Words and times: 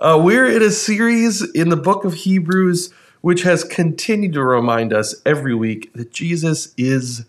Uh, 0.00 0.20
we're 0.20 0.46
in 0.46 0.60
a 0.60 0.70
series 0.70 1.48
in 1.52 1.68
the 1.68 1.76
book 1.76 2.04
of 2.04 2.14
Hebrews, 2.14 2.92
which 3.20 3.42
has 3.42 3.62
continued 3.62 4.32
to 4.32 4.42
remind 4.42 4.92
us 4.92 5.14
every 5.24 5.54
week 5.54 5.92
that 5.94 6.12
Jesus 6.12 6.74
is 6.76 7.26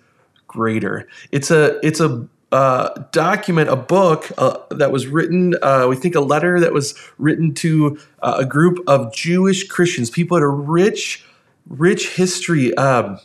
greater. 0.47 1.07
It's 1.31 1.51
a 1.51 1.79
it's 1.85 1.99
a 1.99 2.27
uh, 2.51 3.03
document, 3.11 3.69
a 3.69 3.75
book 3.75 4.31
uh, 4.39 4.57
that 4.71 4.91
was 4.91 5.05
written. 5.05 5.53
Uh, 5.61 5.85
we 5.87 5.95
think 5.95 6.15
a 6.15 6.21
letter 6.21 6.59
that 6.59 6.73
was 6.73 6.95
written 7.19 7.53
to 7.53 7.99
uh, 8.23 8.37
a 8.39 8.45
group 8.45 8.79
of 8.87 9.13
Jewish 9.13 9.67
Christians, 9.67 10.09
people 10.09 10.37
had 10.37 10.43
a 10.43 10.47
rich, 10.47 11.23
rich 11.67 12.15
history 12.15 12.75
um, 12.77 13.19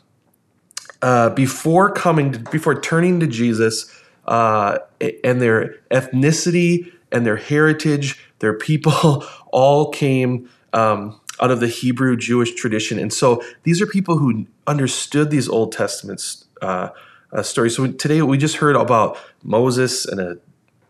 uh, 1.00 1.30
before 1.30 1.90
coming, 1.92 2.32
to, 2.32 2.38
before 2.50 2.78
turning 2.78 3.20
to 3.20 3.26
Jesus, 3.26 3.90
uh, 4.26 4.78
and 5.24 5.40
their 5.40 5.76
ethnicity 5.90 6.92
and 7.12 7.26
their 7.26 7.36
heritage 7.36 8.18
their 8.40 8.54
people 8.54 9.24
all 9.52 9.90
came 9.90 10.50
um, 10.72 11.20
out 11.40 11.50
of 11.50 11.60
the 11.60 11.68
Hebrew 11.68 12.16
Jewish 12.16 12.54
tradition. 12.54 12.98
And 12.98 13.12
so 13.12 13.42
these 13.62 13.80
are 13.80 13.86
people 13.86 14.18
who 14.18 14.46
understood 14.66 15.30
these 15.30 15.48
Old 15.48 15.72
Testament 15.72 16.44
uh, 16.60 16.90
uh, 17.32 17.42
stories. 17.42 17.76
So 17.76 17.86
today 17.92 18.20
we 18.22 18.36
just 18.36 18.56
heard 18.56 18.76
about 18.76 19.18
Moses 19.42 20.04
and 20.04 20.20
a 20.20 20.38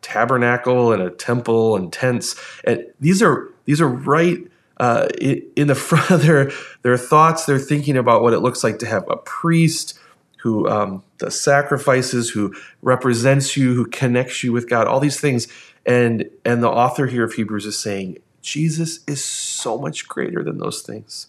tabernacle 0.02 0.92
and 0.92 1.02
a 1.02 1.10
temple 1.10 1.76
and 1.76 1.92
tents. 1.92 2.34
And 2.64 2.86
these 2.98 3.22
are 3.22 3.48
these 3.66 3.80
are 3.80 3.88
right 3.88 4.38
uh, 4.78 5.08
in 5.20 5.66
the 5.66 5.74
front 5.76 6.10
of 6.10 6.22
their 6.22 6.50
their 6.82 6.96
thoughts. 6.96 7.44
They're 7.44 7.58
thinking 7.58 7.96
about 7.96 8.22
what 8.22 8.32
it 8.32 8.40
looks 8.40 8.64
like 8.64 8.78
to 8.78 8.86
have 8.86 9.04
a 9.08 9.16
priest 9.16 9.98
who 10.42 10.66
um, 10.68 11.02
does 11.18 11.38
sacrifices, 11.38 12.30
who 12.30 12.54
represents 12.80 13.58
you, 13.58 13.74
who 13.74 13.84
connects 13.86 14.42
you 14.42 14.52
with 14.52 14.70
God. 14.70 14.86
All 14.86 14.98
these 14.98 15.20
things 15.20 15.48
and 15.86 16.30
and 16.44 16.62
the 16.62 16.68
author 16.68 17.06
here 17.06 17.24
of 17.24 17.34
Hebrews 17.34 17.66
is 17.66 17.78
saying 17.78 18.18
Jesus 18.42 19.00
is 19.06 19.22
so 19.22 19.78
much 19.78 20.08
greater 20.08 20.42
than 20.42 20.58
those 20.58 20.82
things. 20.82 21.26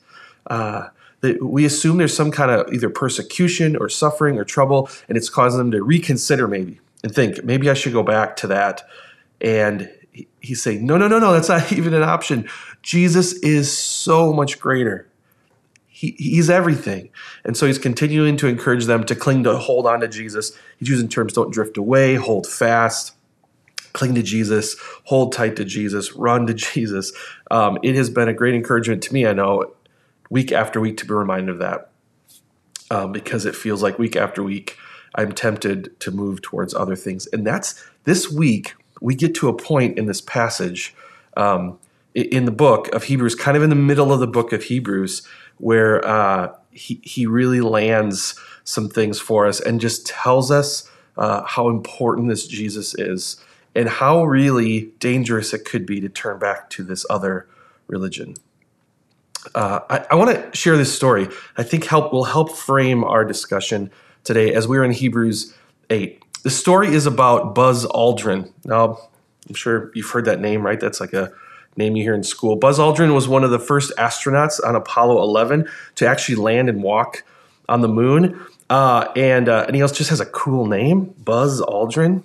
Uh, 0.47 0.89
that 1.21 1.43
we 1.43 1.65
assume 1.65 1.97
there's 1.97 2.15
some 2.15 2.31
kind 2.31 2.51
of 2.51 2.73
either 2.73 2.89
persecution 2.89 3.75
or 3.75 3.89
suffering 3.89 4.37
or 4.37 4.43
trouble, 4.43 4.89
and 5.07 5.17
it's 5.17 5.29
causing 5.29 5.59
them 5.59 5.71
to 5.71 5.83
reconsider 5.83 6.47
maybe 6.47 6.79
and 7.03 7.13
think 7.13 7.43
maybe 7.43 7.69
I 7.69 7.73
should 7.73 7.93
go 7.93 8.03
back 8.03 8.35
to 8.37 8.47
that. 8.47 8.83
And 9.39 9.89
he's 10.39 10.61
saying, 10.61 10.85
no, 10.85 10.97
no, 10.97 11.07
no, 11.07 11.19
no, 11.19 11.31
that's 11.33 11.49
not 11.49 11.71
even 11.73 11.93
an 11.93 12.03
option. 12.03 12.49
Jesus 12.81 13.33
is 13.33 13.75
so 13.75 14.33
much 14.33 14.59
greater. 14.59 15.07
He, 15.87 16.15
he's 16.17 16.49
everything. 16.49 17.09
And 17.45 17.55
so 17.55 17.67
he's 17.67 17.77
continuing 17.77 18.35
to 18.37 18.47
encourage 18.47 18.85
them 18.85 19.03
to 19.05 19.15
cling 19.15 19.43
to 19.43 19.55
hold 19.57 19.85
on 19.85 19.99
to 19.99 20.07
Jesus. 20.07 20.57
He's 20.77 20.89
using 20.89 21.07
terms 21.07 21.33
don't 21.33 21.53
drift 21.53 21.77
away, 21.77 22.15
hold 22.15 22.47
fast 22.47 23.13
cling 23.93 24.15
to 24.15 24.23
Jesus, 24.23 24.75
hold 25.05 25.33
tight 25.33 25.55
to 25.57 25.65
Jesus, 25.65 26.13
run 26.13 26.47
to 26.47 26.53
Jesus. 26.55 27.11
Um, 27.49 27.77
it 27.83 27.95
has 27.95 28.09
been 28.09 28.27
a 28.27 28.33
great 28.33 28.55
encouragement 28.55 29.01
to 29.03 29.13
me, 29.13 29.25
I 29.25 29.33
know, 29.33 29.73
week 30.29 30.51
after 30.51 30.79
week 30.79 30.97
to 30.97 31.05
be 31.05 31.13
reminded 31.13 31.49
of 31.49 31.59
that 31.59 31.91
um, 32.89 33.11
because 33.11 33.45
it 33.45 33.55
feels 33.55 33.81
like 33.81 33.97
week 33.99 34.15
after 34.15 34.43
week 34.43 34.77
I'm 35.15 35.31
tempted 35.31 35.99
to 35.99 36.11
move 36.11 36.41
towards 36.41 36.73
other 36.73 36.95
things. 36.95 37.27
And 37.27 37.45
that's 37.45 37.83
this 38.03 38.31
week, 38.31 38.75
we 39.01 39.15
get 39.15 39.35
to 39.35 39.49
a 39.49 39.53
point 39.53 39.97
in 39.97 40.05
this 40.05 40.21
passage 40.21 40.95
um, 41.35 41.79
in 42.13 42.45
the 42.45 42.51
book 42.51 42.87
of 42.93 43.05
Hebrews, 43.05 43.35
kind 43.35 43.57
of 43.57 43.63
in 43.63 43.69
the 43.69 43.75
middle 43.75 44.13
of 44.13 44.19
the 44.19 44.27
book 44.27 44.53
of 44.53 44.63
Hebrews, 44.63 45.27
where 45.57 46.05
uh, 46.07 46.53
he, 46.71 46.99
he 47.03 47.25
really 47.25 47.61
lands 47.61 48.39
some 48.63 48.89
things 48.89 49.19
for 49.19 49.47
us 49.47 49.59
and 49.59 49.81
just 49.81 50.05
tells 50.05 50.51
us 50.51 50.89
uh, 51.17 51.43
how 51.45 51.69
important 51.69 52.29
this 52.29 52.47
Jesus 52.47 52.95
is 52.95 53.37
and 53.75 53.87
how 53.87 54.23
really 54.23 54.91
dangerous 54.99 55.53
it 55.53 55.65
could 55.65 55.85
be 55.85 55.99
to 56.01 56.09
turn 56.09 56.39
back 56.39 56.69
to 56.71 56.83
this 56.83 57.05
other 57.09 57.47
religion. 57.87 58.35
Uh, 59.55 59.79
I, 59.89 60.05
I 60.11 60.15
want 60.15 60.35
to 60.35 60.57
share 60.57 60.77
this 60.77 60.93
story. 60.93 61.27
I 61.57 61.63
think 61.63 61.85
help 61.85 62.13
will 62.13 62.25
help 62.25 62.51
frame 62.51 63.03
our 63.03 63.25
discussion 63.25 63.91
today 64.23 64.53
as 64.53 64.67
we're 64.67 64.83
in 64.83 64.91
Hebrews 64.91 65.55
8. 65.89 66.21
The 66.43 66.49
story 66.49 66.89
is 66.89 67.05
about 67.05 67.55
Buzz 67.55 67.85
Aldrin. 67.87 68.51
Now, 68.65 68.97
I'm 69.47 69.55
sure 69.55 69.91
you've 69.95 70.09
heard 70.09 70.25
that 70.25 70.39
name, 70.39 70.65
right? 70.65 70.79
That's 70.79 70.99
like 70.99 71.13
a 71.13 71.31
name 71.77 71.95
you 71.95 72.03
hear 72.03 72.13
in 72.13 72.23
school. 72.23 72.55
Buzz 72.55 72.79
Aldrin 72.79 73.13
was 73.13 73.27
one 73.27 73.43
of 73.43 73.51
the 73.51 73.59
first 73.59 73.91
astronauts 73.97 74.59
on 74.65 74.75
Apollo 74.75 75.21
11 75.21 75.67
to 75.95 76.07
actually 76.07 76.35
land 76.35 76.69
and 76.69 76.83
walk 76.83 77.23
on 77.69 77.81
the 77.81 77.87
moon. 77.87 78.45
Uh, 78.69 79.11
and, 79.15 79.49
uh, 79.49 79.65
and 79.67 79.75
he 79.75 79.81
also 79.81 79.95
just 79.95 80.09
has 80.09 80.19
a 80.19 80.25
cool 80.25 80.65
name, 80.65 81.13
Buzz 81.23 81.61
Aldrin. 81.61 82.23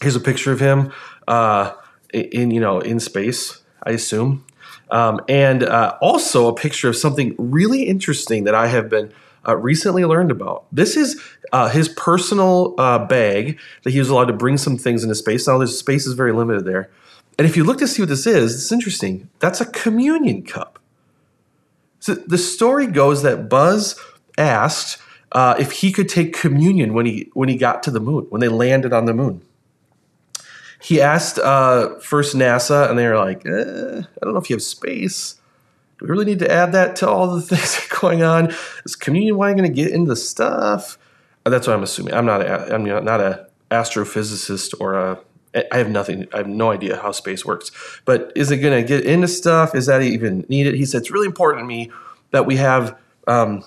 Here's 0.00 0.16
a 0.16 0.20
picture 0.20 0.52
of 0.52 0.60
him 0.60 0.92
uh, 1.26 1.72
in 2.12 2.50
you 2.50 2.60
know 2.60 2.80
in 2.80 3.00
space, 3.00 3.62
I 3.82 3.90
assume, 3.90 4.44
um, 4.90 5.20
and 5.28 5.64
uh, 5.64 5.96
also 6.00 6.46
a 6.46 6.54
picture 6.54 6.88
of 6.88 6.96
something 6.96 7.34
really 7.36 7.82
interesting 7.84 8.44
that 8.44 8.54
I 8.54 8.68
have 8.68 8.88
been 8.88 9.12
uh, 9.46 9.56
recently 9.56 10.04
learned 10.04 10.30
about. 10.30 10.66
This 10.70 10.96
is 10.96 11.20
uh, 11.52 11.68
his 11.68 11.88
personal 11.88 12.74
uh, 12.78 13.04
bag 13.06 13.58
that 13.82 13.90
he 13.90 13.98
was 13.98 14.08
allowed 14.08 14.26
to 14.26 14.32
bring 14.34 14.56
some 14.56 14.78
things 14.78 15.02
into 15.02 15.16
space. 15.16 15.48
Now, 15.48 15.58
the 15.58 15.66
space 15.66 16.06
is 16.06 16.14
very 16.14 16.32
limited 16.32 16.64
there, 16.64 16.90
and 17.36 17.46
if 17.46 17.56
you 17.56 17.64
look 17.64 17.78
to 17.78 17.88
see 17.88 18.02
what 18.02 18.08
this 18.08 18.26
is, 18.26 18.54
it's 18.54 18.70
interesting. 18.70 19.28
That's 19.40 19.60
a 19.60 19.66
communion 19.66 20.42
cup. 20.42 20.78
So 21.98 22.14
the 22.14 22.38
story 22.38 22.86
goes 22.86 23.22
that 23.22 23.48
Buzz 23.48 24.00
asked 24.36 24.98
uh, 25.32 25.56
if 25.58 25.72
he 25.72 25.90
could 25.90 26.08
take 26.08 26.32
communion 26.32 26.94
when 26.94 27.04
he 27.04 27.30
when 27.34 27.48
he 27.48 27.56
got 27.56 27.82
to 27.82 27.90
the 27.90 27.98
moon, 27.98 28.26
when 28.30 28.40
they 28.40 28.48
landed 28.48 28.92
on 28.92 29.06
the 29.06 29.12
moon 29.12 29.42
he 30.80 31.00
asked 31.00 31.38
uh, 31.38 31.98
first 31.98 32.36
NASA, 32.36 32.88
and 32.88 32.98
they 32.98 33.06
were 33.06 33.16
like, 33.16 33.44
eh, 33.46 34.02
I 34.02 34.24
don't 34.24 34.34
know 34.34 34.40
if 34.40 34.48
you 34.48 34.56
have 34.56 34.62
space. 34.62 35.34
Do 35.98 36.06
we 36.06 36.10
really 36.10 36.24
need 36.24 36.38
to 36.40 36.50
add 36.50 36.72
that 36.72 36.96
to 36.96 37.08
all 37.08 37.34
the 37.34 37.42
things 37.56 37.88
going 38.00 38.22
on? 38.22 38.54
Is 38.84 38.94
communion 38.94 39.36
wine 39.36 39.56
going 39.56 39.68
to 39.68 39.74
get 39.74 39.92
into 39.92 40.14
stuff? 40.14 40.98
Uh, 41.44 41.50
that's 41.50 41.66
what 41.66 41.74
I'm 41.74 41.82
assuming. 41.82 42.14
I'm 42.14 42.26
not. 42.26 42.42
A, 42.42 42.74
I'm 42.74 42.84
not 42.84 43.20
a 43.20 43.46
astrophysicist 43.70 44.74
or 44.80 44.94
a. 44.94 45.18
I 45.72 45.78
have 45.78 45.90
nothing. 45.90 46.28
I 46.32 46.38
have 46.38 46.48
no 46.48 46.70
idea 46.70 46.96
how 46.96 47.10
space 47.10 47.44
works. 47.44 47.72
But 48.04 48.32
is 48.36 48.50
it 48.50 48.58
going 48.58 48.80
to 48.80 48.86
get 48.86 49.04
into 49.04 49.26
stuff? 49.26 49.74
Is 49.74 49.86
that 49.86 50.02
even 50.02 50.44
needed? 50.48 50.74
He 50.74 50.84
said 50.84 51.00
it's 51.00 51.10
really 51.10 51.26
important 51.26 51.62
to 51.62 51.66
me 51.66 51.90
that 52.30 52.46
we 52.46 52.56
have 52.56 52.96
um, 53.26 53.64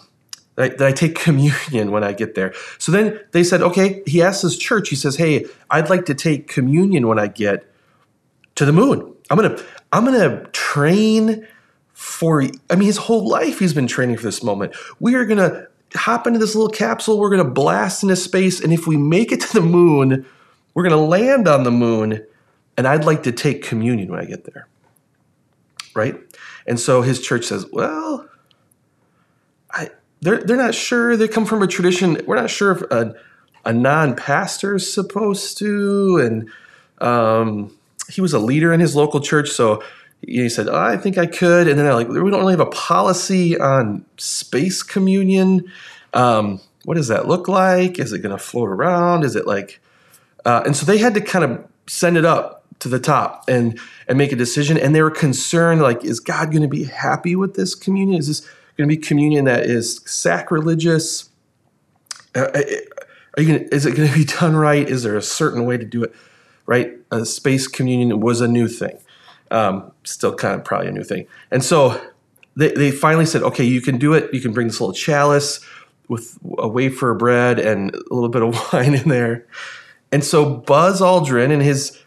that 0.62 0.74
I, 0.74 0.76
that 0.76 0.88
I 0.88 0.92
take 0.92 1.16
communion 1.20 1.92
when 1.92 2.04
I 2.04 2.14
get 2.14 2.36
there. 2.36 2.54
So 2.78 2.92
then 2.92 3.20
they 3.32 3.44
said, 3.44 3.62
okay, 3.62 4.04
he 4.06 4.22
asked 4.22 4.42
his 4.42 4.58
church, 4.58 4.90
he 4.90 4.96
says, 4.96 5.16
hey, 5.16 5.46
I'd 5.70 5.90
like 5.90 6.06
to 6.06 6.16
take 6.16 6.48
communion 6.48 7.08
when 7.08 7.20
I 7.20 7.28
get 7.28 7.72
to 8.56 8.66
the 8.66 8.74
moon. 8.74 9.14
I'm 9.30 9.38
going 9.38 9.56
to, 9.56 9.64
I'm 9.92 10.06
going 10.06 10.20
to 10.20 10.50
train 10.52 11.48
for, 11.94 12.44
I 12.70 12.76
mean, 12.76 12.86
his 12.86 12.98
whole 12.98 13.28
life 13.28 13.60
he's 13.60 13.74
been 13.74 13.88
training 13.88 14.18
for 14.18 14.24
this 14.24 14.44
moment. 14.44 14.76
We 15.00 15.16
are 15.16 15.26
going 15.26 15.38
to 15.38 15.68
hop 15.96 16.28
into 16.28 16.40
this 16.40 16.56
little 16.56 16.72
capsule. 16.72 17.20
We're 17.20 17.30
going 17.30 17.44
to 17.44 17.50
blast 17.52 18.04
into 18.04 18.16
space. 18.16 18.62
And 18.62 18.74
if 18.74 18.88
we 18.88 18.98
make 18.98 19.32
it 19.32 19.42
to 19.42 19.54
the 19.54 19.62
moon, 19.62 20.26
we're 20.74 20.84
going 20.84 20.96
to 20.96 21.06
land 21.06 21.48
on 21.48 21.64
the 21.64 21.72
moon. 21.72 22.26
And 22.78 22.88
I'd 22.88 23.06
like 23.06 23.24
to 23.24 23.32
take 23.32 23.64
communion 23.64 24.10
when 24.10 24.20
I 24.20 24.26
get 24.26 24.46
there. 24.46 24.68
Right? 25.94 26.18
And 26.66 26.80
so 26.80 27.02
his 27.02 27.20
church 27.20 27.46
says, 27.46 27.66
well, 27.72 28.30
I, 29.74 29.90
they're 30.22 30.44
they're 30.44 30.58
not 30.58 30.76
sure. 30.76 31.18
They 31.18 31.28
come 31.28 31.46
from 31.46 31.62
a 31.64 31.68
tradition. 31.68 32.22
We're 32.26 32.36
not 32.36 32.50
sure 32.50 32.72
if 32.72 32.82
a, 32.92 33.16
a 33.66 33.74
non-pastor 33.74 34.76
is 34.76 34.92
supposed 34.92 35.58
to, 35.60 36.18
and 36.20 36.50
um, 37.06 37.76
he 38.10 38.22
was 38.22 38.34
a 38.34 38.40
leader 38.40 38.72
in 38.72 38.80
his 38.80 38.96
local 38.96 39.20
church, 39.20 39.50
so 39.50 39.84
he 40.22 40.48
said, 40.50 40.68
oh, 40.68 40.76
"I 40.76 40.98
think 40.98 41.18
I 41.18 41.26
could." 41.26 41.68
And 41.68 41.78
then 41.78 41.86
they're 41.86 41.96
like, 41.96 42.08
"We 42.08 42.16
don't 42.16 42.40
really 42.40 42.54
have 42.54 42.60
a 42.60 42.68
policy 42.68 43.58
on 43.58 44.06
space 44.18 44.84
communion. 44.84 45.72
Um, 46.14 46.62
what 46.86 46.96
does 46.96 47.08
that 47.08 47.28
look 47.28 47.48
like? 47.48 48.00
Is 48.00 48.14
it 48.14 48.20
going 48.20 48.36
to 48.36 48.44
float 48.44 48.70
around? 48.70 49.24
Is 49.24 49.36
it 49.36 49.48
like?" 49.48 49.82
Uh, 50.46 50.62
and 50.66 50.76
so 50.76 50.86
they 50.86 50.98
had 50.98 51.14
to 51.16 51.22
kind 51.22 51.46
of 51.46 51.64
send 51.88 52.18
it 52.18 52.26
up 52.26 52.64
to 52.80 52.90
the 52.90 53.00
top 53.00 53.46
and 53.48 53.80
and 54.08 54.18
make 54.20 54.32
a 54.32 54.36
decision. 54.36 54.78
And 54.78 54.94
they 54.94 55.02
were 55.02 55.12
concerned, 55.12 55.82
like, 55.82 56.06
is 56.06 56.20
God 56.20 56.52
going 56.52 56.64
to 56.64 56.68
be 56.68 56.84
happy 56.84 57.36
with 57.36 57.56
this 57.56 57.74
communion? 57.74 58.20
Is 58.20 58.28
this 58.28 58.48
going 58.82 58.90
to 58.90 58.96
be 58.96 59.08
communion 59.08 59.46
that 59.46 59.64
is 59.64 60.02
sacrilegious? 60.06 61.30
Uh, 62.36 62.48
uh, 62.54 62.62
are 63.38 63.44
you 63.44 63.58
gonna, 63.58 63.70
is 63.72 63.86
it 63.86 63.96
going 63.96 64.10
to 64.10 64.16
be 64.16 64.26
done 64.26 64.56
right? 64.56 64.88
Is 64.90 65.04
there 65.04 65.16
a 65.16 65.22
certain 65.22 65.66
way 65.66 65.78
to 65.78 65.86
do 65.86 66.04
it 66.04 66.14
right? 66.66 66.94
Space 67.24 67.68
communion 67.68 68.22
was 68.22 68.40
a 68.40 68.48
new 68.48 68.70
thing, 68.70 68.98
um, 69.52 69.92
still 70.06 70.34
kind 70.34 70.56
of 70.56 70.64
probably 70.64 70.88
a 70.88 70.92
new 70.92 71.04
thing. 71.04 71.28
And 71.52 71.64
so 71.64 72.02
they, 72.56 72.72
they 72.72 72.92
finally 72.92 73.26
said, 73.26 73.44
okay, 73.44 73.66
you 73.66 73.82
can 73.82 73.98
do 73.98 74.14
it. 74.14 74.34
You 74.34 74.40
can 74.40 74.54
bring 74.54 74.68
this 74.68 74.80
little 74.80 74.94
chalice 74.94 75.60
with 76.08 76.38
a 76.58 76.70
wafer 76.70 77.12
of 77.12 77.18
bread 77.18 77.60
and 77.60 77.94
a 77.94 78.14
little 78.14 78.30
bit 78.30 78.42
of 78.42 78.56
wine 78.74 78.94
in 78.94 79.10
there. 79.10 79.46
And 80.14 80.24
so 80.24 80.56
Buzz 80.56 81.02
Aldrin 81.02 81.52
and 81.52 81.62
his 81.62 82.00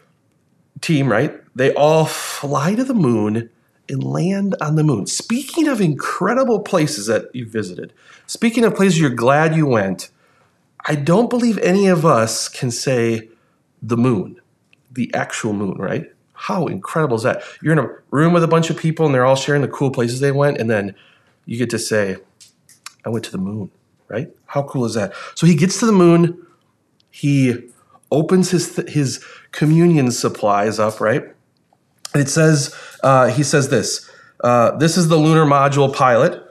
team, 0.81 1.11
right? 1.11 1.39
They 1.55 1.71
all 1.73 2.05
fly 2.05 2.73
to 2.73 2.83
the 2.83 2.95
moon 2.95 3.49
and 3.89 4.03
land 4.03 4.55
on 4.61 4.75
the 4.75 4.83
moon. 4.83 5.07
Speaking 5.07 5.67
of 5.67 5.81
incredible 5.81 6.59
places 6.59 7.07
that 7.07 7.33
you 7.33 7.47
visited, 7.47 7.93
speaking 8.27 8.63
of 8.63 8.75
places 8.75 8.99
you're 8.99 9.09
glad 9.09 9.55
you 9.55 9.65
went, 9.65 10.09
I 10.87 10.95
don't 10.95 11.29
believe 11.29 11.57
any 11.59 11.87
of 11.87 12.05
us 12.05 12.47
can 12.47 12.71
say 12.71 13.29
the 13.81 13.97
moon, 13.97 14.39
the 14.91 15.13
actual 15.13 15.53
moon, 15.53 15.77
right? 15.77 16.11
How 16.33 16.67
incredible 16.67 17.17
is 17.17 17.23
that? 17.23 17.43
You're 17.61 17.73
in 17.73 17.79
a 17.79 17.89
room 18.11 18.33
with 18.33 18.43
a 18.43 18.47
bunch 18.47 18.69
of 18.69 18.77
people 18.77 19.05
and 19.05 19.15
they're 19.15 19.25
all 19.25 19.35
sharing 19.35 19.61
the 19.61 19.67
cool 19.67 19.91
places 19.91 20.19
they 20.19 20.31
went, 20.31 20.57
and 20.57 20.69
then 20.69 20.95
you 21.45 21.57
get 21.57 21.69
to 21.71 21.79
say, 21.79 22.17
I 23.05 23.09
went 23.09 23.25
to 23.25 23.31
the 23.31 23.37
moon, 23.37 23.71
right? 24.07 24.29
How 24.47 24.63
cool 24.63 24.85
is 24.85 24.95
that? 24.95 25.13
So 25.35 25.47
he 25.47 25.55
gets 25.55 25.79
to 25.79 25.85
the 25.85 25.91
moon, 25.91 26.45
he 27.09 27.69
opens 28.11 28.51
his 28.51 28.75
his 28.87 29.23
communion 29.51 30.11
supplies 30.11 30.79
up, 30.79 30.99
right? 30.99 31.34
And 32.15 32.21
it 32.23 32.29
says, 32.29 32.73
uh, 33.03 33.27
he 33.27 33.43
says 33.43 33.67
this 33.67 34.09
uh, 34.41 34.71
This 34.77 34.97
is 34.97 35.09
the 35.09 35.17
lunar 35.17 35.43
module 35.43 35.93
pilot. 35.93 36.41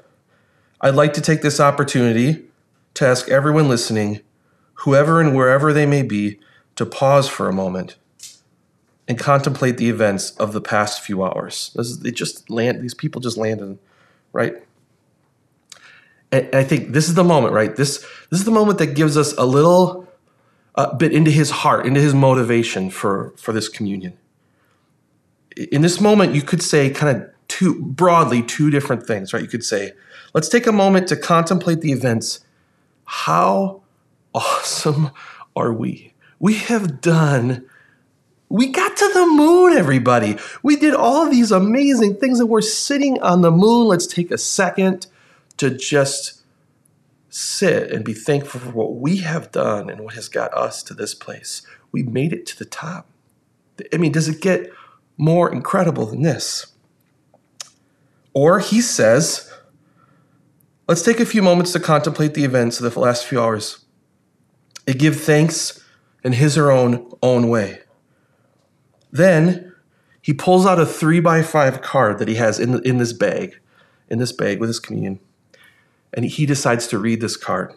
I'd 0.83 0.95
like 0.95 1.15
to 1.15 1.23
take 1.23 1.41
this 1.41 1.59
opportunity 1.59 2.45
to 2.93 3.07
ask 3.07 3.31
everyone 3.31 3.71
listening, 3.71 4.21
whoever 4.75 5.23
and 5.23 5.35
wherever 5.35 5.73
they 5.73 5.87
may 5.87 6.03
be, 6.03 6.39
to 6.77 6.85
pause 6.85 7.31
for 7.31 7.49
a 7.49 7.53
moment 7.53 7.97
and 9.09 9.19
contemplate 9.19 9.79
the 9.79 9.89
events 9.89 10.33
of 10.33 10.53
the 10.53 10.61
past 10.61 11.01
few 11.01 11.25
hours. 11.25 11.75
Is, 11.77 12.01
they 12.01 12.11
just 12.11 12.51
land; 12.51 12.83
these 12.83 12.93
people 12.93 13.23
just 13.23 13.39
landed, 13.39 13.79
right? 14.35 14.57
And 16.31 16.55
I 16.55 16.63
think 16.63 16.93
this 16.93 17.09
is 17.09 17.15
the 17.15 17.25
moment, 17.25 17.55
right? 17.55 17.75
This 17.75 18.01
this 18.29 18.41
is 18.41 18.45
the 18.45 18.51
moment 18.51 18.77
that 18.81 18.89
gives 18.89 19.17
us 19.17 19.33
a 19.39 19.47
little 19.47 20.07
uh, 20.75 20.95
bit 20.95 21.15
into 21.15 21.31
his 21.31 21.51
heart, 21.51 21.87
into 21.87 22.01
his 22.01 22.13
motivation 22.13 22.91
for 22.91 23.33
for 23.39 23.53
this 23.55 23.71
communion. 23.71 24.19
In 25.57 25.83
this 25.83 26.01
moment, 26.01 26.35
you 26.35 26.43
could 26.43 26.63
say 26.63 26.91
kind 26.91 27.17
of 27.17 27.31
two 27.49 27.83
broadly 27.83 28.43
two 28.43 28.71
different 28.71 29.07
things, 29.07 29.33
right? 29.33 29.43
You 29.43 29.49
could 29.49 29.65
say, 29.65 29.93
let's 30.33 30.49
take 30.49 30.67
a 30.67 30.73
moment 30.73 31.09
to 31.09 31.17
contemplate 31.17 31.81
the 31.81 31.93
events. 31.93 32.45
How 33.05 33.83
awesome 34.35 35.11
are 35.57 35.73
we? 35.73 36.15
We 36.39 36.55
have 36.55 37.01
done 37.01 37.67
we 38.55 38.69
got 38.69 38.97
to 38.97 39.11
the 39.13 39.27
moon, 39.27 39.73
everybody. 39.73 40.37
We 40.63 40.77
did 40.77 40.95
all 40.95 41.29
these 41.29 41.51
amazing 41.51 42.19
things 42.21 42.39
and 42.39 42.49
we're 42.49 42.61
sitting 42.61 43.21
on 43.21 43.41
the 43.41 43.51
moon. 43.51 43.89
Let's 43.89 44.07
take 44.07 44.31
a 44.31 44.39
second 44.39 45.09
to 45.57 45.71
just 45.71 46.43
sit 47.31 47.91
and 47.91 48.05
be 48.05 48.15
thankful 48.15 48.61
for 48.61 48.71
what 48.71 48.95
we 48.95 49.17
have 49.17 49.51
done 49.51 49.91
and 49.91 50.03
what 50.03 50.15
has 50.15 50.29
got 50.29 50.55
us 50.55 50.85
to 50.85 50.95
this 50.95 51.15
place. 51.15 51.63
We 51.91 52.05
made 52.05 52.33
it 52.33 52.47
to 52.47 52.57
the 52.57 52.65
top. 52.65 53.09
I 53.93 53.97
mean, 53.97 54.13
does 54.13 54.29
it 54.29 54.41
get 54.41 54.71
more 55.17 55.53
incredible 55.53 56.07
than 56.07 56.23
this? 56.23 56.67
Or 58.33 58.59
he 58.59 58.81
says, 58.81 59.53
let's 60.89 61.03
take 61.03 61.21
a 61.21 61.27
few 61.27 61.43
moments 61.43 61.73
to 61.73 61.81
contemplate 61.81 62.35
the 62.35 62.45
events 62.45 62.81
of 62.81 62.93
the 62.93 63.01
last 63.01 63.25
few 63.25 63.41
hours 63.41 63.85
and 64.87 64.99
give 64.99 65.21
thanks 65.21 65.83
in 66.25 66.33
his 66.33 66.59
or 66.59 66.71
own 66.71 67.11
own 67.23 67.49
way. 67.49 67.81
Then 69.13 69.73
he 70.21 70.33
pulls 70.33 70.67
out 70.67 70.81
a 70.81 70.87
three 70.87 71.21
by 71.21 71.43
five 71.43 71.81
card 71.81 72.19
that 72.19 72.29
he 72.29 72.35
has 72.35 72.59
in, 72.59 72.85
in 72.85 72.99
this 72.99 73.13
bag, 73.13 73.61
in 74.09 74.19
this 74.19 74.33
bag 74.33 74.59
with 74.59 74.69
his 74.69 74.81
communion 74.81 75.21
and 76.15 76.25
he 76.25 76.47
decides 76.47 76.87
to 76.87 76.99
read 76.99 77.21
this 77.21 77.37
card. 77.37 77.75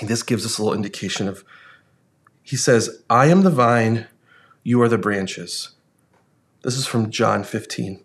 And 0.00 0.08
this 0.08 0.22
gives 0.22 0.44
us 0.44 0.58
a 0.58 0.62
little 0.62 0.76
indication 0.76 1.26
of, 1.26 1.44
he 2.42 2.56
says, 2.56 3.02
I 3.08 3.26
am 3.26 3.42
the 3.42 3.50
vine, 3.50 4.06
you 4.62 4.80
are 4.82 4.88
the 4.88 4.98
branches. 4.98 5.70
This 6.64 6.78
is 6.78 6.86
from 6.86 7.10
John 7.10 7.44
15. 7.44 8.02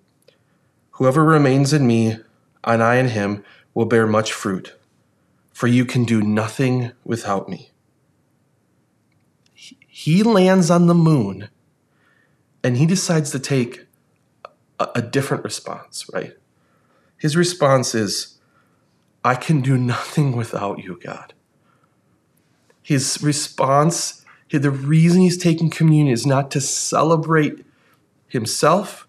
Whoever 0.92 1.24
remains 1.24 1.72
in 1.72 1.88
me, 1.88 2.18
and 2.66 2.84
I 2.84 2.96
in 2.96 3.08
him, 3.08 3.46
will 3.74 3.86
bear 3.86 4.06
much 4.06 4.34
fruit, 4.34 4.76
for 5.54 5.68
you 5.68 5.86
can 5.86 6.04
do 6.04 6.22
nothing 6.22 6.92
without 7.06 7.48
me. 7.48 7.72
He 9.54 10.24
lands 10.24 10.70
on 10.70 10.88
the 10.88 10.94
moon 10.94 11.48
and 12.62 12.76
he 12.76 12.86
decides 12.86 13.32
to 13.32 13.40
take 13.40 13.86
a, 14.78 14.90
a 14.96 15.02
different 15.02 15.46
response, 15.46 16.06
right? 16.14 16.34
His 17.16 17.38
response 17.38 17.96
is, 17.96 18.40
I 19.24 19.36
can 19.36 19.62
do 19.62 19.78
nothing 19.78 20.36
without 20.36 20.80
you, 20.80 21.00
God. 21.02 21.34
His 22.82 23.20
response, 23.22 24.26
the 24.52 24.72
reason 24.72 25.22
he's 25.22 25.38
taking 25.38 25.70
communion 25.70 26.14
is 26.14 26.26
not 26.26 26.52
to 26.52 26.60
celebrate 26.60 27.66
himself, 28.30 29.08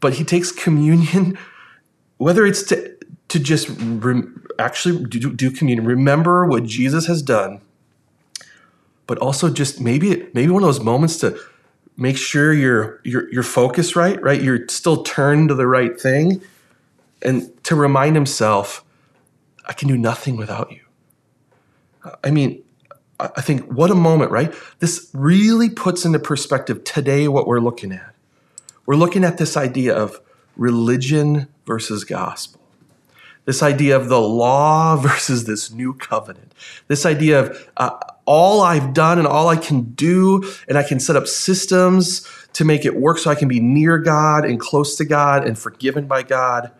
but 0.00 0.14
he 0.14 0.24
takes 0.24 0.52
communion, 0.52 1.38
whether 2.18 2.44
it's 2.44 2.62
to, 2.64 2.96
to 3.28 3.38
just 3.38 3.70
actually 4.58 5.04
do, 5.04 5.32
do 5.32 5.50
communion, 5.50 5.86
remember 5.86 6.46
what 6.46 6.64
Jesus 6.64 7.06
has 7.06 7.22
done, 7.22 7.60
but 9.06 9.18
also 9.18 9.50
just 9.50 9.80
maybe 9.80 10.28
maybe 10.34 10.50
one 10.50 10.62
of 10.62 10.68
those 10.68 10.80
moments 10.80 11.16
to 11.18 11.38
make 11.96 12.16
sure 12.16 12.52
you're 12.52 13.00
you're, 13.04 13.32
you're 13.32 13.42
focused 13.42 13.96
right, 13.96 14.20
right? 14.22 14.42
You're 14.42 14.68
still 14.68 15.02
turned 15.02 15.48
to 15.48 15.54
the 15.54 15.66
right 15.66 15.98
thing, 15.98 16.42
and 17.22 17.50
to 17.64 17.74
remind 17.74 18.16
himself 18.16 18.84
I 19.66 19.72
can 19.72 19.88
do 19.88 19.96
nothing 19.96 20.36
without 20.36 20.72
you. 20.72 20.80
I 22.24 22.30
mean, 22.30 22.62
I 23.20 23.40
think 23.42 23.70
what 23.70 23.90
a 23.90 23.94
moment, 23.94 24.30
right? 24.30 24.52
This 24.78 25.10
really 25.12 25.68
puts 25.68 26.04
into 26.04 26.18
perspective 26.18 26.84
today 26.84 27.28
what 27.28 27.46
we're 27.46 27.60
looking 27.60 27.92
at. 27.92 28.14
We're 28.90 28.96
looking 28.96 29.22
at 29.22 29.38
this 29.38 29.56
idea 29.56 29.94
of 29.94 30.20
religion 30.56 31.46
versus 31.64 32.02
gospel. 32.02 32.60
This 33.44 33.62
idea 33.62 33.94
of 33.94 34.08
the 34.08 34.20
law 34.20 34.96
versus 35.00 35.44
this 35.44 35.70
new 35.70 35.94
covenant. 35.94 36.52
This 36.88 37.06
idea 37.06 37.38
of 37.38 37.70
uh, 37.76 37.96
all 38.24 38.62
I've 38.62 38.92
done 38.92 39.18
and 39.18 39.28
all 39.28 39.46
I 39.46 39.58
can 39.58 39.92
do, 39.92 40.42
and 40.66 40.76
I 40.76 40.82
can 40.82 40.98
set 40.98 41.14
up 41.14 41.28
systems 41.28 42.28
to 42.54 42.64
make 42.64 42.84
it 42.84 42.96
work 42.96 43.18
so 43.18 43.30
I 43.30 43.36
can 43.36 43.46
be 43.46 43.60
near 43.60 43.96
God 43.96 44.44
and 44.44 44.58
close 44.58 44.96
to 44.96 45.04
God 45.04 45.46
and 45.46 45.56
forgiven 45.56 46.08
by 46.08 46.24
God 46.24 46.72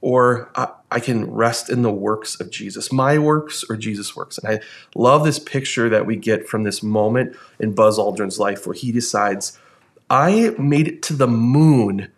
or 0.00 0.50
I, 0.90 0.98
can 0.98 1.30
rest 1.30 1.70
in 1.70 1.82
the 1.82 1.92
works 1.92 2.38
of 2.40 2.50
Jesus, 2.50 2.90
my 2.92 3.16
works 3.16 3.64
or 3.70 3.76
Jesus' 3.76 4.16
works. 4.16 4.36
And 4.38 4.54
I 4.54 4.60
love 4.96 5.24
this 5.24 5.38
picture 5.38 5.88
that 5.88 6.04
we 6.04 6.16
get 6.16 6.48
from 6.48 6.64
this 6.64 6.82
moment 6.82 7.36
in 7.60 7.72
Buzz 7.76 7.96
Aldrin's 7.96 8.40
life 8.40 8.66
where 8.66 8.74
he 8.74 8.90
decides, 8.90 9.60
I 10.12 10.54
made 10.58 10.88
it 10.88 11.02
to 11.04 11.14
the 11.14 11.28
moon. 11.28 12.12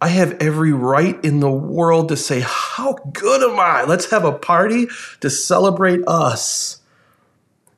I 0.00 0.08
have 0.08 0.32
every 0.40 0.72
right 0.72 1.24
in 1.24 1.40
the 1.40 1.52
world 1.52 2.08
to 2.08 2.16
say, 2.16 2.40
How 2.44 2.94
good 3.12 3.42
am 3.42 3.60
I? 3.60 3.84
Let's 3.84 4.10
have 4.10 4.24
a 4.24 4.32
party 4.32 4.88
to 5.20 5.30
celebrate 5.30 6.00
us. 6.08 6.80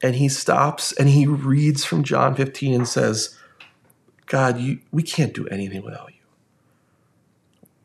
And 0.02 0.16
he 0.16 0.30
stops 0.30 0.92
and 0.92 1.10
he 1.10 1.26
reads 1.26 1.84
from 1.84 2.04
John 2.04 2.36
15 2.36 2.74
and 2.74 2.88
says, 2.88 3.36
God, 4.26 4.58
you, 4.60 4.80
we 4.92 5.02
can't 5.02 5.34
do 5.34 5.48
anything 5.48 5.84
without 5.84 6.10
you. 6.14 6.20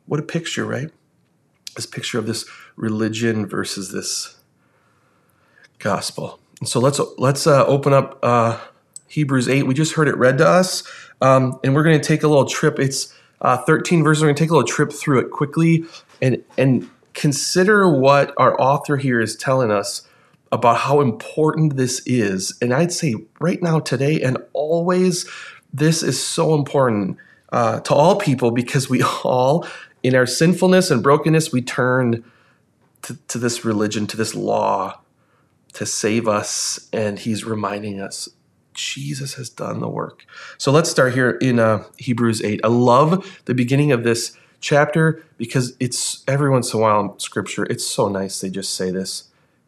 What 0.08 0.22
a 0.22 0.24
picture, 0.24 0.66
right? 0.66 0.92
this 1.76 1.86
picture 1.86 2.20
of 2.20 2.28
this 2.28 2.46
religion 2.76 3.48
versus 3.48 3.92
this 3.92 4.38
gospel. 5.80 6.40
And 6.60 6.70
so 6.70 6.80
let's 6.80 7.00
let's 7.18 7.48
uh, 7.48 7.66
open 7.66 7.94
up 7.94 8.20
uh, 8.22 8.60
Hebrews 9.08 9.50
eight. 9.50 9.66
We 9.66 9.74
just 9.74 9.94
heard 9.94 10.08
it 10.08 10.18
read 10.18 10.38
to 10.40 10.48
us, 10.48 10.84
um, 11.22 11.60
and 11.64 11.76
we're 11.76 11.84
going 11.84 12.00
to 12.00 12.06
take 12.06 12.24
a 12.24 12.28
little 12.28 12.46
trip. 12.46 12.80
It's 12.80 13.14
uh, 13.42 13.58
13 13.58 14.04
verses. 14.04 14.22
We're 14.22 14.28
going 14.28 14.36
to 14.36 14.44
take 14.44 14.50
a 14.50 14.54
little 14.54 14.68
trip 14.68 14.92
through 14.92 15.20
it 15.20 15.32
quickly 15.32 15.86
and 16.22 16.44
and 16.58 16.90
consider 17.14 17.88
what 17.88 18.34
our 18.38 18.60
author 18.60 18.98
here 18.98 19.20
is 19.20 19.36
telling 19.36 19.72
us 19.72 20.08
about 20.52 20.78
how 20.78 21.02
important 21.02 21.78
this 21.78 22.02
is. 22.06 22.58
And 22.62 22.74
I'd 22.74 22.92
say 22.92 23.16
right 23.40 23.62
now, 23.62 23.80
today, 23.80 24.22
and 24.22 24.38
always, 24.54 25.30
this 25.74 26.04
is 26.04 26.24
so 26.24 26.54
important 26.56 27.18
uh, 27.52 27.80
to 27.82 27.94
all 27.94 28.18
people 28.18 28.52
because 28.52 28.90
we 28.90 29.02
all 29.24 29.66
in 30.04 30.16
our 30.16 30.26
sinfulness 30.26 30.92
and 30.92 31.04
brokenness, 31.04 31.52
we 31.52 31.62
turn 31.62 32.24
to, 33.04 33.18
to 33.28 33.38
this 33.38 33.64
religion, 33.64 34.08
to 34.08 34.18
this 34.18 34.36
law 34.36 35.00
to 35.74 35.86
save 35.86 36.28
us. 36.28 36.90
And 36.92 37.20
he's 37.20 37.46
reminding 37.46 38.02
us 38.02 38.30
Jesus 38.74 39.36
has 39.36 39.50
done 39.50 39.80
the 39.80 39.90
work. 39.90 40.26
So 40.58 40.72
let's 40.72 40.90
start 40.90 41.14
here 41.14 41.32
in 41.32 41.60
uh, 41.60 41.84
Hebrews 41.98 42.42
8. 42.42 42.62
I 42.64 42.68
love 42.68 43.42
the 43.46 43.54
beginning 43.54 43.92
of 43.92 44.04
this 44.04 44.38
chapter 44.60 45.24
because 45.38 45.76
it's 45.80 46.24
every 46.28 46.50
once 46.50 46.74
in 46.74 46.80
a 46.80 46.82
while 46.84 47.02
in 47.02 47.20
scripture, 47.20 47.66
it's 47.66 47.86
so 47.86 48.08
nice 48.08 48.40
they 48.40 48.50
just 48.50 48.74
say 48.74 48.92
this. 48.92 49.26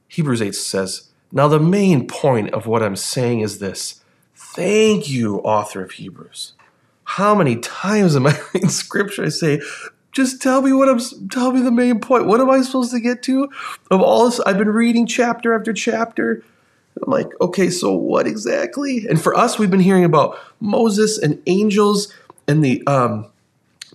Hebrews 0.07 0.41
8 0.41 0.55
says, 0.55 1.09
Now 1.31 1.47
the 1.47 1.59
main 1.59 2.07
point 2.07 2.51
of 2.51 2.67
what 2.67 2.83
I'm 2.83 2.95
saying 2.95 3.41
is 3.41 3.59
this 3.59 4.01
Thank 4.35 5.09
you, 5.09 5.39
author 5.39 5.83
of 5.83 5.91
Hebrews. 5.91 6.53
How 7.05 7.33
many 7.35 7.57
times 7.57 8.15
am 8.15 8.27
I 8.27 8.39
reading 8.53 8.69
scripture? 8.69 9.25
I 9.25 9.29
say, 9.29 9.61
just 10.11 10.41
tell 10.41 10.61
me 10.61 10.71
what 10.71 10.89
I'm 10.89 10.99
tell 11.29 11.51
me 11.51 11.61
the 11.61 11.71
main 11.71 11.99
point. 11.99 12.27
What 12.27 12.39
am 12.39 12.49
I 12.49 12.61
supposed 12.61 12.91
to 12.91 12.99
get 12.99 13.23
to 13.23 13.49
of 13.89 13.99
all 13.99 14.25
this? 14.25 14.39
I've 14.41 14.59
been 14.59 14.69
reading 14.69 15.07
chapter 15.07 15.53
after 15.55 15.73
chapter. 15.73 16.43
I'm 17.03 17.11
like, 17.11 17.29
okay, 17.41 17.69
so 17.69 17.93
what 17.93 18.27
exactly? 18.27 19.05
And 19.07 19.21
for 19.21 19.35
us, 19.35 19.59
we've 19.59 19.71
been 19.71 19.79
hearing 19.79 20.05
about 20.05 20.39
Moses 20.59 21.17
and 21.17 21.41
angels 21.47 22.13
and 22.47 22.63
the 22.63 22.85
um, 22.87 23.27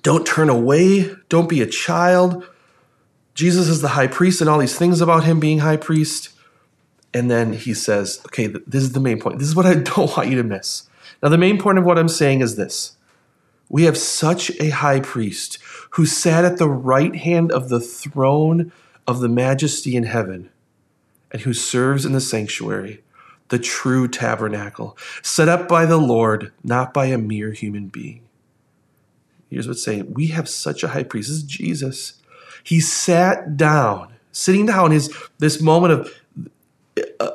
don't 0.03 0.27
turn 0.27 0.49
away, 0.49 1.11
don't 1.29 1.49
be 1.49 1.62
a 1.62 1.67
child. 1.67 2.47
Jesus 3.35 3.69
is 3.69 3.81
the 3.81 3.88
high 3.88 4.07
priest 4.07 4.41
and 4.41 4.50
all 4.50 4.59
these 4.59 4.77
things 4.77 5.00
about 5.00 5.25
him 5.25 5.41
being 5.41 5.61
high 5.61 5.77
priest. 5.77 6.31
And 7.15 7.31
then 7.31 7.53
he 7.53 7.73
says, 7.73 8.21
okay, 8.27 8.47
this 8.47 8.83
is 8.83 8.93
the 8.93 9.00
main 9.00 9.21
point. 9.21 9.38
This 9.38 9.49
is 9.49 9.57
what 9.57 9.67
I 9.67 9.75
don't 9.95 10.15
want 10.17 10.29
you 10.29 10.37
to 10.37 10.45
miss. 10.45 10.85
Now, 11.23 11.31
the 11.31 11.38
main 11.38 11.59
point 11.59 11.79
of 11.79 11.85
what 11.85 11.99
I'm 11.99 12.09
saying 12.09 12.43
is 12.43 12.57
this 12.57 12.97
We 13.69 13.85
have 13.85 13.97
such 13.97 14.50
a 14.61 14.71
high 14.71 15.00
priest 15.00 15.59
who 15.91 16.05
sat 16.05 16.45
at 16.45 16.59
the 16.59 16.69
right 16.69 17.15
hand 17.17 17.50
of 17.50 17.71
the 17.71 17.81
throne 17.81 18.71
of 19.07 19.21
the 19.21 19.29
majesty 19.29 19.97
in 19.97 20.05
heaven 20.05 20.50
and 21.31 21.43
who 21.43 21.53
serves 21.53 22.05
in 22.05 22.13
the 22.13 22.21
sanctuary, 22.21 23.03
the 23.49 23.59
true 23.59 24.09
tabernacle, 24.09 24.97
set 25.23 25.49
up 25.49 25.69
by 25.69 25.87
the 25.87 25.99
Lord, 25.99 26.53
not 26.63 26.93
by 26.93 27.07
a 27.07 27.19
mere 27.19 27.53
human 27.53 27.89
being. 27.89 28.23
Here's 29.51 29.67
what's 29.67 29.83
saying 29.83 30.13
we 30.15 30.29
have 30.29 30.49
such 30.49 30.83
a 30.83 30.89
high 30.89 31.03
priest. 31.03 31.29
This 31.29 31.39
is 31.39 31.43
Jesus. 31.43 32.15
He 32.63 32.81
sat 32.81 33.57
down. 33.57 34.13
Sitting 34.33 34.67
down 34.67 34.93
is 34.93 35.13
this 35.39 35.61
moment 35.61 35.93
of, 35.93 36.13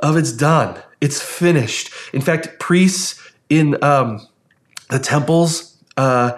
of 0.02 0.16
it's 0.16 0.32
done, 0.32 0.82
it's 1.02 1.22
finished. 1.22 1.92
In 2.14 2.22
fact, 2.22 2.60
priests 2.60 3.20
in 3.50 3.84
um, 3.84 4.26
the 4.90 5.00
temples, 5.00 5.78
uh, 5.98 6.38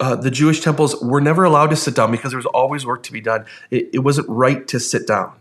uh, 0.00 0.16
the 0.16 0.30
Jewish 0.30 0.60
temples 0.60 1.00
were 1.02 1.20
never 1.20 1.44
allowed 1.44 1.68
to 1.68 1.76
sit 1.76 1.94
down 1.94 2.10
because 2.10 2.32
there 2.32 2.38
was 2.38 2.46
always 2.46 2.84
work 2.84 3.02
to 3.04 3.12
be 3.12 3.20
done. 3.20 3.44
It, 3.70 3.90
it 3.92 3.98
wasn't 4.00 4.28
right 4.28 4.66
to 4.68 4.80
sit 4.80 5.06
down. 5.06 5.34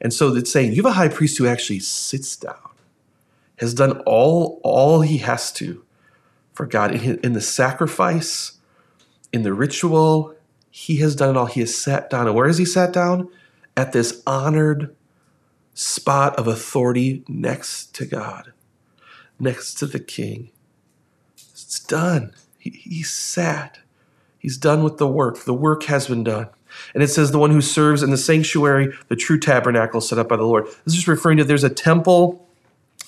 And 0.00 0.12
so 0.12 0.34
it's 0.34 0.50
saying 0.50 0.72
you 0.72 0.82
have 0.82 0.92
a 0.92 0.94
high 0.94 1.08
priest 1.08 1.38
who 1.38 1.46
actually 1.46 1.80
sits 1.80 2.36
down, 2.36 2.70
has 3.56 3.74
done 3.74 4.00
all, 4.06 4.60
all 4.62 5.02
he 5.02 5.18
has 5.18 5.52
to 5.54 5.84
for 6.54 6.66
God 6.66 6.94
in, 6.94 7.18
in 7.20 7.32
the 7.32 7.40
sacrifice, 7.40 8.58
in 9.32 9.42
the 9.42 9.52
ritual. 9.52 10.34
He 10.70 10.96
has 10.96 11.14
done 11.14 11.30
it 11.30 11.36
all. 11.36 11.46
He 11.46 11.60
has 11.60 11.76
sat 11.76 12.10
down. 12.10 12.26
And 12.26 12.36
where 12.36 12.46
has 12.46 12.58
he 12.58 12.64
sat 12.64 12.92
down? 12.92 13.28
At 13.76 13.92
this 13.92 14.22
honored 14.26 14.94
spot 15.74 16.36
of 16.36 16.46
authority 16.46 17.24
next 17.28 17.94
to 17.94 18.04
God, 18.04 18.52
next 19.38 19.74
to 19.74 19.86
the 19.86 20.00
king. 20.00 20.50
It's 21.34 21.80
done. 21.80 22.34
He, 22.58 22.70
he 22.70 23.02
sat. 23.02 23.78
He's 24.38 24.58
done 24.58 24.82
with 24.82 24.98
the 24.98 25.08
work. 25.08 25.44
The 25.44 25.54
work 25.54 25.84
has 25.84 26.08
been 26.08 26.24
done. 26.24 26.48
And 26.94 27.02
it 27.02 27.08
says, 27.08 27.30
the 27.30 27.38
one 27.38 27.50
who 27.50 27.60
serves 27.60 28.02
in 28.02 28.10
the 28.10 28.16
sanctuary, 28.16 28.92
the 29.08 29.16
true 29.16 29.38
tabernacle 29.38 30.00
set 30.00 30.18
up 30.18 30.28
by 30.28 30.36
the 30.36 30.44
Lord. 30.44 30.66
This 30.84 30.96
is 30.96 31.08
referring 31.08 31.38
to 31.38 31.44
there's 31.44 31.64
a 31.64 31.70
temple 31.70 32.46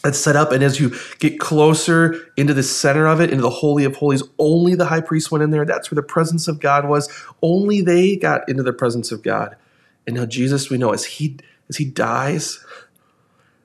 that's 0.03 0.19
set 0.19 0.35
up, 0.35 0.51
and 0.51 0.65
as 0.65 0.81
you 0.81 0.93
get 1.21 1.39
closer 1.39 2.33
into 2.37 2.53
the 2.53 2.63
center 2.63 3.07
of 3.07 3.21
it, 3.21 3.31
into 3.31 3.43
the 3.43 3.51
Holy 3.51 3.85
of 3.85 3.95
Holies, 3.95 4.25
only 4.39 4.75
the 4.75 4.87
high 4.87 5.01
priest 5.01 5.31
went 5.31 5.45
in 5.45 5.51
there. 5.51 5.65
That's 5.65 5.91
where 5.91 5.97
the 5.97 6.03
presence 6.03 6.49
of 6.49 6.59
God 6.59 6.89
was. 6.89 7.09
Only 7.41 7.83
they 7.83 8.17
got 8.17 8.49
into 8.49 8.65
the 8.65 8.73
presence 8.73 9.13
of 9.13 9.23
God. 9.23 9.55
And 10.07 10.17
now 10.17 10.27
Jesus, 10.27 10.69
we 10.69 10.77
know, 10.77 10.93
as 10.93 11.05
he 11.05 11.39
as 11.69 11.77
he 11.77 11.85
dies, 11.85 12.65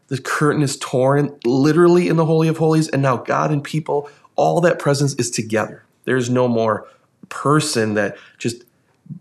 the 0.09 0.19
curtain 0.19 0.61
is 0.61 0.77
torn 0.77 1.35
literally 1.43 2.07
in 2.07 2.17
the 2.17 2.25
Holy 2.25 2.47
of 2.47 2.57
Holies, 2.57 2.87
and 2.87 3.01
now 3.01 3.17
God 3.17 3.49
and 3.49 3.63
people, 3.63 4.09
all 4.35 4.61
that 4.61 4.77
presence 4.77 5.15
is 5.15 5.31
together. 5.31 5.83
There's 6.05 6.29
no 6.29 6.47
more 6.47 6.87
person 7.29 7.95
that 7.95 8.15
just 8.37 8.63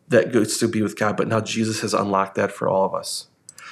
that 0.09 0.33
goes 0.33 0.59
to 0.59 0.69
be 0.69 0.83
with 0.83 0.99
God, 0.99 1.17
but 1.17 1.29
now 1.29 1.41
Jesus 1.41 1.81
has 1.81 1.95
unlocked 1.95 2.35
that 2.37 2.53
for 2.53 2.69
all 2.69 2.85
of 2.85 2.95
us. 2.95 3.27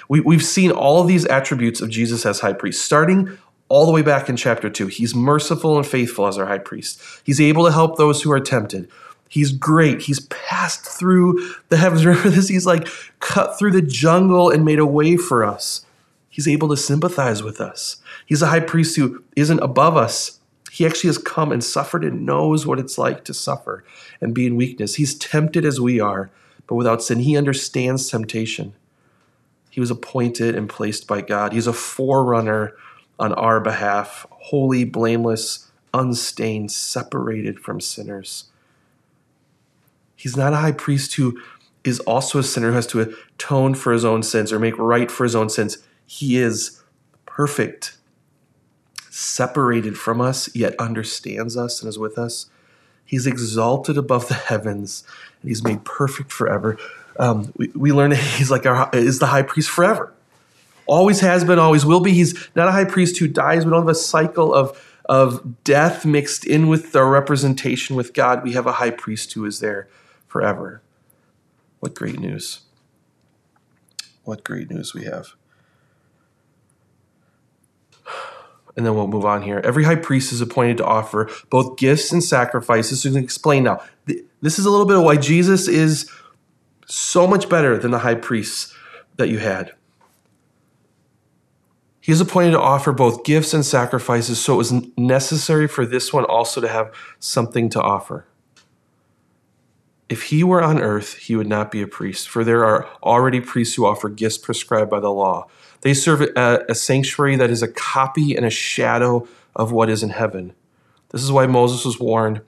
We, 0.09 0.21
we've 0.21 0.44
seen 0.44 0.71
all 0.71 1.00
of 1.00 1.09
these 1.09 1.25
attributes 1.26 1.80
of 1.80 1.90
Jesus 1.90 2.26
as 2.26 2.40
high 2.40 2.52
priest, 2.52 2.85
starting 2.85 3.38
all 3.68 3.87
the 3.87 3.92
way 3.92 4.02
back 4.02 4.28
in 4.28 4.37
chapter 4.37 4.68
2. 4.68 4.88
He's 4.88 5.14
merciful 5.14 5.76
and 5.76 5.87
faithful 5.87 6.26
as 6.26 6.38
our 6.38 6.47
high 6.47 6.59
priest. 6.59 7.00
He's 7.25 7.40
able 7.40 7.64
to 7.64 7.73
help 7.73 7.97
those 7.97 8.23
who 8.23 8.30
are 8.30 8.40
tempted. 8.40 8.90
He's 9.28 9.52
great. 9.52 10.02
He's 10.02 10.21
passed 10.21 10.85
through 10.85 11.54
the 11.68 11.76
heavens. 11.76 12.04
Remember 12.06 12.30
this? 12.30 12.49
He's 12.49 12.66
like 12.66 12.88
cut 13.21 13.59
through 13.59 13.73
the 13.73 13.83
jungle 13.83 14.50
and 14.50 14.64
made 14.64 14.78
a 14.78 14.87
way 14.87 15.16
for 15.16 15.44
us. 15.44 15.85
He's 16.28 16.49
able 16.49 16.68
to 16.68 16.76
sympathize 16.76 17.42
with 17.42 17.61
us. 17.61 17.97
He's 18.26 18.42
a 18.42 18.49
high 18.49 18.61
priest 18.61 18.97
who 18.97 19.23
isn't 19.37 19.61
above 19.61 19.97
us. 19.97 20.40
He 20.75 20.85
actually 20.85 21.07
has 21.07 21.19
come 21.19 21.52
and 21.52 21.62
suffered 21.62 22.02
and 22.02 22.26
knows 22.26 22.66
what 22.66 22.81
it's 22.81 22.99
like 22.99 23.23
to 23.26 23.33
suffer 23.33 23.85
and 24.21 24.35
be 24.35 24.45
in 24.45 24.57
weakness. 24.57 24.97
He's 24.97 25.14
tempted 25.14 25.64
as 25.64 25.81
we 25.81 26.00
are, 26.00 26.33
but 26.66 26.75
without 26.75 27.00
sin. 27.00 27.21
He 27.21 27.37
understands 27.37 28.09
temptation. 28.09 28.75
He 29.71 29.78
was 29.78 29.93
appointed 29.93 30.57
and 30.57 30.69
placed 30.69 31.07
by 31.07 31.21
God. 31.21 31.52
He's 31.52 31.69
a 31.69 31.73
forerunner 31.73 32.73
on 33.21 33.33
our 33.35 33.61
behalf, 33.61 34.26
holy, 34.31 34.83
blameless, 34.83 35.71
unstained, 35.93 36.73
separated 36.73 37.61
from 37.61 37.81
sinners. 37.81 38.47
He's 40.16 40.37
not 40.37 40.54
a 40.54 40.57
high 40.57 40.73
priest 40.73 41.14
who 41.14 41.40
is 41.85 42.00
also 42.00 42.40
a 42.40 42.43
sinner 42.43 42.71
who 42.71 42.75
has 42.75 42.88
to 42.88 43.00
atone 43.00 43.76
for 43.76 43.93
his 43.93 44.04
own 44.04 44.25
sins 44.25 44.52
or 44.52 44.59
make 44.59 44.76
right 44.76 45.09
for 45.09 45.23
his 45.23 45.37
own 45.37 45.50
sins. 45.50 45.78
He 46.04 46.37
is 46.37 46.83
perfect, 47.26 47.97
separated 49.14 49.97
from 49.97 50.21
us, 50.21 50.52
yet 50.56 50.75
understands 50.80 51.56
us 51.56 51.80
and 51.80 51.88
is 51.88 51.97
with 51.97 52.18
us. 52.18 52.47
He's 53.04 53.28
exalted 53.28 53.97
above 53.97 54.26
the 54.26 54.35
heavens, 54.35 55.04
and 55.40 55.49
he's 55.49 55.62
made 55.62 55.85
perfect 55.85 56.33
forever. 56.33 56.76
Um, 57.16 57.52
we, 57.56 57.68
we 57.76 57.92
learn 57.92 58.11
that 58.11 58.16
he's 58.16 58.50
like 58.50 58.66
our 58.66 58.90
is 58.92 59.21
the 59.21 59.26
high 59.26 59.42
priest 59.42 59.71
forever. 59.71 60.12
Always 60.87 61.21
has 61.21 61.44
been, 61.44 61.61
always 61.61 61.87
will 61.87 62.00
be. 62.00 62.12
He's 62.12 62.49
not 62.56 62.66
a 62.66 62.73
high 62.73 62.85
priest 62.85 63.18
who 63.18 63.28
dies. 63.28 63.64
We 63.64 63.71
don't 63.71 63.83
have 63.83 63.88
a 63.88 63.94
cycle 63.94 64.52
of 64.52 64.80
of 65.04 65.62
death 65.62 66.04
mixed 66.04 66.44
in 66.44 66.66
with 66.66 66.97
our 66.97 67.09
representation 67.09 67.94
with 67.94 68.14
God. 68.14 68.42
We 68.42 68.54
have 68.54 68.66
a 68.66 68.73
high 68.73 68.90
priest 68.90 69.33
who 69.35 69.44
is 69.44 69.61
there 69.61 69.88
forever. 70.26 70.83
What 71.78 71.94
great 71.94 72.18
news! 72.18 72.62
What 74.25 74.42
great 74.42 74.71
news 74.71 74.92
we 74.92 75.04
have. 75.04 75.35
And 78.76 78.85
then 78.85 78.95
we'll 78.95 79.07
move 79.07 79.25
on 79.25 79.43
here. 79.43 79.61
Every 79.62 79.85
high 79.85 79.97
priest 79.97 80.33
is 80.33 80.40
appointed 80.40 80.78
to 80.78 80.85
offer 80.85 81.31
both 81.50 81.78
gifts 81.78 82.12
and 82.12 82.23
sacrifices. 82.23 83.02
So 83.02 83.09
we 83.09 83.14
can 83.14 83.25
explain 83.25 83.64
now. 83.64 83.83
This 84.40 84.59
is 84.59 84.66
a 84.66 84.71
little 84.71 84.87
bit 84.87 84.97
of 84.97 85.02
why 85.02 85.16
Jesus 85.16 85.69
is 85.69 86.11
so 86.87 87.26
much 87.26 87.49
better 87.49 87.78
than 87.78 87.93
the 87.93 88.00
high 88.00 88.16
priests 88.16 88.75
that 89.16 89.28
you 89.28 89.38
had. 89.38 89.73
He 92.00 92.12
is 92.12 92.21
appointed 92.21 92.50
to 92.50 92.61
offer 92.61 92.93
both 92.93 93.25
gifts 93.25 93.54
and 93.54 93.64
sacrifices, 93.64 94.38
so 94.38 94.54
it 94.54 94.57
was 94.59 94.73
necessary 94.99 95.66
for 95.66 95.87
this 95.87 96.12
one 96.12 96.25
also 96.25 96.61
to 96.61 96.69
have 96.69 96.93
something 97.19 97.71
to 97.71 97.81
offer. 97.81 98.26
If 100.08 100.25
he 100.25 100.44
were 100.44 100.62
on 100.62 100.80
earth, 100.80 101.16
he 101.16 101.34
would 101.34 101.46
not 101.46 101.70
be 101.70 101.80
a 101.80 101.87
priest, 101.87 102.28
for 102.28 102.44
there 102.44 102.64
are 102.64 102.87
already 103.02 103.40
priests 103.40 103.75
who 103.75 103.87
offer 103.87 104.11
gifts 104.11 104.37
prescribed 104.37 104.90
by 104.90 105.00
the 105.00 105.11
law. 105.11 105.46
They 105.80 105.94
serve 105.94 106.20
a, 106.20 106.64
a 106.68 106.75
sanctuary 106.75 107.37
that 107.37 107.50
is 107.50 107.62
a 107.62 107.68
copy 107.68 108.37
and 108.37 108.44
a 108.44 108.50
shadow 108.50 109.26
of 109.56 109.73
what 109.73 109.88
is 109.88 110.02
in 110.02 110.11
heaven. 110.11 110.52
This 111.11 111.23
is 111.23 111.32
why 111.32 111.46
Moses 111.46 111.84
was 111.84 111.99
warned 111.99 112.42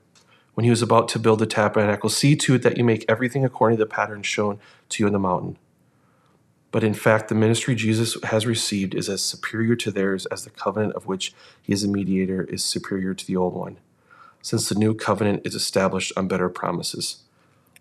when 0.54 0.64
he 0.64 0.70
was 0.70 0.82
about 0.82 1.08
to 1.10 1.18
build 1.18 1.38
the 1.38 1.46
tabernacle 1.46 2.10
See 2.10 2.36
to 2.36 2.54
it 2.56 2.62
that 2.62 2.76
you 2.76 2.84
make 2.84 3.04
everything 3.08 3.44
according 3.44 3.78
to 3.78 3.84
the 3.84 3.88
pattern 3.88 4.22
shown 4.22 4.58
to 4.90 5.02
you 5.02 5.06
in 5.06 5.12
the 5.12 5.18
mountain. 5.18 5.56
But 6.72 6.84
in 6.84 6.94
fact, 6.94 7.28
the 7.28 7.34
ministry 7.34 7.75
Jesus 7.75 8.22
has 8.25 8.44
received 8.44 8.94
is 8.94 9.08
as 9.08 9.22
superior 9.22 9.76
to 9.76 9.90
theirs 9.90 10.26
as 10.26 10.44
the 10.44 10.50
covenant 10.50 10.94
of 10.94 11.06
which 11.06 11.32
he 11.62 11.72
is 11.72 11.84
a 11.84 11.88
mediator 11.88 12.44
is 12.44 12.62
superior 12.62 13.14
to 13.14 13.26
the 13.26 13.36
old 13.36 13.54
one, 13.54 13.78
since 14.42 14.68
the 14.68 14.75
new 14.75 14.94
covenant 14.94 15.46
is 15.46 15.54
established 15.54 16.12
on 16.16 16.28
better 16.28 16.50
promises 16.50 17.22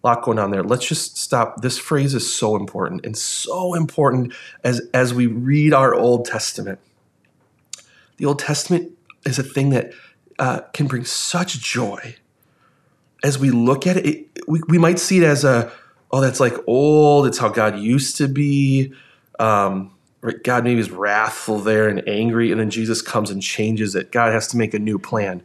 lot 0.06 0.22
going 0.22 0.38
on 0.38 0.52
there. 0.52 0.64
Let's 0.64 0.88
just 0.88 1.18
stop. 1.18 1.62
This 1.62 1.78
phrase 1.80 2.14
is 2.14 2.32
so 2.32 2.56
important 2.56 3.06
and 3.06 3.18
so 3.18 3.74
important 3.74 4.34
as, 4.64 4.82
as 4.94 5.14
we 5.14 5.26
read 5.26 5.74
our 5.74 5.96
Old 5.96 6.26
Testament. 6.26 6.80
The 8.18 8.26
Old 8.26 8.40
Testament 8.40 8.92
is 9.26 9.40
a 9.40 9.44
thing 9.44 9.72
that 9.72 9.92
uh, 10.38 10.62
can 10.74 10.86
bring 10.88 11.06
such 11.06 11.60
joy. 11.60 12.16
As 13.24 13.40
we 13.40 13.50
look 13.50 13.88
at 13.88 13.98
it, 13.98 14.06
it 14.06 14.28
we, 14.48 14.62
we 14.68 14.78
might 14.78 15.00
see 15.00 15.18
it 15.18 15.24
as 15.24 15.44
a, 15.44 15.72
oh, 16.12 16.22
that's 16.22 16.40
like 16.40 16.54
old. 16.68 17.26
It's 17.26 17.40
how 17.40 17.50
God 17.50 17.80
used 17.80 18.18
to 18.18 18.28
be. 18.28 18.94
Um, 19.40 19.92
God 20.44 20.64
maybe 20.64 20.80
is 20.80 20.92
wrathful 20.92 21.60
there 21.60 21.88
and 21.88 22.08
angry, 22.08 22.52
and 22.52 22.60
then 22.60 22.70
Jesus 22.70 23.02
comes 23.02 23.32
and 23.32 23.42
changes 23.42 23.96
it. 23.96 24.12
God 24.12 24.32
has 24.34 24.48
to 24.50 24.58
make 24.58 24.74
a 24.74 24.80
new 24.80 25.00
plan. 25.00 25.44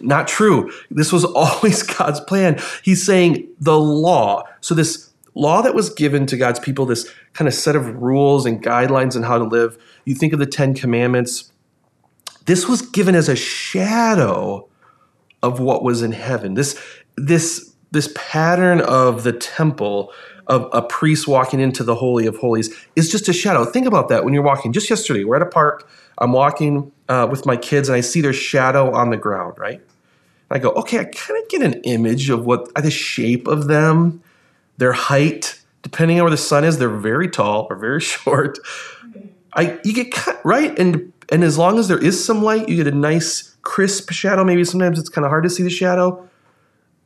Not 0.00 0.28
true. 0.28 0.70
This 0.90 1.12
was 1.12 1.24
always 1.36 1.82
God's 1.82 2.20
plan. 2.20 2.60
He's 2.82 3.04
saying 3.04 3.48
the 3.60 3.78
law. 3.78 4.44
So, 4.60 4.74
this 4.74 5.10
law 5.34 5.62
that 5.62 5.74
was 5.74 5.90
given 5.90 6.26
to 6.26 6.36
God's 6.36 6.58
people, 6.58 6.86
this 6.86 7.08
kind 7.32 7.46
of 7.46 7.54
set 7.54 7.76
of 7.76 8.02
rules 8.02 8.44
and 8.44 8.62
guidelines 8.62 9.14
on 9.14 9.22
how 9.22 9.38
to 9.38 9.44
live, 9.44 9.78
you 10.04 10.14
think 10.14 10.32
of 10.32 10.38
the 10.38 10.46
Ten 10.46 10.74
Commandments, 10.74 11.52
this 12.46 12.66
was 12.66 12.82
given 12.82 13.14
as 13.14 13.28
a 13.28 13.36
shadow 13.36 14.68
of 15.42 15.60
what 15.60 15.84
was 15.84 16.02
in 16.02 16.12
heaven. 16.12 16.54
This, 16.54 16.80
this, 17.16 17.74
this 17.90 18.10
pattern 18.16 18.80
of 18.80 19.22
the 19.22 19.32
temple, 19.32 20.12
of 20.48 20.68
a 20.72 20.82
priest 20.82 21.28
walking 21.28 21.60
into 21.60 21.84
the 21.84 21.94
Holy 21.94 22.26
of 22.26 22.36
Holies, 22.38 22.74
is 22.96 23.10
just 23.10 23.28
a 23.28 23.32
shadow. 23.32 23.64
Think 23.64 23.86
about 23.86 24.08
that 24.08 24.24
when 24.24 24.34
you're 24.34 24.42
walking. 24.42 24.72
Just 24.72 24.90
yesterday, 24.90 25.24
we're 25.24 25.36
at 25.36 25.42
a 25.42 25.46
park 25.46 25.88
I'm 26.18 26.32
walking 26.32 26.92
uh, 27.08 27.26
with 27.30 27.46
my 27.46 27.56
kids 27.56 27.88
and 27.88 27.96
I 27.96 28.00
see 28.00 28.20
their 28.20 28.32
shadow 28.32 28.92
on 28.92 29.10
the 29.10 29.16
ground, 29.16 29.58
right? 29.58 29.80
And 29.80 30.56
I 30.56 30.58
go, 30.58 30.70
okay, 30.70 30.98
I 30.98 31.04
kind 31.04 31.42
of 31.42 31.48
get 31.48 31.62
an 31.62 31.74
image 31.84 32.30
of 32.30 32.44
what 32.44 32.74
the 32.74 32.90
shape 32.90 33.46
of 33.46 33.68
them, 33.68 34.22
their 34.76 34.92
height, 34.92 35.60
depending 35.82 36.18
on 36.18 36.24
where 36.24 36.30
the 36.30 36.36
sun 36.36 36.64
is, 36.64 36.78
they're 36.78 36.88
very 36.88 37.28
tall 37.28 37.66
or 37.70 37.76
very 37.76 38.00
short. 38.12 38.58
I 39.54 39.78
you 39.84 39.94
get 39.94 40.12
cut 40.12 40.40
right, 40.44 40.78
and 40.78 41.12
and 41.30 41.42
as 41.42 41.56
long 41.58 41.78
as 41.78 41.88
there 41.88 42.02
is 42.02 42.22
some 42.22 42.42
light, 42.42 42.68
you 42.68 42.76
get 42.76 42.86
a 42.86 42.96
nice 42.96 43.56
crisp 43.62 44.10
shadow. 44.10 44.44
Maybe 44.44 44.64
sometimes 44.64 44.98
it's 44.98 45.08
kind 45.08 45.24
of 45.24 45.30
hard 45.30 45.44
to 45.44 45.50
see 45.50 45.62
the 45.62 45.70
shadow. 45.70 46.28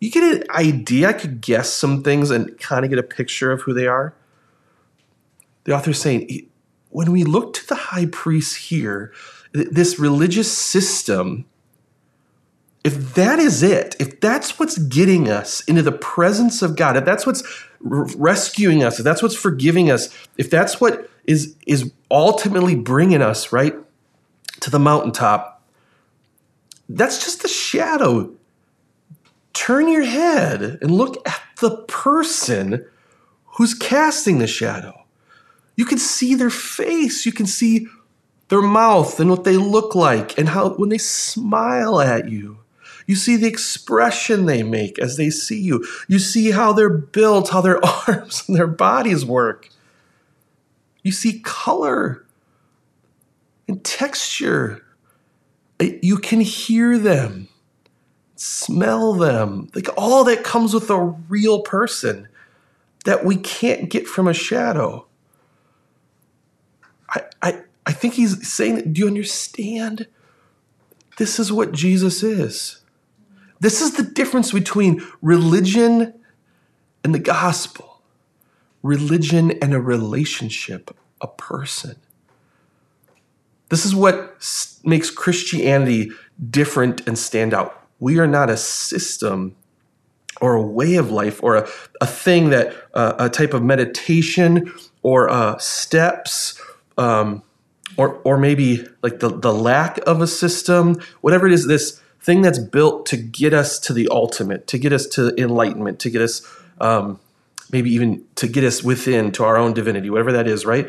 you 0.00 0.10
get 0.10 0.24
an 0.24 0.44
idea. 0.50 1.08
I 1.08 1.12
could 1.12 1.40
guess 1.40 1.72
some 1.72 2.02
things 2.02 2.30
and 2.30 2.58
kind 2.58 2.84
of 2.84 2.90
get 2.90 2.98
a 2.98 3.04
picture 3.04 3.52
of 3.52 3.62
who 3.62 3.72
they 3.72 3.86
are. 3.86 4.14
The 5.64 5.74
author 5.74 5.90
is 5.90 6.00
saying, 6.00 6.48
when 6.92 7.10
we 7.10 7.24
look 7.24 7.54
to 7.54 7.66
the 7.66 7.74
high 7.74 8.06
priest 8.06 8.56
here, 8.68 9.12
this 9.52 9.98
religious 9.98 10.56
system, 10.56 11.46
if 12.84 13.14
that 13.14 13.38
is 13.38 13.62
it, 13.62 13.96
if 13.98 14.20
that's 14.20 14.58
what's 14.58 14.78
getting 14.78 15.28
us 15.28 15.62
into 15.62 15.82
the 15.82 15.92
presence 15.92 16.62
of 16.62 16.76
God, 16.76 16.96
if 16.96 17.04
that's 17.04 17.26
what's 17.26 17.42
rescuing 17.80 18.82
us, 18.82 18.98
if 18.98 19.04
that's 19.04 19.22
what's 19.22 19.34
forgiving 19.34 19.90
us, 19.90 20.08
if 20.36 20.50
that's 20.50 20.80
what 20.80 21.08
is 21.24 21.56
is 21.66 21.92
ultimately 22.10 22.74
bringing 22.74 23.22
us 23.22 23.52
right 23.52 23.74
to 24.60 24.70
the 24.70 24.78
mountaintop, 24.78 25.62
that's 26.88 27.24
just 27.24 27.42
the 27.42 27.48
shadow. 27.48 28.32
Turn 29.52 29.88
your 29.88 30.04
head 30.04 30.78
and 30.82 30.90
look 30.90 31.26
at 31.26 31.40
the 31.60 31.78
person 31.88 32.84
who's 33.44 33.74
casting 33.74 34.38
the 34.38 34.46
shadow. 34.46 35.01
You 35.82 35.86
can 35.86 35.98
see 35.98 36.36
their 36.36 36.48
face, 36.48 37.26
you 37.26 37.32
can 37.32 37.44
see 37.44 37.88
their 38.50 38.62
mouth 38.62 39.18
and 39.18 39.28
what 39.28 39.42
they 39.42 39.56
look 39.56 39.96
like 39.96 40.38
and 40.38 40.50
how 40.50 40.74
when 40.74 40.90
they 40.90 40.98
smile 40.98 42.00
at 42.00 42.28
you. 42.28 42.58
You 43.08 43.16
see 43.16 43.34
the 43.34 43.48
expression 43.48 44.46
they 44.46 44.62
make 44.62 45.00
as 45.00 45.16
they 45.16 45.28
see 45.28 45.60
you. 45.60 45.84
You 46.06 46.20
see 46.20 46.52
how 46.52 46.72
they're 46.72 46.88
built, 46.88 47.48
how 47.48 47.62
their 47.62 47.84
arms 48.08 48.44
and 48.46 48.56
their 48.56 48.68
bodies 48.68 49.24
work. 49.24 49.70
You 51.02 51.10
see 51.10 51.40
color 51.40 52.24
and 53.66 53.82
texture. 53.82 54.84
You 55.80 56.16
can 56.16 56.42
hear 56.42 56.96
them, 56.96 57.48
smell 58.36 59.14
them, 59.14 59.68
like 59.74 59.88
all 59.96 60.22
that 60.22 60.44
comes 60.44 60.74
with 60.74 60.90
a 60.90 61.00
real 61.28 61.62
person 61.62 62.28
that 63.04 63.24
we 63.24 63.36
can't 63.36 63.90
get 63.90 64.06
from 64.06 64.28
a 64.28 64.32
shadow. 64.32 65.08
I, 67.42 67.62
I, 67.86 67.92
think 67.92 68.14
he's 68.14 68.46
saying, 68.50 68.92
do 68.92 69.00
you 69.00 69.06
understand? 69.06 70.06
This 71.18 71.38
is 71.38 71.52
what 71.52 71.72
Jesus 71.72 72.22
is. 72.22 72.80
This 73.60 73.80
is 73.80 73.94
the 73.94 74.02
difference 74.02 74.52
between 74.52 75.02
religion 75.20 76.14
and 77.04 77.14
the 77.14 77.18
gospel, 77.18 78.02
religion 78.82 79.52
and 79.62 79.74
a 79.74 79.80
relationship, 79.80 80.96
a 81.20 81.28
person. 81.28 81.96
This 83.68 83.86
is 83.86 83.94
what 83.94 84.36
makes 84.84 85.10
Christianity 85.10 86.10
different 86.50 87.06
and 87.06 87.18
stand 87.18 87.54
out. 87.54 87.86
We 88.00 88.18
are 88.18 88.26
not 88.26 88.50
a 88.50 88.56
system 88.56 89.54
or 90.40 90.54
a 90.54 90.62
way 90.62 90.96
of 90.96 91.10
life 91.10 91.42
or 91.42 91.56
a, 91.56 91.68
a 92.00 92.06
thing 92.06 92.50
that 92.50 92.74
uh, 92.94 93.14
a 93.18 93.28
type 93.28 93.54
of 93.54 93.62
meditation 93.62 94.72
or 95.02 95.30
uh, 95.30 95.56
steps 95.58 96.60
um, 96.98 97.42
or 97.96 98.20
or 98.24 98.38
maybe 98.38 98.86
like 99.02 99.20
the, 99.20 99.28
the 99.28 99.52
lack 99.52 99.98
of 100.06 100.20
a 100.20 100.26
system 100.26 101.00
whatever 101.20 101.46
it 101.46 101.52
is 101.52 101.66
this 101.66 102.00
thing 102.22 102.40
that's 102.40 102.58
built 102.58 103.04
to 103.06 103.16
get 103.16 103.52
us 103.52 103.78
to 103.80 103.92
the 103.92 104.08
ultimate, 104.10 104.66
to 104.68 104.78
get 104.78 104.92
us 104.92 105.06
to 105.06 105.34
enlightenment, 105.36 105.98
to 105.98 106.08
get 106.08 106.22
us 106.22 106.46
um, 106.80 107.18
maybe 107.72 107.90
even 107.90 108.24
to 108.36 108.46
get 108.46 108.62
us 108.62 108.82
within 108.82 109.32
to 109.32 109.44
our 109.44 109.56
own 109.56 109.74
divinity, 109.74 110.08
whatever 110.08 110.32
that 110.32 110.46
is, 110.46 110.64
right? 110.64 110.88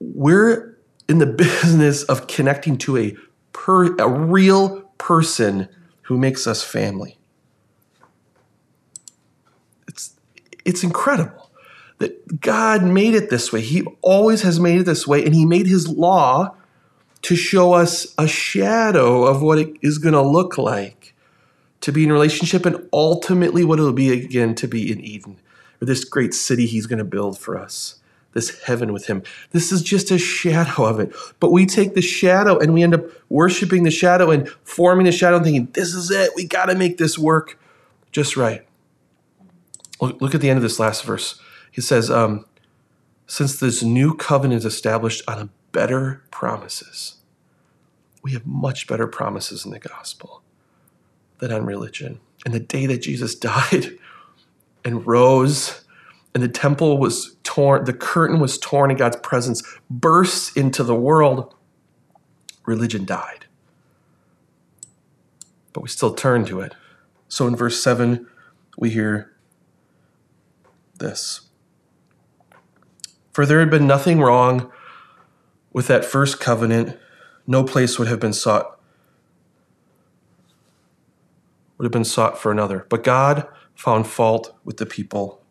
We're 0.00 0.76
in 1.08 1.18
the 1.18 1.26
business 1.62 2.02
of 2.04 2.26
connecting 2.26 2.78
to 2.78 2.96
a 2.96 3.16
per, 3.52 3.94
a 3.96 4.08
real 4.08 4.80
person 4.98 5.68
who 6.02 6.18
makes 6.18 6.46
us 6.46 6.64
family. 6.64 7.18
It's 9.86 10.14
it's 10.64 10.82
incredible 10.82 11.45
that 11.98 12.40
God 12.40 12.84
made 12.84 13.14
it 13.14 13.30
this 13.30 13.52
way. 13.52 13.60
He 13.60 13.82
always 14.02 14.42
has 14.42 14.60
made 14.60 14.80
it 14.80 14.84
this 14.84 15.06
way, 15.06 15.24
and 15.24 15.34
He 15.34 15.46
made 15.46 15.66
His 15.66 15.88
law 15.88 16.54
to 17.22 17.36
show 17.36 17.72
us 17.72 18.14
a 18.18 18.28
shadow 18.28 19.24
of 19.24 19.42
what 19.42 19.58
it 19.58 19.74
is 19.82 19.98
going 19.98 20.12
to 20.12 20.22
look 20.22 20.58
like 20.58 21.14
to 21.80 21.92
be 21.92 22.04
in 22.04 22.12
relationship 22.12 22.66
and 22.66 22.88
ultimately 22.92 23.64
what 23.64 23.78
it'll 23.78 23.92
be 23.92 24.10
again 24.10 24.54
to 24.54 24.68
be 24.68 24.90
in 24.90 25.00
Eden 25.00 25.36
or 25.80 25.86
this 25.86 26.04
great 26.04 26.34
city 26.34 26.66
he's 26.66 26.86
going 26.86 26.98
to 26.98 27.04
build 27.04 27.38
for 27.38 27.58
us, 27.58 27.96
this 28.32 28.62
heaven 28.62 28.92
with 28.92 29.06
him. 29.06 29.22
This 29.50 29.72
is 29.72 29.82
just 29.82 30.10
a 30.10 30.18
shadow 30.18 30.84
of 30.84 31.00
it. 31.00 31.14
But 31.40 31.52
we 31.52 31.66
take 31.66 31.94
the 31.94 32.02
shadow 32.02 32.58
and 32.58 32.74
we 32.74 32.82
end 32.82 32.94
up 32.94 33.04
worshiping 33.28 33.84
the 33.84 33.90
shadow 33.90 34.30
and 34.30 34.48
forming 34.64 35.06
the 35.06 35.12
shadow 35.12 35.36
and 35.36 35.44
thinking, 35.44 35.68
this 35.72 35.94
is 35.94 36.10
it. 36.10 36.32
We 36.34 36.46
got 36.46 36.66
to 36.66 36.74
make 36.74 36.98
this 36.98 37.18
work 37.18 37.58
just 38.12 38.36
right. 38.36 38.66
Look, 40.00 40.20
look, 40.20 40.34
at 40.34 40.40
the 40.40 40.50
end 40.50 40.58
of 40.58 40.62
this 40.62 40.78
last 40.78 41.04
verse. 41.04 41.40
He 41.76 41.80
says, 41.80 42.10
um, 42.10 42.44
since 43.28 43.60
this 43.60 43.84
new 43.84 44.16
covenant 44.16 44.58
is 44.58 44.64
established 44.64 45.22
on 45.28 45.50
better 45.70 46.24
promises 46.32 47.16
we 48.26 48.32
have 48.32 48.44
much 48.44 48.88
better 48.88 49.06
promises 49.06 49.64
in 49.64 49.70
the 49.70 49.78
gospel 49.78 50.42
than 51.38 51.52
on 51.52 51.64
religion. 51.64 52.18
And 52.44 52.52
the 52.52 52.58
day 52.58 52.84
that 52.86 53.02
Jesus 53.02 53.34
died 53.36 53.96
and 54.84 55.06
rose, 55.06 55.84
and 56.34 56.42
the 56.42 56.48
temple 56.48 56.98
was 56.98 57.36
torn, 57.44 57.84
the 57.84 57.92
curtain 57.92 58.40
was 58.40 58.58
torn, 58.58 58.90
and 58.90 58.98
God's 58.98 59.18
presence 59.18 59.62
burst 59.88 60.56
into 60.56 60.82
the 60.82 60.96
world, 60.96 61.54
religion 62.64 63.04
died. 63.04 63.46
But 65.72 65.82
we 65.82 65.88
still 65.88 66.12
turn 66.12 66.44
to 66.46 66.60
it. 66.62 66.74
So 67.28 67.46
in 67.46 67.54
verse 67.54 67.80
7, 67.80 68.26
we 68.76 68.90
hear 68.90 69.30
this 70.98 71.42
For 73.36 73.44
there 73.44 73.60
had 73.60 73.68
been 73.68 73.86
nothing 73.86 74.20
wrong 74.22 74.72
with 75.70 75.88
that 75.88 76.06
first 76.06 76.40
covenant 76.40 76.98
no 77.46 77.64
place 77.64 77.98
would 77.98 78.08
have 78.08 78.18
been 78.18 78.32
sought 78.32 78.80
would 81.76 81.84
have 81.84 81.92
been 81.92 82.02
sought 82.02 82.38
for 82.38 82.50
another. 82.50 82.86
But 82.88 83.04
God 83.04 83.46
found 83.74 84.06
fault 84.06 84.56
with 84.64 84.78
the 84.78 84.86
people. 84.86 85.42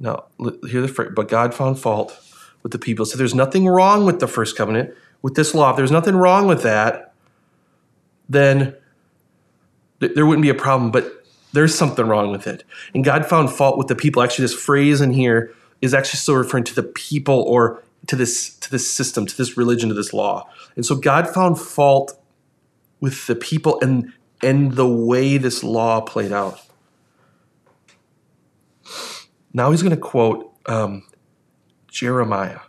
Now, 0.00 0.28
hear 0.66 0.80
the 0.80 0.88
phrase, 0.88 1.10
but 1.14 1.28
God 1.28 1.52
found 1.52 1.78
fault 1.78 2.18
with 2.62 2.72
the 2.72 2.78
people. 2.78 3.04
So 3.04 3.18
there's 3.18 3.34
nothing 3.34 3.66
wrong 3.66 4.06
with 4.06 4.20
the 4.20 4.26
first 4.26 4.56
covenant, 4.56 4.94
with 5.20 5.34
this 5.34 5.54
law. 5.54 5.72
If 5.72 5.76
there's 5.76 5.92
nothing 5.92 6.16
wrong 6.16 6.46
with 6.46 6.62
that, 6.62 7.12
then 8.26 8.74
th- 10.00 10.14
there 10.14 10.24
wouldn't 10.24 10.40
be 10.40 10.48
a 10.48 10.54
problem. 10.54 10.90
But 10.90 11.21
there's 11.52 11.74
something 11.74 12.06
wrong 12.06 12.30
with 12.30 12.46
it. 12.46 12.64
And 12.94 13.04
God 13.04 13.26
found 13.26 13.50
fault 13.50 13.78
with 13.78 13.88
the 13.88 13.94
people. 13.94 14.22
Actually, 14.22 14.44
this 14.44 14.54
phrase 14.54 15.00
in 15.00 15.12
here 15.12 15.54
is 15.80 15.94
actually 15.94 16.18
still 16.18 16.36
referring 16.36 16.64
to 16.64 16.74
the 16.74 16.82
people 16.82 17.42
or 17.42 17.82
to 18.06 18.16
this 18.16 18.56
to 18.56 18.70
this 18.70 18.90
system, 18.90 19.26
to 19.26 19.36
this 19.36 19.56
religion, 19.56 19.88
to 19.88 19.94
this 19.94 20.12
law. 20.12 20.48
And 20.76 20.84
so 20.84 20.94
God 20.94 21.28
found 21.28 21.58
fault 21.58 22.18
with 23.00 23.26
the 23.26 23.34
people 23.36 23.80
and 23.80 24.12
and 24.42 24.72
the 24.72 24.88
way 24.88 25.38
this 25.38 25.62
law 25.62 26.00
played 26.00 26.32
out. 26.32 26.60
Now 29.52 29.70
he's 29.70 29.82
going 29.82 29.94
to 29.94 30.00
quote 30.00 30.50
um, 30.66 31.04
Jeremiah. 31.88 32.60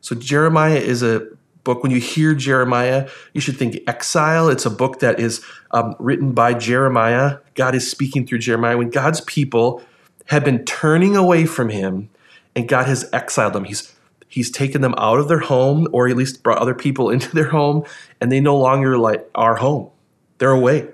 So 0.00 0.14
Jeremiah 0.14 0.78
is 0.78 1.02
a 1.02 1.26
book. 1.64 1.82
When 1.82 1.92
you 1.92 2.00
hear 2.00 2.34
Jeremiah, 2.34 3.08
you 3.32 3.40
should 3.40 3.56
think 3.56 3.78
exile. 3.86 4.48
It's 4.48 4.66
a 4.66 4.70
book 4.70 5.00
that 5.00 5.20
is 5.20 5.44
um, 5.70 5.94
written 5.98 6.32
by 6.32 6.54
Jeremiah. 6.54 7.38
God 7.54 7.74
is 7.74 7.90
speaking 7.90 8.26
through 8.26 8.38
Jeremiah. 8.38 8.76
When 8.76 8.90
God's 8.90 9.20
people 9.22 9.82
have 10.26 10.44
been 10.44 10.64
turning 10.64 11.16
away 11.16 11.46
from 11.46 11.70
Him, 11.70 12.08
and 12.56 12.68
God 12.68 12.86
has 12.86 13.08
exiled 13.12 13.52
them, 13.52 13.64
He's 13.64 13.94
he's 14.30 14.50
taken 14.50 14.80
them 14.80 14.94
out 14.96 15.18
of 15.18 15.28
their 15.28 15.40
home 15.40 15.88
or 15.92 16.08
at 16.08 16.16
least 16.16 16.42
brought 16.42 16.58
other 16.58 16.74
people 16.74 17.10
into 17.14 17.34
their 17.34 17.50
home 17.50 17.84
and 18.20 18.32
they 18.32 18.40
no 18.40 18.56
longer 18.56 18.96
like 18.96 19.28
are 19.34 19.56
home 19.56 19.90
they're 20.38 20.52
away 20.52 20.88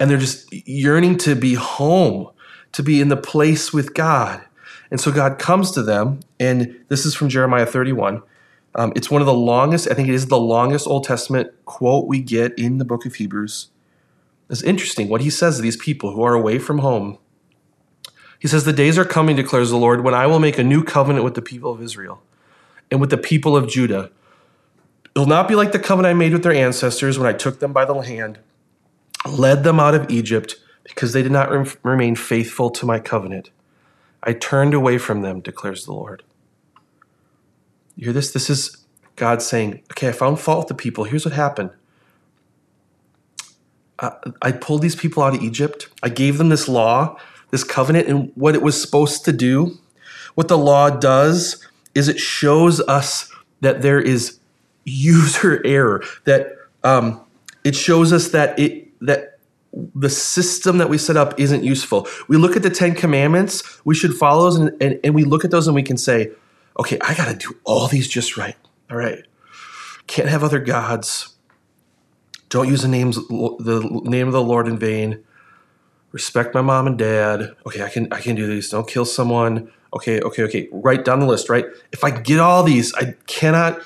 and 0.00 0.08
they're 0.08 0.16
just 0.16 0.50
yearning 0.66 1.18
to 1.18 1.34
be 1.34 1.54
home 1.54 2.30
to 2.72 2.82
be 2.82 3.00
in 3.00 3.08
the 3.08 3.16
place 3.16 3.72
with 3.72 3.92
god 3.92 4.42
and 4.90 5.00
so 5.00 5.12
god 5.12 5.38
comes 5.38 5.70
to 5.72 5.82
them 5.82 6.20
and 6.40 6.74
this 6.88 7.04
is 7.04 7.14
from 7.14 7.28
jeremiah 7.28 7.66
31 7.66 8.22
um, 8.76 8.92
it's 8.94 9.10
one 9.10 9.22
of 9.22 9.26
the 9.26 9.34
longest 9.34 9.88
i 9.90 9.94
think 9.94 10.08
it 10.08 10.14
is 10.14 10.26
the 10.26 10.38
longest 10.38 10.86
old 10.86 11.04
testament 11.04 11.52
quote 11.64 12.06
we 12.06 12.20
get 12.20 12.58
in 12.58 12.78
the 12.78 12.84
book 12.84 13.06
of 13.06 13.16
hebrews 13.16 13.68
it's 14.50 14.62
interesting 14.62 15.08
what 15.08 15.22
he 15.22 15.30
says 15.30 15.56
to 15.56 15.62
these 15.62 15.76
people 15.76 16.12
who 16.12 16.22
are 16.22 16.34
away 16.34 16.58
from 16.58 16.78
home 16.78 17.18
he 18.38 18.48
says, 18.48 18.64
The 18.64 18.72
days 18.72 18.98
are 18.98 19.04
coming, 19.04 19.36
declares 19.36 19.70
the 19.70 19.76
Lord, 19.76 20.04
when 20.04 20.14
I 20.14 20.26
will 20.26 20.38
make 20.38 20.58
a 20.58 20.64
new 20.64 20.84
covenant 20.84 21.24
with 21.24 21.34
the 21.34 21.42
people 21.42 21.72
of 21.72 21.82
Israel 21.82 22.22
and 22.90 23.00
with 23.00 23.10
the 23.10 23.18
people 23.18 23.56
of 23.56 23.68
Judah. 23.68 24.10
It 25.14 25.18
will 25.18 25.26
not 25.26 25.48
be 25.48 25.54
like 25.54 25.72
the 25.72 25.78
covenant 25.78 26.14
I 26.14 26.18
made 26.18 26.32
with 26.32 26.42
their 26.42 26.52
ancestors 26.52 27.18
when 27.18 27.26
I 27.26 27.32
took 27.32 27.58
them 27.58 27.72
by 27.72 27.84
the 27.86 27.94
hand, 27.94 28.38
led 29.28 29.64
them 29.64 29.80
out 29.80 29.94
of 29.94 30.10
Egypt, 30.10 30.56
because 30.84 31.12
they 31.12 31.22
did 31.22 31.32
not 31.32 31.50
remain 31.84 32.14
faithful 32.14 32.70
to 32.70 32.86
my 32.86 33.00
covenant. 33.00 33.50
I 34.22 34.34
turned 34.34 34.74
away 34.74 34.98
from 34.98 35.22
them, 35.22 35.40
declares 35.40 35.86
the 35.86 35.92
Lord. 35.92 36.22
You 37.96 38.04
hear 38.04 38.12
this? 38.12 38.32
This 38.32 38.50
is 38.50 38.84
God 39.16 39.42
saying, 39.42 39.82
Okay, 39.92 40.08
I 40.08 40.12
found 40.12 40.38
fault 40.38 40.60
with 40.60 40.68
the 40.68 40.74
people. 40.74 41.04
Here's 41.04 41.24
what 41.24 41.34
happened 41.34 41.70
uh, 43.98 44.10
I 44.42 44.52
pulled 44.52 44.82
these 44.82 44.96
people 44.96 45.22
out 45.22 45.34
of 45.34 45.42
Egypt. 45.42 45.88
I 46.02 46.08
gave 46.08 46.38
them 46.38 46.48
this 46.48 46.68
law, 46.68 47.18
this 47.50 47.64
covenant, 47.64 48.08
and 48.08 48.30
what 48.34 48.54
it 48.54 48.62
was 48.62 48.80
supposed 48.80 49.24
to 49.24 49.32
do. 49.32 49.78
What 50.34 50.48
the 50.48 50.58
law 50.58 50.90
does 50.90 51.66
is 51.94 52.08
it 52.08 52.18
shows 52.18 52.80
us 52.80 53.32
that 53.62 53.82
there 53.82 54.00
is 54.00 54.38
user 54.84 55.62
error. 55.66 56.04
That 56.24 56.52
um, 56.84 57.20
it 57.64 57.74
shows 57.74 58.12
us 58.12 58.28
that 58.28 58.58
it 58.58 58.88
that 59.00 59.38
the 59.94 60.08
system 60.08 60.78
that 60.78 60.88
we 60.88 60.98
set 60.98 61.16
up 61.16 61.38
isn't 61.38 61.64
useful. 61.64 62.06
We 62.28 62.36
look 62.36 62.56
at 62.56 62.62
the 62.62 62.70
Ten 62.70 62.94
Commandments, 62.94 63.84
we 63.84 63.94
should 63.94 64.14
follow 64.14 64.44
those, 64.44 64.56
and, 64.56 64.82
and, 64.82 64.98
and 65.04 65.14
we 65.14 65.24
look 65.24 65.44
at 65.44 65.50
those 65.50 65.66
and 65.66 65.74
we 65.74 65.82
can 65.82 65.98
say, 65.98 66.30
okay, 66.78 66.98
I 67.00 67.14
got 67.14 67.28
to 67.28 67.34
do 67.34 67.56
all 67.64 67.88
these 67.88 68.08
just 68.08 68.36
right. 68.36 68.56
All 68.90 68.96
right. 68.96 69.24
Can't 70.06 70.28
have 70.28 70.44
other 70.44 70.60
gods. 70.60 71.34
Don't 72.48 72.68
use 72.68 72.82
the 72.82 72.88
names 72.88 73.16
the 73.16 74.00
name 74.04 74.26
of 74.28 74.32
the 74.32 74.42
Lord 74.42 74.68
in 74.68 74.78
vain. 74.78 75.24
Respect 76.12 76.54
my 76.54 76.62
mom 76.62 76.86
and 76.86 76.96
dad. 76.96 77.54
Okay, 77.66 77.82
I 77.82 77.88
can 77.88 78.12
I 78.12 78.20
can 78.20 78.36
do 78.36 78.46
these. 78.46 78.70
Don't 78.70 78.88
kill 78.88 79.04
someone. 79.04 79.72
Okay, 79.92 80.20
okay, 80.20 80.42
okay. 80.44 80.68
Write 80.70 81.04
down 81.04 81.20
the 81.20 81.26
list, 81.26 81.48
right? 81.48 81.66
If 81.92 82.04
I 82.04 82.10
get 82.10 82.38
all 82.38 82.62
these, 82.62 82.94
I 82.94 83.14
cannot 83.26 83.80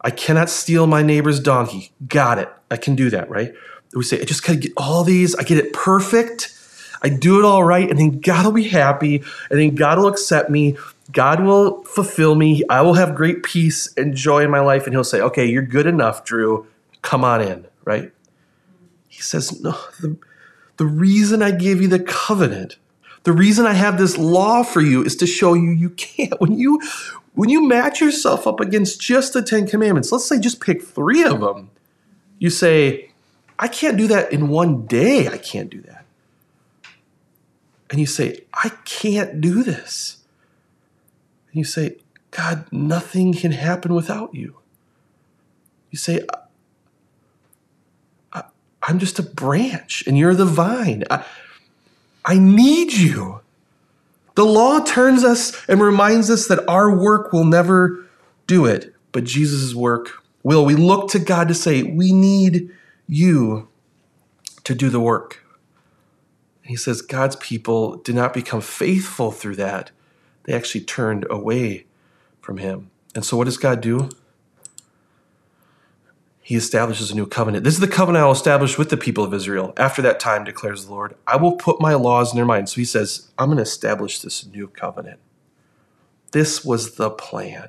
I 0.00 0.10
cannot 0.10 0.50
steal 0.50 0.86
my 0.86 1.02
neighbor's 1.02 1.38
donkey. 1.38 1.92
Got 2.08 2.38
it. 2.38 2.48
I 2.70 2.76
can 2.76 2.96
do 2.96 3.10
that, 3.10 3.28
right? 3.28 3.52
We 3.94 4.04
say, 4.04 4.20
I 4.20 4.24
just 4.24 4.44
gotta 4.44 4.58
get 4.58 4.72
all 4.76 5.02
these, 5.04 5.34
I 5.34 5.42
get 5.42 5.58
it 5.58 5.72
perfect, 5.72 6.56
I 7.02 7.08
do 7.08 7.40
it 7.40 7.44
all 7.44 7.64
right, 7.64 7.90
and 7.90 7.98
then 7.98 8.20
God 8.20 8.44
will 8.44 8.52
be 8.52 8.68
happy, 8.68 9.16
and 9.50 9.58
then 9.58 9.74
God 9.74 9.98
will 9.98 10.06
accept 10.06 10.48
me, 10.48 10.76
God 11.12 11.42
will 11.42 11.82
fulfill 11.84 12.34
me, 12.34 12.62
I 12.68 12.82
will 12.82 12.94
have 12.94 13.14
great 13.14 13.42
peace 13.42 13.92
and 13.96 14.14
joy 14.14 14.44
in 14.44 14.50
my 14.50 14.60
life, 14.60 14.84
and 14.84 14.94
He'll 14.94 15.04
say, 15.04 15.20
Okay, 15.20 15.46
you're 15.46 15.62
good 15.62 15.86
enough, 15.86 16.24
Drew. 16.24 16.66
Come 17.02 17.24
on 17.24 17.40
in, 17.40 17.66
right? 17.84 18.12
He 19.08 19.22
says, 19.22 19.60
No, 19.60 19.76
the, 20.00 20.16
the 20.76 20.86
reason 20.86 21.42
I 21.42 21.50
give 21.50 21.80
you 21.80 21.88
the 21.88 22.00
covenant, 22.00 22.76
the 23.24 23.32
reason 23.32 23.66
I 23.66 23.74
have 23.74 23.98
this 23.98 24.16
law 24.16 24.62
for 24.62 24.80
you 24.80 25.02
is 25.04 25.16
to 25.16 25.26
show 25.26 25.54
you 25.54 25.70
you 25.70 25.90
can't. 25.90 26.40
When 26.40 26.58
you 26.58 26.80
when 27.34 27.48
you 27.48 27.66
match 27.66 28.00
yourself 28.00 28.46
up 28.46 28.60
against 28.60 29.00
just 29.00 29.32
the 29.32 29.42
Ten 29.42 29.66
Commandments, 29.66 30.10
let's 30.10 30.26
say 30.26 30.38
just 30.38 30.60
pick 30.60 30.82
three 30.82 31.22
of 31.22 31.40
them, 31.40 31.70
you 32.38 32.50
say, 32.50 33.10
I 33.58 33.68
can't 33.68 33.96
do 33.96 34.06
that 34.08 34.32
in 34.32 34.48
one 34.48 34.86
day. 34.86 35.28
I 35.28 35.38
can't 35.38 35.70
do 35.70 35.80
that. 35.82 36.04
And 37.90 38.00
you 38.00 38.06
say, 38.06 38.44
I 38.54 38.70
can't 38.84 39.40
do 39.40 39.62
this. 39.62 40.19
And 41.50 41.58
you 41.58 41.64
say, 41.64 41.96
God, 42.30 42.70
nothing 42.70 43.34
can 43.34 43.52
happen 43.52 43.94
without 43.94 44.34
you. 44.34 44.56
You 45.90 45.98
say, 45.98 46.24
I, 48.32 48.44
am 48.88 48.98
just 48.98 49.18
a 49.18 49.22
branch 49.22 50.04
and 50.06 50.16
you're 50.16 50.34
the 50.34 50.44
vine. 50.44 51.04
I, 51.10 51.24
I 52.24 52.38
need 52.38 52.92
you. 52.92 53.40
The 54.36 54.44
law 54.44 54.80
turns 54.80 55.24
us 55.24 55.68
and 55.68 55.82
reminds 55.82 56.30
us 56.30 56.46
that 56.46 56.66
our 56.68 56.96
work 56.96 57.32
will 57.32 57.44
never 57.44 58.06
do 58.46 58.64
it, 58.64 58.94
but 59.12 59.24
Jesus' 59.24 59.74
work 59.74 60.22
will. 60.42 60.64
We 60.64 60.76
look 60.76 61.10
to 61.10 61.18
God 61.18 61.48
to 61.48 61.54
say, 61.54 61.82
We 61.82 62.12
need 62.12 62.70
you 63.08 63.68
to 64.62 64.74
do 64.74 64.88
the 64.88 65.00
work. 65.00 65.44
And 66.62 66.70
he 66.70 66.76
says, 66.76 67.02
God's 67.02 67.36
people 67.36 67.96
did 67.96 68.14
not 68.14 68.32
become 68.32 68.60
faithful 68.60 69.32
through 69.32 69.56
that. 69.56 69.90
They 70.44 70.52
actually 70.54 70.82
turned 70.82 71.26
away 71.30 71.86
from 72.40 72.58
him. 72.58 72.90
And 73.14 73.24
so, 73.24 73.36
what 73.36 73.44
does 73.44 73.58
God 73.58 73.80
do? 73.80 74.10
he 76.50 76.56
establishes 76.56 77.12
a 77.12 77.14
new 77.14 77.26
covenant. 77.26 77.62
This 77.62 77.74
is 77.74 77.80
the 77.80 77.86
covenant 77.86 78.24
I 78.24 78.26
will 78.26 78.32
establish 78.32 78.76
with 78.76 78.90
the 78.90 78.96
people 78.96 79.22
of 79.22 79.32
Israel. 79.32 79.72
After 79.76 80.02
that 80.02 80.18
time, 80.18 80.42
declares 80.42 80.84
the 80.84 80.90
Lord, 80.90 81.14
I 81.24 81.36
will 81.36 81.52
put 81.52 81.80
my 81.80 81.94
laws 81.94 82.32
in 82.32 82.36
their 82.36 82.44
minds. 82.44 82.72
So 82.72 82.80
he 82.80 82.84
says, 82.84 83.28
I'm 83.38 83.46
going 83.46 83.58
to 83.58 83.62
establish 83.62 84.18
this 84.18 84.44
new 84.44 84.66
covenant. 84.66 85.20
This 86.32 86.64
was 86.64 86.96
the 86.96 87.08
plan 87.08 87.68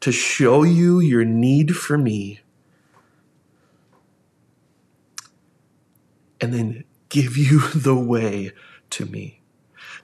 to 0.00 0.10
show 0.10 0.64
you 0.64 0.98
your 0.98 1.24
need 1.24 1.76
for 1.76 1.96
me 1.96 2.40
and 6.40 6.52
then 6.52 6.82
give 7.10 7.36
you 7.36 7.60
the 7.76 7.94
way 7.94 8.50
to 8.90 9.06
me. 9.06 9.37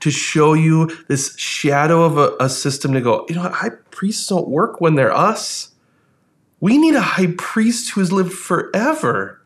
To 0.00 0.10
show 0.10 0.54
you 0.54 0.90
this 1.08 1.36
shadow 1.38 2.02
of 2.02 2.18
a, 2.18 2.36
a 2.40 2.48
system 2.48 2.92
to 2.92 3.00
go, 3.00 3.24
you 3.28 3.34
know, 3.34 3.42
high 3.42 3.70
priests 3.90 4.26
don't 4.26 4.48
work 4.48 4.80
when 4.80 4.94
they're 4.94 5.14
us. 5.14 5.70
We 6.60 6.78
need 6.78 6.94
a 6.94 7.00
high 7.00 7.34
priest 7.38 7.92
who 7.92 8.00
has 8.00 8.12
lived 8.12 8.32
forever, 8.32 9.40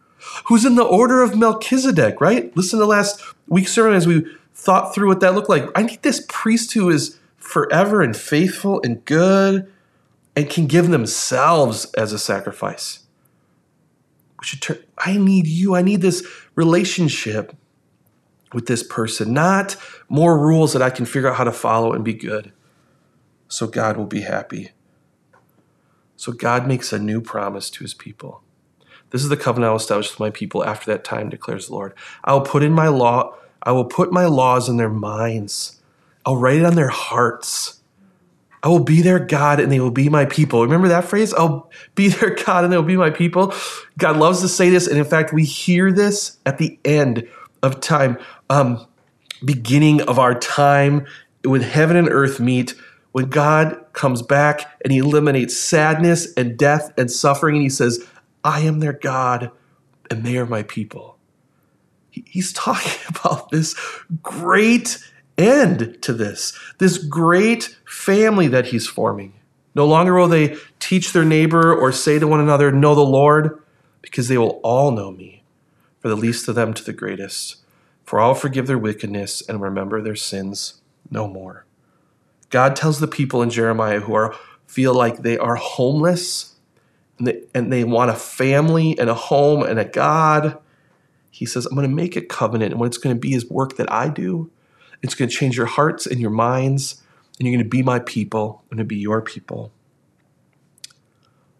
who's 0.46 0.64
in 0.64 0.76
the 0.76 0.84
order 0.84 1.22
of 1.22 1.36
Melchizedek, 1.36 2.20
right? 2.20 2.56
Listen 2.56 2.78
to 2.78 2.86
last 2.86 3.20
week's 3.46 3.72
sermon 3.72 3.94
as 3.94 4.06
we 4.06 4.26
thought 4.54 4.94
through 4.94 5.08
what 5.08 5.20
that 5.20 5.34
looked 5.34 5.48
like. 5.48 5.64
I 5.74 5.82
need 5.82 6.02
this 6.02 6.24
priest 6.28 6.72
who 6.74 6.90
is 6.90 7.18
forever 7.36 8.02
and 8.02 8.16
faithful 8.16 8.80
and 8.82 9.04
good 9.04 9.72
and 10.36 10.50
can 10.50 10.66
give 10.66 10.88
themselves 10.88 11.86
as 11.94 12.12
a 12.12 12.18
sacrifice. 12.18 13.00
We 14.40 14.46
should 14.46 14.62
turn, 14.62 14.78
I 14.98 15.16
need 15.16 15.46
you. 15.46 15.74
I 15.74 15.82
need 15.82 16.00
this 16.00 16.24
relationship 16.54 17.56
with 18.52 18.66
this 18.66 18.82
person, 18.82 19.32
not 19.32 19.76
more 20.08 20.38
rules 20.38 20.72
that 20.72 20.82
I 20.82 20.90
can 20.90 21.06
figure 21.06 21.28
out 21.28 21.36
how 21.36 21.44
to 21.44 21.52
follow 21.52 21.92
and 21.92 22.04
be 22.04 22.14
good. 22.14 22.52
So 23.48 23.66
God 23.66 23.96
will 23.96 24.06
be 24.06 24.22
happy. 24.22 24.70
So 26.16 26.32
God 26.32 26.66
makes 26.66 26.92
a 26.92 26.98
new 26.98 27.20
promise 27.20 27.70
to 27.70 27.84
his 27.84 27.94
people. 27.94 28.42
This 29.10 29.22
is 29.22 29.28
the 29.28 29.36
covenant 29.36 29.68
I 29.68 29.70
will 29.70 29.78
establish 29.78 30.10
with 30.10 30.20
my 30.20 30.30
people 30.30 30.64
after 30.64 30.90
that 30.90 31.04
time, 31.04 31.28
declares 31.28 31.68
the 31.68 31.74
Lord. 31.74 31.94
I 32.24 32.32
will 32.32 32.42
put 32.42 32.62
in 32.62 32.72
my 32.72 32.88
law, 32.88 33.34
I 33.62 33.72
will 33.72 33.84
put 33.84 34.12
my 34.12 34.26
laws 34.26 34.68
in 34.68 34.76
their 34.76 34.90
minds. 34.90 35.80
I'll 36.26 36.36
write 36.36 36.58
it 36.58 36.64
on 36.64 36.74
their 36.74 36.88
hearts. 36.88 37.80
I 38.62 38.68
will 38.68 38.82
be 38.82 39.02
their 39.02 39.18
God 39.20 39.60
and 39.60 39.70
they 39.70 39.80
will 39.80 39.90
be 39.90 40.08
my 40.08 40.24
people. 40.24 40.62
Remember 40.62 40.88
that 40.88 41.04
phrase? 41.04 41.32
I'll 41.32 41.70
be 41.94 42.08
their 42.08 42.34
God 42.34 42.64
and 42.64 42.72
they 42.72 42.76
will 42.76 42.82
be 42.82 42.96
my 42.96 43.10
people. 43.10 43.54
God 43.96 44.16
loves 44.16 44.40
to 44.40 44.48
say 44.48 44.68
this. 44.70 44.86
And 44.86 44.98
in 44.98 45.04
fact, 45.04 45.32
we 45.32 45.44
hear 45.44 45.92
this 45.92 46.38
at 46.44 46.58
the 46.58 46.78
end 46.84 47.28
of 47.62 47.80
time, 47.80 48.18
um, 48.50 48.86
beginning 49.44 50.02
of 50.02 50.18
our 50.18 50.38
time 50.38 51.06
when 51.44 51.60
heaven 51.60 51.96
and 51.96 52.08
earth 52.08 52.40
meet 52.40 52.74
when 53.12 53.30
God 53.30 53.84
comes 53.92 54.22
back 54.22 54.80
and 54.82 54.92
he 54.92 54.98
eliminates 54.98 55.56
sadness 55.56 56.32
and 56.34 56.56
death 56.56 56.92
and 56.96 57.10
suffering, 57.10 57.56
and 57.56 57.62
he 57.62 57.70
says, 57.70 58.04
I 58.44 58.60
am 58.60 58.80
their 58.80 58.92
God 58.92 59.50
and 60.10 60.24
they 60.24 60.36
are 60.38 60.46
my 60.46 60.62
people. 60.62 61.18
He's 62.10 62.52
talking 62.52 63.00
about 63.08 63.50
this 63.50 63.74
great 64.22 64.98
end 65.36 65.98
to 66.02 66.12
this, 66.12 66.58
this 66.78 66.98
great 66.98 67.76
family 67.86 68.48
that 68.48 68.66
he's 68.66 68.86
forming. 68.86 69.34
No 69.74 69.86
longer 69.86 70.14
will 70.14 70.28
they 70.28 70.56
teach 70.80 71.12
their 71.12 71.24
neighbor 71.24 71.72
or 71.72 71.92
say 71.92 72.18
to 72.18 72.26
one 72.26 72.40
another, 72.40 72.72
Know 72.72 72.94
the 72.94 73.02
Lord, 73.02 73.62
because 74.02 74.28
they 74.28 74.38
will 74.38 74.60
all 74.64 74.90
know 74.90 75.12
me, 75.12 75.44
for 76.00 76.08
the 76.08 76.16
least 76.16 76.48
of 76.48 76.56
them 76.56 76.74
to 76.74 76.82
the 76.82 76.92
greatest. 76.92 77.56
For 78.08 78.20
I'll 78.20 78.34
forgive 78.34 78.66
their 78.66 78.78
wickedness 78.78 79.46
and 79.46 79.60
remember 79.60 80.00
their 80.00 80.16
sins 80.16 80.80
no 81.10 81.28
more. 81.28 81.66
God 82.48 82.74
tells 82.74 83.00
the 83.00 83.06
people 83.06 83.42
in 83.42 83.50
Jeremiah 83.50 84.00
who 84.00 84.14
are 84.14 84.34
feel 84.66 84.94
like 84.94 85.18
they 85.18 85.36
are 85.36 85.56
homeless 85.56 86.54
and 87.18 87.26
they, 87.26 87.42
and 87.54 87.70
they 87.70 87.84
want 87.84 88.10
a 88.10 88.14
family 88.14 88.98
and 88.98 89.10
a 89.10 89.14
home 89.14 89.62
and 89.62 89.78
a 89.78 89.84
God. 89.84 90.56
He 91.30 91.44
says, 91.44 91.66
I'm 91.66 91.74
going 91.74 91.86
to 91.86 91.94
make 91.94 92.16
a 92.16 92.22
covenant, 92.22 92.72
and 92.72 92.80
what 92.80 92.86
it's 92.86 92.96
going 92.96 93.14
to 93.14 93.20
be 93.20 93.34
is 93.34 93.50
work 93.50 93.76
that 93.76 93.92
I 93.92 94.08
do. 94.08 94.50
It's 95.02 95.14
going 95.14 95.28
to 95.28 95.36
change 95.36 95.58
your 95.58 95.66
hearts 95.66 96.06
and 96.06 96.18
your 96.18 96.30
minds, 96.30 97.02
and 97.38 97.46
you're 97.46 97.54
going 97.54 97.62
to 97.62 97.68
be 97.68 97.82
my 97.82 97.98
people. 97.98 98.62
I'm 98.62 98.78
going 98.78 98.78
to 98.78 98.88
be 98.88 98.96
your 98.96 99.20
people. 99.20 99.70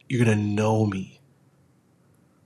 You're 0.08 0.24
going 0.24 0.34
to 0.34 0.42
know 0.42 0.86
me. 0.86 1.17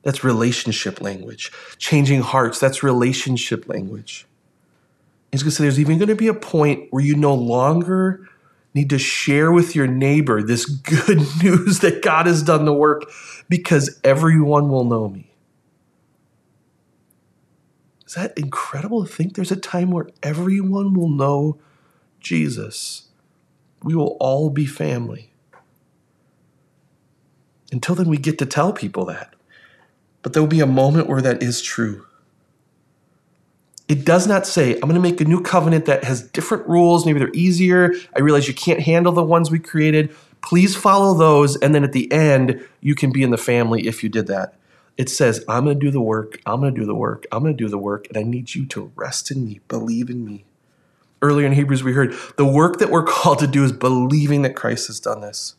That's 0.03 0.25
relationship 0.25 1.01
language. 1.01 1.53
Changing 1.79 2.21
hearts, 2.21 2.59
that's 2.59 2.83
relationship 2.83 3.69
language. 3.69 4.27
He's 5.31 5.43
going 5.43 5.51
to 5.51 5.57
say 5.57 5.65
there's 5.65 5.81
even 5.81 5.99
going 5.99 6.09
to 6.09 6.15
be 6.15 6.29
a 6.29 6.35
point 6.35 6.89
where 6.91 7.03
you 7.03 7.15
no 7.17 7.35
longer 7.35 8.29
need 8.75 8.91
to 8.91 8.99
share 8.99 9.53
with 9.53 9.75
your 9.75 9.87
neighbor 9.87 10.43
this 10.43 10.67
good 10.67 11.19
news 11.43 11.81
that 11.81 12.03
God 12.03 12.27
has 12.27 12.43
done 12.43 12.65
the 12.65 12.73
work 12.73 13.05
because 13.49 14.01
everyone 14.05 14.69
will 14.69 14.85
know 14.85 15.09
me. 15.09 15.31
Is 18.07 18.15
that 18.15 18.37
incredible 18.37 19.07
to 19.07 19.11
think 19.11 19.35
there's 19.35 19.53
a 19.53 19.57
time 19.57 19.91
where 19.91 20.09
everyone 20.23 20.93
will 20.93 21.09
know 21.09 21.59
Jesus? 22.21 23.09
We 23.83 23.95
will 23.95 24.19
all 24.21 24.51
be 24.51 24.67
family. 24.67 25.33
Until 27.71 27.95
then, 27.95 28.09
we 28.09 28.19
get 28.19 28.39
to 28.39 28.47
tell 28.47 28.75
people 28.75 29.07
that. 29.07 29.35
But 30.23 30.33
there 30.33 30.43
will 30.43 30.49
be 30.49 30.61
a 30.61 30.67
moment 30.67 31.09
where 31.09 31.21
that 31.21 31.43
is 31.43 31.61
true. 31.61 32.07
It 33.89 34.05
does 34.05 34.27
not 34.27 34.47
say, 34.47 34.75
I'm 34.75 34.81
going 34.81 34.95
to 34.95 35.01
make 35.01 35.21
a 35.21 35.25
new 35.25 35.43
covenant 35.43 35.87
that 35.87 36.05
has 36.05 36.23
different 36.23 36.67
rules. 36.67 37.05
Maybe 37.05 37.19
they're 37.19 37.31
easier. 37.35 37.93
I 38.17 38.21
realize 38.21 38.49
you 38.49 38.55
can't 38.55 38.81
handle 38.81 39.13
the 39.13 39.25
ones 39.25 39.51
we 39.51 39.59
created. 39.59 40.15
Please 40.41 40.75
follow 40.75 41.15
those. 41.15 41.57
And 41.57 41.75
then 41.75 41.85
at 41.85 41.93
the 41.93 42.11
end, 42.11 42.67
you 42.81 42.95
can 42.95 43.13
be 43.13 43.23
in 43.23 43.31
the 43.31 43.37
family 43.37 43.87
if 43.87 44.03
you 44.03 44.09
did 44.09 44.29
that. 44.29 44.55
It 44.97 45.09
says, 45.09 45.45
I'm 45.49 45.65
going 45.65 45.79
to 45.79 45.87
do 45.87 45.91
the 45.91 46.01
work, 46.01 46.41
I'm 46.45 46.61
going 46.61 46.75
to 46.75 46.81
do 46.81 46.87
the 46.87 46.95
work, 46.95 47.27
I'm 47.33 47.43
going 47.43 47.57
to 47.57 47.65
do 47.65 47.69
the 47.69 47.79
work, 47.79 48.07
and 48.09 48.17
I 48.17 48.23
need 48.23 48.55
you 48.55 48.67
to 48.67 48.93
rest 48.95 49.31
in 49.31 49.45
me, 49.45 49.61
believe 49.69 50.11
in 50.11 50.25
me. 50.25 50.45
Earlier 51.23 51.47
in 51.47 51.53
Hebrews, 51.53 51.83
we 51.83 51.93
heard 51.93 52.15
the 52.37 52.45
work 52.45 52.79
that 52.79 52.91
we're 52.91 53.05
called 53.07 53.39
to 53.39 53.47
do 53.47 53.65
is 53.65 53.73
believing 53.73 54.43
that 54.43 54.55
Christ 54.55 54.89
has 54.89 55.01
done 55.01 55.23
this. 55.23 55.55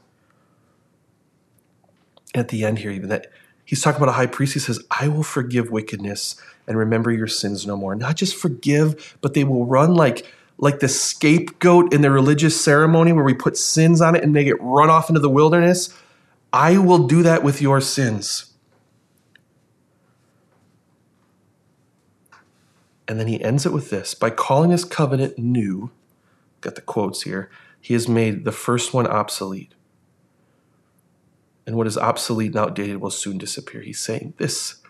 At 2.35 2.49
the 2.49 2.63
end 2.63 2.79
here, 2.79 2.91
even 2.91 3.09
that 3.09 3.27
he's 3.65 3.81
talking 3.81 4.01
about 4.01 4.09
a 4.09 4.13
high 4.17 4.27
priest. 4.27 4.53
He 4.53 4.59
says, 4.59 4.83
I 4.91 5.07
will 5.07 5.23
forgive 5.23 5.71
wickedness 5.71 6.35
and 6.67 6.77
remember 6.77 7.11
your 7.11 7.27
sins 7.27 7.65
no 7.67 7.75
more. 7.75 7.95
Not 7.95 8.15
just 8.15 8.35
forgive, 8.35 9.17
but 9.21 9.33
they 9.33 9.43
will 9.43 9.65
run 9.65 9.93
like 9.95 10.25
like 10.59 10.79
the 10.79 10.87
scapegoat 10.87 11.91
in 11.93 12.01
the 12.01 12.11
religious 12.11 12.63
ceremony 12.63 13.11
where 13.11 13.23
we 13.23 13.33
put 13.33 13.57
sins 13.57 14.01
on 14.01 14.15
it 14.15 14.23
and 14.23 14.31
make 14.31 14.47
it 14.47 14.55
run 14.61 14.89
off 14.89 15.09
into 15.09 15.19
the 15.19 15.29
wilderness. 15.29 15.93
I 16.53 16.77
will 16.77 17.07
do 17.07 17.23
that 17.23 17.43
with 17.43 17.61
your 17.61 17.81
sins. 17.81 18.53
And 23.07 23.19
then 23.19 23.27
he 23.27 23.43
ends 23.43 23.65
it 23.65 23.73
with 23.73 23.89
this 23.89 24.13
by 24.13 24.29
calling 24.29 24.69
his 24.71 24.85
covenant 24.85 25.37
new, 25.37 25.91
got 26.61 26.75
the 26.75 26.81
quotes 26.81 27.23
here, 27.23 27.49
he 27.81 27.93
has 27.93 28.07
made 28.07 28.45
the 28.45 28.51
first 28.51 28.93
one 28.93 29.07
obsolete. 29.07 29.73
And 31.65 31.77
what 31.77 31.87
is 31.87 31.97
obsolete 31.97 32.51
and 32.51 32.57
outdated 32.57 32.97
will 32.97 33.09
soon 33.09 33.37
disappear. 33.37 33.81
He's 33.81 33.99
saying 33.99 34.33
this 34.37 34.81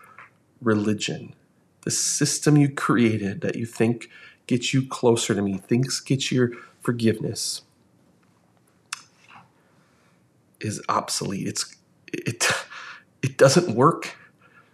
religion, 0.60 1.34
the 1.82 1.90
system 1.90 2.56
you 2.56 2.68
created 2.68 3.40
that 3.42 3.56
you 3.56 3.66
think 3.66 4.10
gets 4.46 4.74
you 4.74 4.86
closer 4.86 5.34
to 5.34 5.42
me, 5.42 5.56
thinks 5.58 6.00
gets 6.00 6.32
your 6.32 6.50
forgiveness, 6.80 7.62
is 10.60 10.82
obsolete. 10.88 11.46
It's 11.46 11.76
it 12.12 12.46
it 13.22 13.38
doesn't 13.38 13.74
work 13.74 14.16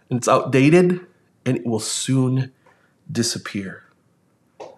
and 0.09 0.17
it's 0.17 0.27
outdated 0.27 1.05
and 1.45 1.57
it 1.57 1.65
will 1.65 1.79
soon 1.79 2.51
disappear. 3.11 3.83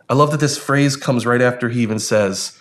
I 0.09 0.13
love 0.13 0.31
that 0.31 0.39
this 0.39 0.57
phrase 0.57 0.95
comes 0.95 1.25
right 1.25 1.41
after 1.41 1.69
he 1.69 1.81
even 1.81 1.99
says 1.99 2.59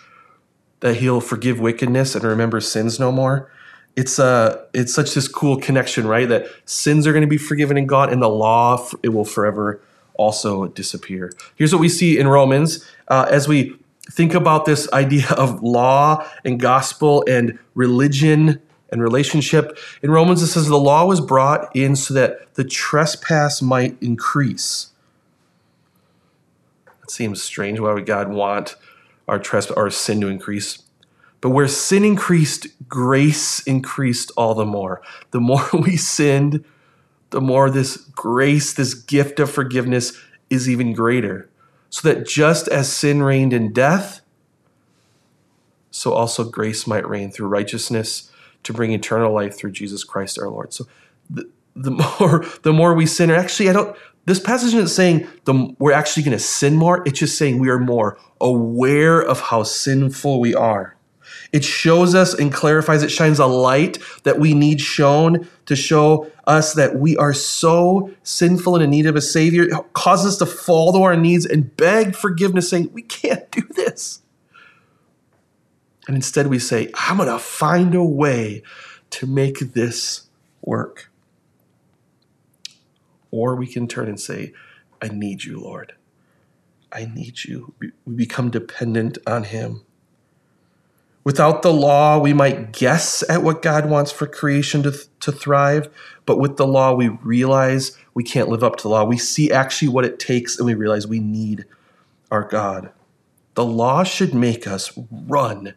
that 0.80 0.96
he'll 0.96 1.20
forgive 1.20 1.60
wickedness 1.60 2.14
and 2.14 2.24
remember 2.24 2.60
sins 2.60 2.98
no 2.98 3.12
more. 3.12 3.50
It's 3.94 4.18
uh 4.18 4.64
it's 4.72 4.94
such 4.94 5.14
this 5.14 5.28
cool 5.28 5.58
connection, 5.58 6.06
right? 6.06 6.28
That 6.28 6.46
sins 6.64 7.06
are 7.06 7.12
going 7.12 7.22
to 7.22 7.28
be 7.28 7.38
forgiven 7.38 7.76
in 7.76 7.86
God 7.86 8.12
and 8.12 8.22
the 8.22 8.28
law 8.28 8.88
it 9.02 9.10
will 9.10 9.24
forever 9.24 9.82
also 10.14 10.68
disappear. 10.68 11.32
Here's 11.56 11.72
what 11.72 11.80
we 11.80 11.88
see 11.88 12.18
in 12.18 12.28
Romans 12.28 12.88
uh, 13.08 13.26
as 13.30 13.48
we 13.48 13.76
think 14.10 14.34
about 14.34 14.64
this 14.64 14.90
idea 14.92 15.28
of 15.30 15.62
law 15.62 16.26
and 16.44 16.60
gospel 16.60 17.24
and 17.28 17.58
religion 17.74 18.60
and 18.90 19.02
relationship. 19.02 19.78
In 20.02 20.10
Romans, 20.10 20.42
it 20.42 20.48
says 20.48 20.68
the 20.68 20.76
law 20.76 21.06
was 21.06 21.20
brought 21.20 21.74
in 21.74 21.96
so 21.96 22.14
that 22.14 22.54
the 22.54 22.64
trespass 22.64 23.62
might 23.62 23.96
increase. 24.02 24.90
It 27.02 27.10
seems 27.10 27.42
strange. 27.42 27.80
Why 27.80 27.94
would 27.94 28.06
God 28.06 28.28
want 28.28 28.76
our 29.26 29.38
trespass, 29.38 29.76
our 29.76 29.90
sin 29.90 30.20
to 30.20 30.28
increase? 30.28 30.82
But 31.42 31.50
where 31.50 31.68
sin 31.68 32.04
increased, 32.04 32.68
grace 32.88 33.62
increased 33.64 34.30
all 34.36 34.54
the 34.54 34.64
more. 34.64 35.02
The 35.32 35.40
more 35.40 35.68
we 35.74 35.98
sinned, 35.98 36.64
the 37.30 37.42
more 37.42 37.68
this 37.68 37.96
grace, 37.96 38.72
this 38.72 38.94
gift 38.94 39.40
of 39.40 39.50
forgiveness 39.50 40.18
is 40.48 40.70
even 40.70 40.94
greater. 40.94 41.50
So 41.90 42.08
that 42.08 42.26
just 42.26 42.68
as 42.68 42.90
sin 42.90 43.22
reigned 43.22 43.52
in 43.52 43.72
death, 43.72 44.20
so 45.90 46.12
also 46.12 46.44
grace 46.44 46.86
might 46.86 47.06
reign 47.06 47.30
through 47.30 47.48
righteousness 47.48 48.30
to 48.62 48.72
bring 48.72 48.92
eternal 48.92 49.34
life 49.34 49.56
through 49.56 49.72
Jesus 49.72 50.04
Christ 50.04 50.38
our 50.38 50.48
Lord. 50.48 50.72
So 50.72 50.86
the, 51.28 51.50
the 51.74 51.90
more 52.20 52.46
the 52.62 52.72
more 52.72 52.94
we 52.94 53.04
sin, 53.04 53.30
actually, 53.30 53.68
I 53.68 53.72
don't. 53.72 53.96
This 54.24 54.38
passage 54.38 54.68
isn't 54.68 54.86
saying 54.86 55.26
the, 55.46 55.74
we're 55.80 55.90
actually 55.90 56.22
going 56.22 56.38
to 56.38 56.42
sin 56.42 56.76
more. 56.76 57.02
It's 57.04 57.18
just 57.18 57.36
saying 57.36 57.58
we 57.58 57.68
are 57.68 57.80
more 57.80 58.16
aware 58.40 59.20
of 59.20 59.40
how 59.40 59.64
sinful 59.64 60.38
we 60.38 60.54
are. 60.54 60.96
It 61.52 61.64
shows 61.64 62.14
us 62.14 62.32
and 62.32 62.50
clarifies, 62.50 63.02
it 63.02 63.10
shines 63.10 63.38
a 63.38 63.46
light 63.46 63.98
that 64.22 64.38
we 64.38 64.54
need 64.54 64.80
shown 64.80 65.46
to 65.66 65.76
show 65.76 66.30
us 66.46 66.72
that 66.74 66.96
we 66.96 67.16
are 67.18 67.34
so 67.34 68.10
sinful 68.22 68.74
and 68.74 68.84
in 68.84 68.90
need 68.90 69.06
of 69.06 69.16
a 69.16 69.20
Savior. 69.20 69.64
It 69.64 69.92
causes 69.92 70.32
us 70.32 70.36
to 70.38 70.46
fall 70.46 70.92
to 70.94 71.02
our 71.02 71.16
knees 71.16 71.44
and 71.44 71.76
beg 71.76 72.16
forgiveness, 72.16 72.70
saying, 72.70 72.90
We 72.92 73.02
can't 73.02 73.50
do 73.50 73.62
this. 73.76 74.22
And 76.06 76.16
instead, 76.16 76.46
we 76.48 76.58
say, 76.58 76.90
I'm 76.94 77.18
going 77.18 77.28
to 77.28 77.38
find 77.38 77.94
a 77.94 78.02
way 78.02 78.62
to 79.10 79.26
make 79.26 79.58
this 79.58 80.22
work. 80.62 81.10
Or 83.30 83.54
we 83.54 83.66
can 83.66 83.86
turn 83.86 84.08
and 84.08 84.18
say, 84.18 84.52
I 85.00 85.08
need 85.08 85.44
you, 85.44 85.60
Lord. 85.60 85.94
I 86.90 87.04
need 87.06 87.44
you. 87.44 87.74
We 87.78 87.92
become 88.14 88.50
dependent 88.50 89.18
on 89.26 89.44
Him. 89.44 89.82
Without 91.24 91.62
the 91.62 91.72
law, 91.72 92.18
we 92.18 92.32
might 92.32 92.72
guess 92.72 93.22
at 93.28 93.42
what 93.42 93.62
God 93.62 93.88
wants 93.88 94.10
for 94.10 94.26
creation 94.26 94.82
to, 94.82 94.92
to 95.20 95.30
thrive, 95.30 95.88
but 96.26 96.38
with 96.38 96.56
the 96.56 96.66
law, 96.66 96.94
we 96.94 97.08
realize 97.08 97.96
we 98.14 98.24
can't 98.24 98.48
live 98.48 98.64
up 98.64 98.76
to 98.76 98.82
the 98.82 98.88
law. 98.88 99.04
We 99.04 99.18
see 99.18 99.50
actually 99.50 99.88
what 99.88 100.04
it 100.04 100.18
takes, 100.18 100.58
and 100.58 100.66
we 100.66 100.74
realize 100.74 101.06
we 101.06 101.20
need 101.20 101.64
our 102.30 102.42
God. 102.42 102.90
The 103.54 103.64
law 103.64 104.02
should 104.02 104.34
make 104.34 104.66
us 104.66 104.98
run 105.10 105.74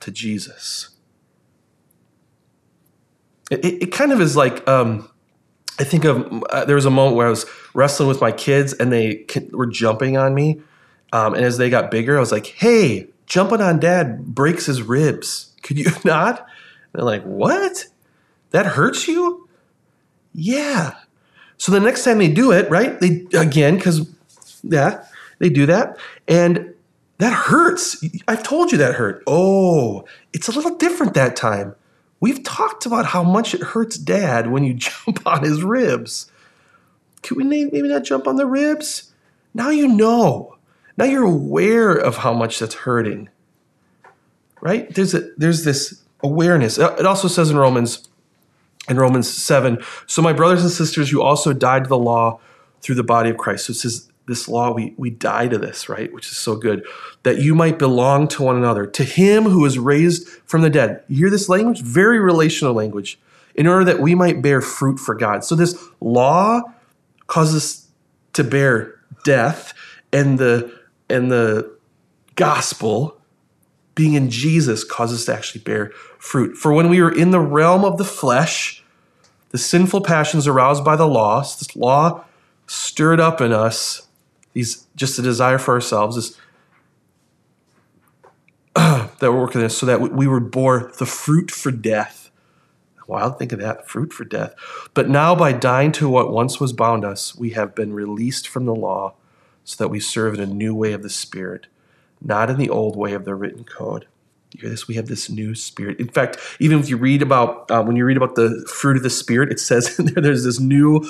to 0.00 0.10
Jesus. 0.12 0.90
It, 3.50 3.64
it, 3.64 3.82
it 3.84 3.92
kind 3.92 4.12
of 4.12 4.20
is 4.20 4.36
like 4.36 4.66
um, 4.68 5.10
I 5.78 5.84
think 5.84 6.04
of 6.04 6.44
uh, 6.50 6.64
there 6.66 6.76
was 6.76 6.86
a 6.86 6.90
moment 6.90 7.16
where 7.16 7.26
I 7.26 7.30
was 7.30 7.46
wrestling 7.74 8.08
with 8.08 8.20
my 8.20 8.32
kids, 8.32 8.72
and 8.74 8.92
they 8.92 9.26
were 9.50 9.66
jumping 9.66 10.16
on 10.16 10.34
me. 10.34 10.60
Um, 11.12 11.34
and 11.34 11.44
as 11.44 11.58
they 11.58 11.68
got 11.68 11.90
bigger, 11.90 12.16
I 12.16 12.20
was 12.20 12.32
like, 12.32 12.46
"Hey, 12.46 13.08
jumping 13.26 13.60
on 13.60 13.80
dad 13.80 14.34
breaks 14.34 14.66
his 14.66 14.82
ribs. 14.82 15.52
Could 15.62 15.78
you 15.78 15.90
not? 16.04 16.40
And 16.40 16.46
they're 16.92 17.04
like, 17.04 17.22
what? 17.24 17.86
That 18.50 18.66
hurts 18.66 19.08
you? 19.08 19.48
Yeah. 20.32 20.94
So 21.58 21.72
the 21.72 21.80
next 21.80 22.04
time 22.04 22.18
they 22.18 22.32
do 22.32 22.52
it, 22.52 22.68
right? 22.70 23.00
They 23.00 23.26
again, 23.38 23.76
because 23.76 24.08
yeah, 24.62 25.04
they 25.38 25.48
do 25.48 25.66
that. 25.66 25.96
And 26.28 26.74
that 27.18 27.32
hurts. 27.32 28.04
I've 28.26 28.42
told 28.42 28.72
you 28.72 28.78
that 28.78 28.94
hurt. 28.94 29.22
Oh, 29.26 30.04
it's 30.32 30.48
a 30.48 30.52
little 30.52 30.76
different 30.76 31.14
that 31.14 31.36
time. 31.36 31.74
We've 32.20 32.42
talked 32.42 32.86
about 32.86 33.06
how 33.06 33.22
much 33.22 33.54
it 33.54 33.60
hurts 33.60 33.98
dad 33.98 34.50
when 34.50 34.64
you 34.64 34.74
jump 35.06 35.26
on 35.26 35.44
his 35.44 35.62
ribs. 35.62 36.30
Can 37.22 37.36
we 37.36 37.44
maybe 37.44 37.82
not 37.82 38.04
jump 38.04 38.26
on 38.26 38.36
the 38.36 38.46
ribs? 38.46 39.12
Now 39.54 39.70
you 39.70 39.88
know. 39.88 40.53
Now 40.96 41.04
you're 41.04 41.24
aware 41.24 41.92
of 41.92 42.18
how 42.18 42.32
much 42.32 42.58
that's 42.58 42.74
hurting. 42.74 43.28
Right? 44.60 44.92
There's 44.94 45.14
a 45.14 45.30
there's 45.36 45.64
this 45.64 46.02
awareness. 46.22 46.78
Uh, 46.78 46.94
it 46.98 47.06
also 47.06 47.28
says 47.28 47.50
in 47.50 47.56
Romans 47.56 48.08
in 48.88 48.98
Romans 48.98 49.28
7, 49.28 49.78
so 50.06 50.20
my 50.20 50.34
brothers 50.34 50.62
and 50.62 50.70
sisters, 50.70 51.10
you 51.10 51.22
also 51.22 51.54
died 51.54 51.84
to 51.84 51.88
the 51.88 51.98
law 51.98 52.38
through 52.82 52.96
the 52.96 53.02
body 53.02 53.30
of 53.30 53.38
Christ. 53.38 53.66
So 53.66 53.70
it 53.70 53.76
says 53.76 54.10
this 54.26 54.48
law, 54.48 54.72
we, 54.72 54.94
we 54.96 55.10
die 55.10 55.48
to 55.48 55.58
this, 55.58 55.88
right? 55.88 56.12
Which 56.12 56.26
is 56.26 56.36
so 56.36 56.56
good. 56.56 56.84
That 57.22 57.38
you 57.38 57.54
might 57.54 57.78
belong 57.78 58.28
to 58.28 58.42
one 58.42 58.56
another, 58.56 58.86
to 58.86 59.04
him 59.04 59.44
who 59.44 59.60
was 59.60 59.78
raised 59.78 60.28
from 60.44 60.62
the 60.62 60.70
dead. 60.70 61.02
You 61.08 61.16
hear 61.16 61.30
this 61.30 61.48
language? 61.48 61.80
Very 61.82 62.18
relational 62.18 62.74
language. 62.74 63.18
In 63.54 63.66
order 63.66 63.84
that 63.84 64.00
we 64.00 64.14
might 64.14 64.42
bear 64.42 64.60
fruit 64.60 64.98
for 64.98 65.14
God. 65.14 65.44
So 65.44 65.54
this 65.54 65.82
law 66.00 66.62
causes 67.26 67.56
us 67.56 67.88
to 68.34 68.44
bear 68.44 69.00
death, 69.24 69.72
and 70.12 70.38
the 70.38 70.76
and 71.08 71.30
the 71.30 71.76
gospel 72.34 73.20
being 73.94 74.14
in 74.14 74.28
Jesus 74.30 74.82
causes 74.82 75.20
us 75.20 75.26
to 75.26 75.34
actually 75.34 75.60
bear 75.62 75.90
fruit. 76.18 76.56
For 76.56 76.72
when 76.72 76.88
we 76.88 77.00
were 77.00 77.14
in 77.14 77.30
the 77.30 77.40
realm 77.40 77.84
of 77.84 77.96
the 77.96 78.04
flesh, 78.04 78.82
the 79.50 79.58
sinful 79.58 80.00
passions 80.00 80.46
aroused 80.46 80.84
by 80.84 80.96
the 80.96 81.06
law, 81.06 81.40
this 81.40 81.76
law 81.76 82.24
stirred 82.66 83.20
up 83.20 83.40
in 83.40 83.52
us 83.52 84.04
these 84.54 84.86
just 84.96 85.18
a 85.18 85.22
desire 85.22 85.58
for 85.58 85.74
ourselves, 85.74 86.38
uh, 88.74 89.08
that 89.18 89.32
we're 89.32 89.40
working 89.40 89.60
this, 89.60 89.76
so 89.76 89.84
that 89.84 90.00
we 90.00 90.26
were 90.26 90.40
bore 90.40 90.92
the 90.98 91.06
fruit 91.06 91.50
for 91.50 91.70
death. 91.70 92.30
Wild, 93.06 93.38
think 93.38 93.52
of 93.52 93.58
that 93.58 93.86
fruit 93.86 94.14
for 94.14 94.24
death. 94.24 94.54
But 94.94 95.10
now, 95.10 95.34
by 95.34 95.52
dying 95.52 95.92
to 95.92 96.08
what 96.08 96.32
once 96.32 96.58
was 96.58 96.72
bound 96.72 97.04
us, 97.04 97.34
we 97.34 97.50
have 97.50 97.74
been 97.74 97.92
released 97.92 98.48
from 98.48 98.64
the 98.64 98.74
law 98.74 99.14
so 99.64 99.82
that 99.82 99.88
we 99.88 100.00
serve 100.00 100.34
in 100.34 100.40
a 100.40 100.46
new 100.46 100.74
way 100.74 100.92
of 100.92 101.02
the 101.02 101.10
Spirit, 101.10 101.66
not 102.20 102.50
in 102.50 102.58
the 102.58 102.70
old 102.70 102.96
way 102.96 103.12
of 103.12 103.24
the 103.24 103.34
written 103.34 103.64
code. 103.64 104.06
You 104.54 104.60
hear 104.60 104.70
this? 104.70 104.86
We 104.86 104.94
have 104.94 105.06
this 105.06 105.28
new 105.28 105.56
spirit. 105.56 105.98
In 105.98 106.06
fact, 106.08 106.38
even 106.60 106.78
if 106.78 106.88
you 106.88 106.96
read 106.96 107.22
about 107.22 107.68
uh, 107.72 107.82
when 107.82 107.96
you 107.96 108.04
read 108.04 108.16
about 108.16 108.36
the 108.36 108.64
fruit 108.72 108.96
of 108.96 109.02
the 109.02 109.10
spirit, 109.10 109.50
it 109.50 109.58
says 109.58 109.96
there 109.98 110.22
there's 110.22 110.44
this 110.44 110.60
new 110.60 111.04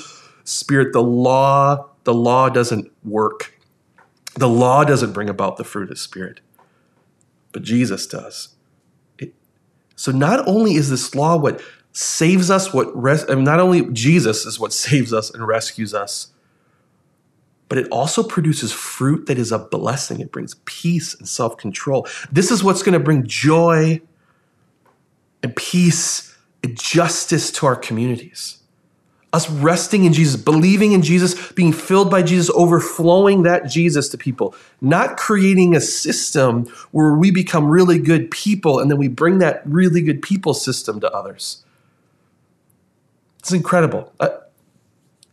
spirit. 0.45 0.95
The 0.95 1.03
law, 1.03 1.91
the 2.05 2.15
law 2.15 2.49
doesn't 2.49 2.91
work. 3.05 3.59
The 4.37 4.49
law 4.49 4.83
doesn't 4.83 5.13
bring 5.13 5.29
about 5.29 5.59
the 5.59 5.65
fruit 5.65 5.85
of 5.85 5.89
the 5.91 5.97
spirit, 5.97 6.41
but 7.53 7.63
Jesus 7.63 8.07
does. 8.07 8.49
It, 9.19 9.35
so 9.95 10.11
not 10.11 10.49
only 10.49 10.75
is 10.75 10.89
this 10.89 11.15
law 11.15 11.37
what 11.37 11.61
saves 11.93 12.51
us, 12.51 12.73
what 12.73 12.91
res- 13.01 13.29
I 13.31 13.35
mean, 13.35 13.45
not 13.45 13.61
only 13.61 13.93
Jesus 13.93 14.47
is 14.47 14.59
what 14.59 14.73
saves 14.73 15.13
us 15.13 15.31
and 15.31 15.47
rescues 15.47 15.93
us, 15.93 16.29
but 17.75 17.83
it 17.83 17.91
also 17.91 18.23
produces 18.23 18.71
fruit 18.71 19.27
that 19.27 19.37
is 19.37 19.51
a 19.51 19.59
blessing. 19.59 20.21
It 20.21 20.31
brings 20.31 20.55
peace 20.65 21.13
and 21.13 21.27
self 21.27 21.57
control. 21.57 22.07
This 22.31 22.53
is 22.53 22.63
what's 22.63 22.85
going 22.85 22.93
to 22.93 23.01
bring 23.01 23.27
joy 23.27 24.01
and 25.43 25.57
peace 25.57 26.39
and 26.63 26.79
justice 26.79 27.51
to 27.51 27.67
our 27.67 27.75
communities. 27.75 28.59
Us 29.33 29.51
resting 29.51 30.05
in 30.05 30.13
Jesus, 30.13 30.41
believing 30.41 30.93
in 30.93 31.03
Jesus, 31.03 31.51
being 31.51 31.73
filled 31.73 32.13
by 32.13 32.23
Jesus, 32.23 32.49
overflowing 32.55 33.43
that 33.43 33.67
Jesus 33.67 34.09
to 34.11 34.19
people, 34.19 34.55
not 34.81 35.17
creating 35.17 35.75
a 35.75 35.81
system 35.81 36.67
where 36.93 37.15
we 37.15 37.33
become 37.33 37.67
really 37.67 37.99
good 37.99 38.31
people 38.31 38.79
and 38.79 38.89
then 38.89 38.99
we 38.99 39.09
bring 39.09 39.39
that 39.39 39.63
really 39.65 40.01
good 40.01 40.23
people 40.23 40.55
system 40.55 41.01
to 41.01 41.11
others. 41.11 41.65
It's 43.41 43.51
incredible. 43.51 44.13
I, 44.21 44.29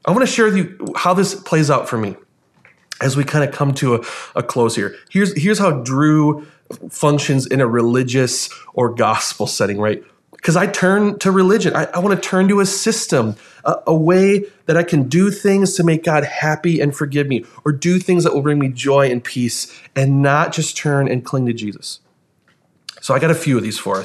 I 0.05 0.09
want 0.09 0.21
to 0.21 0.25
share 0.25 0.45
with 0.45 0.57
you 0.57 0.87
how 0.95 1.13
this 1.13 1.35
plays 1.35 1.69
out 1.69 1.87
for 1.87 1.99
me 1.99 2.15
as 3.01 3.17
we 3.17 3.23
kind 3.23 3.43
of 3.43 3.53
come 3.53 3.73
to 3.75 3.95
a, 3.95 4.05
a 4.35 4.43
close 4.43 4.75
here. 4.75 4.95
Here's, 5.09 5.39
here's 5.41 5.59
how 5.59 5.71
Drew 5.71 6.45
functions 6.89 7.45
in 7.45 7.61
a 7.61 7.67
religious 7.67 8.49
or 8.73 8.93
gospel 8.93 9.47
setting, 9.47 9.79
right? 9.79 10.03
Because 10.31 10.55
I 10.55 10.67
turn 10.67 11.19
to 11.19 11.31
religion. 11.31 11.75
I, 11.75 11.85
I 11.85 11.99
want 11.99 12.21
to 12.21 12.29
turn 12.29 12.47
to 12.47 12.59
a 12.61 12.65
system, 12.65 13.35
a, 13.63 13.75
a, 13.87 13.95
way 13.95 14.45
that 14.65 14.75
I 14.75 14.83
can 14.83 15.07
do 15.07 15.29
things 15.29 15.75
to 15.75 15.83
make 15.83 16.03
God 16.03 16.23
happy 16.23 16.79
and 16.79 16.95
forgive 16.95 17.27
me, 17.27 17.45
or 17.63 17.71
do 17.71 17.99
things 17.99 18.23
that 18.23 18.33
will 18.33 18.41
bring 18.41 18.57
me 18.57 18.69
joy 18.69 19.11
and 19.11 19.23
peace, 19.23 19.79
and 19.95 20.21
not 20.21 20.51
just 20.51 20.75
turn 20.75 21.07
and 21.07 21.23
cling 21.23 21.45
to 21.45 21.53
Jesus. 21.53 21.99
So 23.01 23.13
I 23.13 23.19
got 23.19 23.29
a 23.29 23.35
few 23.35 23.57
of 23.57 23.63
these 23.63 23.77
for 23.77 24.03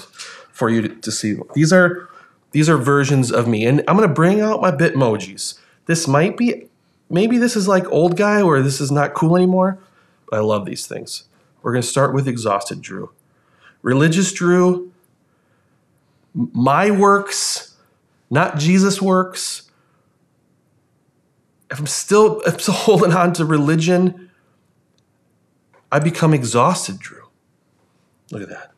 for 0.53 0.71
you 0.71 0.83
to, 0.83 0.89
to 0.89 1.13
see. 1.13 1.37
These 1.55 1.73
are 1.73 2.09
these 2.53 2.69
are 2.69 2.77
versions 2.77 3.31
of 3.31 3.47
me, 3.49 3.65
and 3.65 3.83
I'm 3.89 3.97
going 3.97 4.09
to 4.09 4.15
bring 4.15 4.41
out 4.41 4.61
my 4.61 4.71
Bitmojis. 4.71 5.59
This 5.87 6.09
might 6.09 6.37
be, 6.37 6.69
maybe 7.09 7.39
this 7.39 7.57
is 7.57 7.69
like 7.69 7.87
old 7.91 8.17
guy, 8.17 8.43
or 8.43 8.63
this 8.63 8.81
is 8.81 8.91
not 8.91 9.15
cool 9.15 9.37
anymore. 9.37 9.79
But 10.29 10.39
I 10.39 10.41
love 10.41 10.65
these 10.67 10.87
things. 10.87 11.25
We're 11.63 11.73
going 11.73 11.83
to 11.83 11.89
start 11.89 12.15
with 12.15 12.29
exhausted 12.29 12.83
Drew. 12.83 13.13
Religious 13.83 14.33
Drew, 14.33 14.93
my 16.35 16.91
works, 16.91 17.77
not 18.31 18.59
Jesus' 18.59 19.01
works. 19.01 19.71
If 21.71 21.79
I'm 21.79 21.87
still, 21.87 22.41
if 22.47 22.55
I'm 22.55 22.61
still 22.61 22.75
holding 22.75 23.13
on 23.13 23.33
to 23.35 23.45
religion, 23.45 24.31
I 25.91 25.99
become 25.99 26.35
exhausted, 26.35 26.99
Drew. 26.99 27.23
Look 28.31 28.43
at 28.43 28.49
that. 28.49 28.73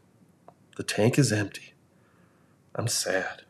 The 0.76 0.82
tank 0.82 1.18
is 1.18 1.32
empty. 1.32 1.74
I'm 2.74 2.86
sad. 2.86 3.42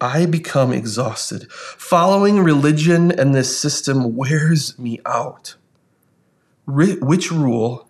I 0.00 0.26
become 0.26 0.72
exhausted. 0.72 1.50
Following 1.52 2.40
religion 2.40 3.10
and 3.10 3.34
this 3.34 3.58
system 3.58 4.16
wears 4.16 4.78
me 4.78 5.00
out. 5.04 5.56
which 6.66 7.32
rule 7.32 7.88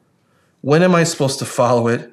when 0.60 0.82
am 0.82 0.94
I 0.94 1.04
supposed 1.04 1.38
to 1.40 1.44
follow 1.44 1.88
it? 1.88 2.12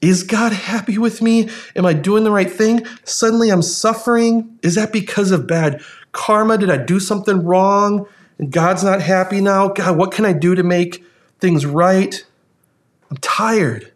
Is 0.00 0.24
God 0.24 0.52
happy 0.52 0.98
with 0.98 1.22
me? 1.22 1.48
Am 1.76 1.86
I 1.86 1.92
doing 1.92 2.24
the 2.24 2.30
right 2.30 2.50
thing? 2.50 2.84
Suddenly 3.04 3.50
I'm 3.50 3.62
suffering. 3.62 4.58
Is 4.62 4.74
that 4.74 4.92
because 4.92 5.30
of 5.30 5.46
bad 5.46 5.80
karma? 6.10 6.58
Did 6.58 6.70
I 6.70 6.76
do 6.78 6.98
something 6.98 7.44
wrong? 7.44 8.06
And 8.38 8.50
God's 8.50 8.82
not 8.82 9.00
happy 9.00 9.40
now? 9.40 9.68
God, 9.68 9.96
what 9.96 10.10
can 10.10 10.24
I 10.24 10.32
do 10.32 10.56
to 10.56 10.62
make 10.64 11.04
things 11.38 11.64
right? 11.64 12.24
I'm 13.10 13.16
tired. 13.18 13.92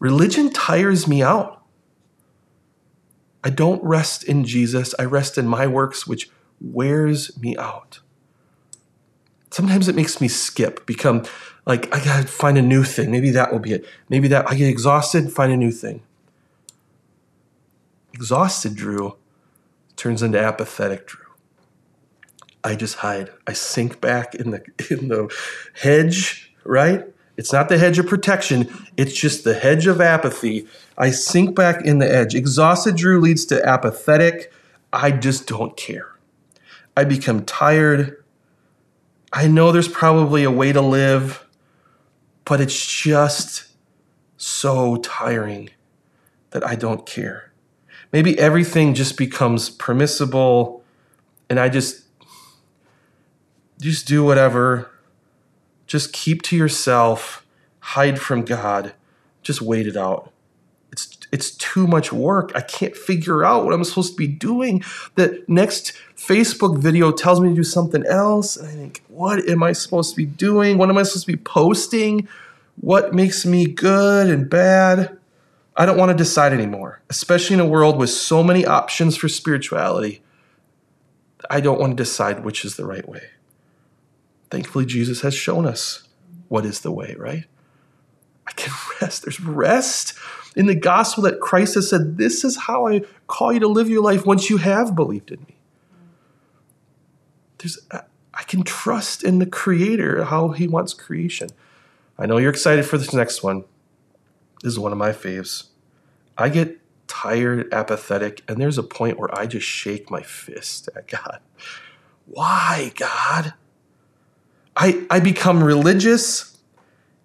Religion 0.00 0.50
tires 0.50 1.06
me 1.06 1.22
out. 1.22 1.57
I 3.48 3.50
don't 3.50 3.82
rest 3.82 4.24
in 4.24 4.44
Jesus. 4.44 4.94
I 4.98 5.06
rest 5.06 5.38
in 5.38 5.48
my 5.48 5.66
works, 5.66 6.06
which 6.06 6.28
wears 6.60 7.34
me 7.40 7.56
out. 7.56 8.00
Sometimes 9.50 9.88
it 9.88 9.94
makes 9.94 10.20
me 10.20 10.28
skip, 10.28 10.84
become 10.84 11.24
like 11.64 11.86
I 11.94 12.04
gotta 12.04 12.28
find 12.28 12.58
a 12.58 12.62
new 12.62 12.84
thing. 12.84 13.10
Maybe 13.10 13.30
that 13.30 13.50
will 13.50 13.58
be 13.58 13.72
it. 13.72 13.86
Maybe 14.10 14.28
that 14.28 14.50
I 14.50 14.54
get 14.54 14.68
exhausted, 14.68 15.32
find 15.32 15.50
a 15.50 15.56
new 15.56 15.70
thing. 15.70 16.02
Exhausted 18.12 18.74
Drew 18.74 19.16
turns 19.96 20.22
into 20.22 20.38
apathetic 20.38 21.06
Drew. 21.06 21.24
I 22.62 22.74
just 22.74 22.96
hide. 22.96 23.30
I 23.46 23.54
sink 23.54 23.98
back 23.98 24.34
in 24.34 24.50
the 24.50 24.62
in 24.90 25.08
the 25.08 25.34
hedge, 25.72 26.52
right? 26.64 27.06
It's 27.38 27.52
not 27.52 27.70
the 27.70 27.78
hedge 27.78 27.98
of 27.98 28.06
protection, 28.06 28.68
it's 28.98 29.14
just 29.14 29.44
the 29.44 29.54
hedge 29.54 29.86
of 29.86 30.02
apathy. 30.02 30.66
I 30.98 31.10
sink 31.10 31.56
back 31.56 31.82
in 31.82 31.98
the 31.98 32.12
edge. 32.12 32.34
Exhausted 32.34 32.96
Drew 32.96 33.20
leads 33.20 33.46
to 33.46 33.64
apathetic. 33.66 34.52
I 34.92 35.12
just 35.12 35.46
don't 35.46 35.76
care. 35.76 36.12
I 36.96 37.04
become 37.04 37.46
tired. 37.46 38.22
I 39.32 39.46
know 39.46 39.72
there's 39.72 39.88
probably 39.88 40.44
a 40.44 40.50
way 40.50 40.72
to 40.72 40.82
live 40.82 41.46
but 42.48 42.62
it's 42.62 42.86
just 42.86 43.66
so 44.38 44.96
tiring 44.96 45.68
that 46.50 46.66
I 46.66 46.76
don't 46.76 47.04
care. 47.04 47.52
Maybe 48.10 48.38
everything 48.38 48.94
just 48.94 49.18
becomes 49.18 49.68
permissible 49.68 50.82
and 51.50 51.60
I 51.60 51.68
just 51.68 52.04
just 53.78 54.08
do 54.08 54.24
whatever. 54.24 54.90
Just 55.88 56.12
keep 56.12 56.42
to 56.42 56.56
yourself, 56.56 57.44
hide 57.80 58.20
from 58.20 58.44
God, 58.44 58.92
just 59.42 59.60
wait 59.60 59.88
it 59.88 59.96
out. 59.96 60.32
It's 60.92 61.18
it's 61.32 61.50
too 61.50 61.86
much 61.86 62.12
work. 62.12 62.52
I 62.54 62.60
can't 62.60 62.96
figure 62.96 63.44
out 63.44 63.64
what 63.64 63.74
I'm 63.74 63.84
supposed 63.84 64.12
to 64.12 64.16
be 64.16 64.26
doing. 64.26 64.82
The 65.16 65.44
next 65.48 65.92
Facebook 66.16 66.78
video 66.78 67.10
tells 67.10 67.40
me 67.40 67.50
to 67.50 67.54
do 67.54 67.64
something 67.64 68.04
else. 68.06 68.56
And 68.56 68.68
I 68.68 68.72
think, 68.72 69.02
what 69.08 69.46
am 69.48 69.62
I 69.62 69.72
supposed 69.72 70.10
to 70.10 70.16
be 70.16 70.26
doing? 70.26 70.78
What 70.78 70.88
am 70.88 70.98
I 70.98 71.02
supposed 71.02 71.26
to 71.26 71.32
be 71.32 71.38
posting? 71.42 72.28
What 72.80 73.14
makes 73.14 73.44
me 73.44 73.66
good 73.66 74.30
and 74.30 74.48
bad? 74.48 75.18
I 75.76 75.86
don't 75.86 75.96
want 75.96 76.10
to 76.10 76.16
decide 76.16 76.52
anymore, 76.52 77.00
especially 77.08 77.54
in 77.54 77.60
a 77.60 77.66
world 77.66 77.98
with 77.98 78.10
so 78.10 78.42
many 78.42 78.66
options 78.66 79.16
for 79.16 79.28
spirituality. 79.28 80.22
I 81.50 81.60
don't 81.60 81.80
want 81.80 81.96
to 81.96 82.02
decide 82.02 82.44
which 82.44 82.64
is 82.64 82.76
the 82.76 82.84
right 82.84 83.08
way. 83.08 83.22
Thankfully, 84.50 84.86
Jesus 84.86 85.20
has 85.20 85.34
shown 85.34 85.66
us 85.66 86.08
what 86.48 86.64
is 86.64 86.80
the 86.80 86.90
way, 86.90 87.14
right? 87.18 87.44
I 88.46 88.52
can 88.52 88.72
rest. 89.00 89.22
There's 89.22 89.40
rest 89.40 90.14
in 90.56 90.66
the 90.66 90.74
gospel 90.74 91.22
that 91.24 91.40
Christ 91.40 91.74
has 91.74 91.90
said, 91.90 92.16
This 92.16 92.44
is 92.44 92.56
how 92.56 92.86
I 92.86 93.02
call 93.26 93.52
you 93.52 93.60
to 93.60 93.68
live 93.68 93.88
your 93.88 94.02
life 94.02 94.26
once 94.26 94.50
you 94.50 94.56
have 94.56 94.94
believed 94.94 95.30
in 95.30 95.40
me. 95.40 95.56
There's, 97.58 97.78
I 97.90 98.42
can 98.44 98.62
trust 98.62 99.24
in 99.24 99.38
the 99.40 99.46
Creator, 99.46 100.24
how 100.24 100.48
He 100.48 100.66
wants 100.68 100.94
creation. 100.94 101.50
I 102.18 102.26
know 102.26 102.38
you're 102.38 102.50
excited 102.50 102.86
for 102.86 102.98
this 102.98 103.12
next 103.12 103.42
one. 103.42 103.64
This 104.62 104.72
is 104.72 104.78
one 104.78 104.92
of 104.92 104.98
my 104.98 105.10
faves. 105.10 105.68
I 106.36 106.48
get 106.48 106.80
tired, 107.06 107.72
apathetic, 107.72 108.42
and 108.48 108.60
there's 108.60 108.78
a 108.78 108.82
point 108.82 109.18
where 109.18 109.36
I 109.36 109.46
just 109.46 109.66
shake 109.66 110.10
my 110.10 110.22
fist 110.22 110.88
at 110.96 111.08
God. 111.08 111.40
Why, 112.26 112.92
God? 112.96 113.54
I, 114.78 115.04
I 115.10 115.18
become 115.18 115.62
religious 115.62 116.56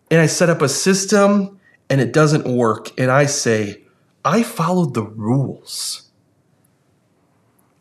and 0.09 0.19
I 0.19 0.25
set 0.25 0.49
up 0.49 0.61
a 0.61 0.67
system 0.67 1.59
and 1.89 2.01
it 2.01 2.11
doesn't 2.11 2.47
work. 2.47 2.99
And 2.99 3.11
I 3.11 3.27
say, 3.27 3.83
I 4.25 4.41
followed 4.41 4.95
the 4.95 5.03
rules. 5.03 6.09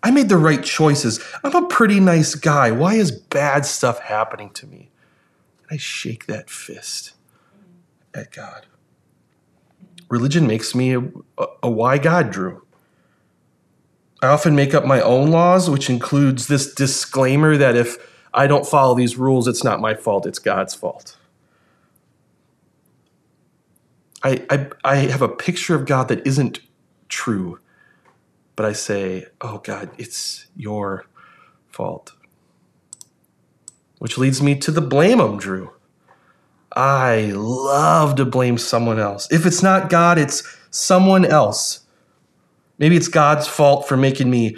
I 0.03 0.11
made 0.11 0.29
the 0.29 0.37
right 0.37 0.63
choices. 0.63 1.21
I'm 1.43 1.55
a 1.55 1.67
pretty 1.69 2.01
nice 2.01 2.35
guy. 2.35 2.71
Why 2.71 2.95
is 2.95 3.11
bad 3.11 3.65
stuff 3.65 4.01
happening 4.01 4.51
to 4.51 4.67
me? 4.67 4.91
And 5.63 5.69
I 5.71 5.77
shake 5.79 6.27
that 6.27 6.51
fist 6.51 7.15
at 8.13 8.31
God. 8.31 8.67
Religion 10.11 10.47
makes 10.47 10.75
me 10.75 10.95
a, 10.95 11.03
a 11.63 11.71
why 11.71 11.97
God, 11.97 12.31
Drew. 12.31 12.67
I 14.21 14.27
often 14.27 14.55
make 14.55 14.75
up 14.75 14.85
my 14.85 15.01
own 15.01 15.31
laws, 15.31 15.71
which 15.71 15.89
includes 15.89 16.49
this 16.49 16.75
disclaimer 16.75 17.57
that 17.57 17.75
if 17.75 18.12
I 18.35 18.47
don't 18.47 18.67
follow 18.67 18.95
these 18.95 19.17
rules, 19.17 19.47
it's 19.47 19.65
not 19.65 19.81
my 19.81 19.95
fault, 19.95 20.27
it's 20.27 20.39
God's 20.39 20.75
fault. 20.75 21.17
I, 24.23 24.45
I, 24.49 24.71
I 24.85 24.97
have 24.97 25.23
a 25.23 25.29
picture 25.29 25.75
of 25.75 25.87
God 25.87 26.09
that 26.09 26.27
isn't 26.27 26.61
true, 27.09 27.59
but 28.57 28.65
I 28.65 28.73
say, 28.73 29.27
oh 29.41 29.59
God, 29.59 29.91
it's 29.99 30.47
your 30.57 31.07
fault. 31.69 32.13
Which 33.99 34.19
leads 34.19 34.43
me 34.43 34.57
to 34.59 34.71
the 34.71 34.81
blame 34.81 35.21
him, 35.21 35.39
Drew. 35.39 35.73
I 36.75 37.33
love 37.35 38.17
to 38.17 38.25
blame 38.25 38.59
someone 38.59 38.99
else. 38.99 39.31
If 39.31 39.45
it's 39.45 39.63
not 39.63 39.91
God, 39.91 40.19
it's 40.19 40.43
someone 40.71 41.25
else. 41.25 41.81
Maybe 42.79 42.97
it's 42.97 43.09
God's 43.09 43.47
fault 43.47 43.87
for 43.87 43.97
making 43.97 44.31
me 44.31 44.57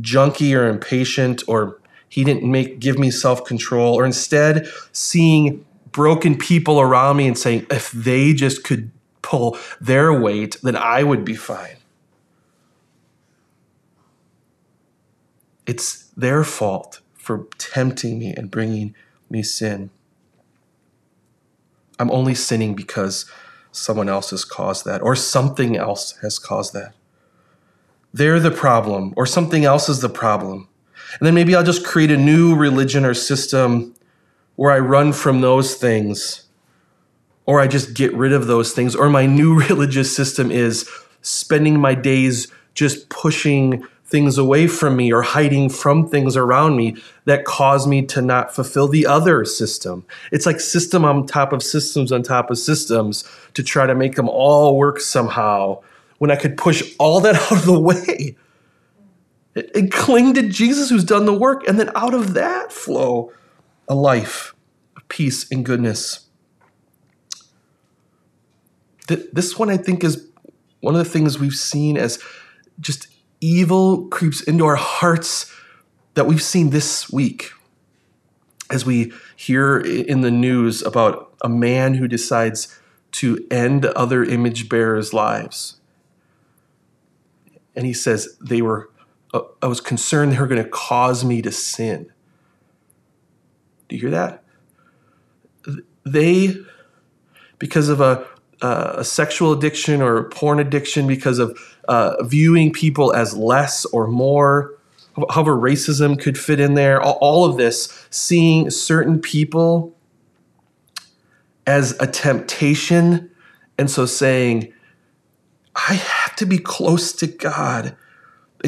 junky 0.00 0.56
or 0.56 0.68
impatient, 0.68 1.42
or 1.48 1.80
He 2.16 2.24
didn't 2.24 2.50
make 2.50 2.80
give 2.80 2.98
me 2.98 3.10
self 3.10 3.44
control, 3.44 3.94
or 3.94 4.04
instead 4.04 4.68
seeing 4.92 5.64
broken 5.92 6.36
people 6.36 6.80
around 6.80 7.16
me 7.16 7.26
and 7.26 7.38
saying, 7.38 7.66
if 7.70 7.90
they 7.92 8.32
just 8.32 8.64
could 8.64 8.90
pull 9.22 9.58
their 9.80 10.12
weight, 10.12 10.56
then 10.62 10.76
I 10.76 11.02
would 11.02 11.24
be 11.24 11.36
fine. 11.36 11.76
it's 15.66 16.04
their 16.16 16.44
fault 16.44 17.00
for 17.14 17.48
tempting 17.58 18.18
me 18.18 18.32
and 18.32 18.50
bringing 18.50 18.94
me 19.28 19.42
sin. 19.42 19.90
I'm 21.98 22.10
only 22.10 22.34
sinning 22.34 22.74
because 22.74 23.30
someone 23.72 24.08
else 24.08 24.30
has 24.30 24.44
caused 24.44 24.84
that, 24.86 25.02
or 25.02 25.16
something 25.16 25.76
else 25.76 26.16
has 26.22 26.38
caused 26.38 26.72
that. 26.72 26.94
They're 28.14 28.40
the 28.40 28.50
problem, 28.50 29.12
or 29.16 29.26
something 29.26 29.64
else 29.64 29.88
is 29.88 30.00
the 30.00 30.08
problem. 30.08 30.68
And 31.18 31.26
then 31.26 31.34
maybe 31.34 31.54
I'll 31.54 31.64
just 31.64 31.84
create 31.84 32.10
a 32.10 32.16
new 32.16 32.54
religion 32.54 33.04
or 33.04 33.14
system 33.14 33.94
where 34.56 34.72
I 34.72 34.78
run 34.78 35.12
from 35.12 35.40
those 35.40 35.74
things, 35.74 36.46
or 37.44 37.60
I 37.60 37.66
just 37.66 37.94
get 37.94 38.12
rid 38.14 38.32
of 38.32 38.46
those 38.46 38.72
things, 38.72 38.94
or 38.96 39.08
my 39.08 39.26
new 39.26 39.58
religious 39.68 40.14
system 40.14 40.50
is 40.50 40.88
spending 41.22 41.78
my 41.80 41.94
days 41.94 42.48
just 42.74 43.08
pushing 43.08 43.86
things 44.06 44.38
away 44.38 44.68
from 44.68 44.96
me 44.96 45.12
or 45.12 45.22
hiding 45.22 45.68
from 45.68 46.08
things 46.08 46.36
around 46.36 46.76
me 46.76 46.96
that 47.24 47.44
cause 47.44 47.86
me 47.88 48.02
to 48.06 48.22
not 48.22 48.54
fulfill 48.54 48.86
the 48.86 49.04
other 49.04 49.44
system. 49.44 50.04
It's 50.30 50.46
like 50.46 50.60
system 50.60 51.04
on 51.04 51.26
top 51.26 51.52
of 51.52 51.62
systems 51.62 52.12
on 52.12 52.22
top 52.22 52.50
of 52.50 52.58
systems 52.58 53.24
to 53.54 53.64
try 53.64 53.86
to 53.86 53.96
make 53.96 54.14
them 54.14 54.28
all 54.28 54.76
work 54.76 55.00
somehow 55.00 55.82
when 56.18 56.30
I 56.30 56.36
could 56.36 56.56
push 56.56 56.94
all 56.98 57.20
that 57.20 57.34
out 57.52 57.52
of 57.52 57.64
the 57.64 57.78
way 57.78 58.36
cling 59.90 60.34
to 60.34 60.48
Jesus 60.48 60.90
who's 60.90 61.04
done 61.04 61.24
the 61.24 61.34
work 61.34 61.66
and 61.66 61.78
then 61.78 61.90
out 61.94 62.14
of 62.14 62.34
that 62.34 62.72
flow 62.72 63.32
a 63.88 63.94
life 63.94 64.54
of 64.96 65.08
peace 65.08 65.50
and 65.50 65.64
goodness. 65.64 66.26
This 69.06 69.58
one 69.58 69.70
I 69.70 69.76
think 69.76 70.02
is 70.02 70.28
one 70.80 70.94
of 70.94 70.98
the 70.98 71.10
things 71.10 71.38
we've 71.38 71.54
seen 71.54 71.96
as 71.96 72.22
just 72.80 73.08
evil 73.40 74.08
creeps 74.08 74.40
into 74.40 74.66
our 74.66 74.76
hearts 74.76 75.52
that 76.14 76.26
we've 76.26 76.42
seen 76.42 76.70
this 76.70 77.10
week 77.10 77.52
as 78.70 78.84
we 78.84 79.12
hear 79.36 79.78
in 79.78 80.22
the 80.22 80.30
news 80.30 80.82
about 80.82 81.34
a 81.42 81.48
man 81.48 81.94
who 81.94 82.08
decides 82.08 82.76
to 83.12 83.46
end 83.50 83.86
other 83.86 84.24
image 84.24 84.68
bearers' 84.68 85.12
lives. 85.12 85.78
And 87.74 87.86
he 87.86 87.92
says, 87.92 88.36
They 88.40 88.62
were, 88.62 88.90
I 89.62 89.66
was 89.66 89.80
concerned 89.80 90.32
they 90.32 90.38
were 90.38 90.46
going 90.46 90.62
to 90.62 90.68
cause 90.68 91.24
me 91.24 91.42
to 91.42 91.52
sin. 91.52 92.12
Do 93.88 93.96
you 93.96 94.02
hear 94.02 94.10
that? 94.10 94.42
They, 96.04 96.56
because 97.58 97.88
of 97.88 98.00
a 98.00 98.26
uh, 98.62 98.94
a 98.96 99.04
sexual 99.04 99.52
addiction 99.52 100.00
or 100.00 100.24
porn 100.30 100.58
addiction 100.58 101.06
because 101.06 101.38
of 101.38 101.76
uh, 101.88 102.22
viewing 102.24 102.72
people 102.72 103.12
as 103.12 103.36
less 103.36 103.84
or 103.86 104.06
more, 104.06 104.74
however 105.30 105.54
racism 105.54 106.18
could 106.18 106.38
fit 106.38 106.60
in 106.60 106.74
there, 106.74 107.00
all, 107.00 107.18
all 107.20 107.44
of 107.44 107.56
this, 107.56 108.06
seeing 108.10 108.70
certain 108.70 109.20
people 109.20 109.94
as 111.66 111.96
a 112.00 112.06
temptation, 112.06 113.30
and 113.76 113.90
so 113.90 114.06
saying, 114.06 114.72
I 115.74 115.94
have 115.94 116.36
to 116.36 116.46
be 116.46 116.58
close 116.58 117.12
to 117.14 117.26
God, 117.26 117.96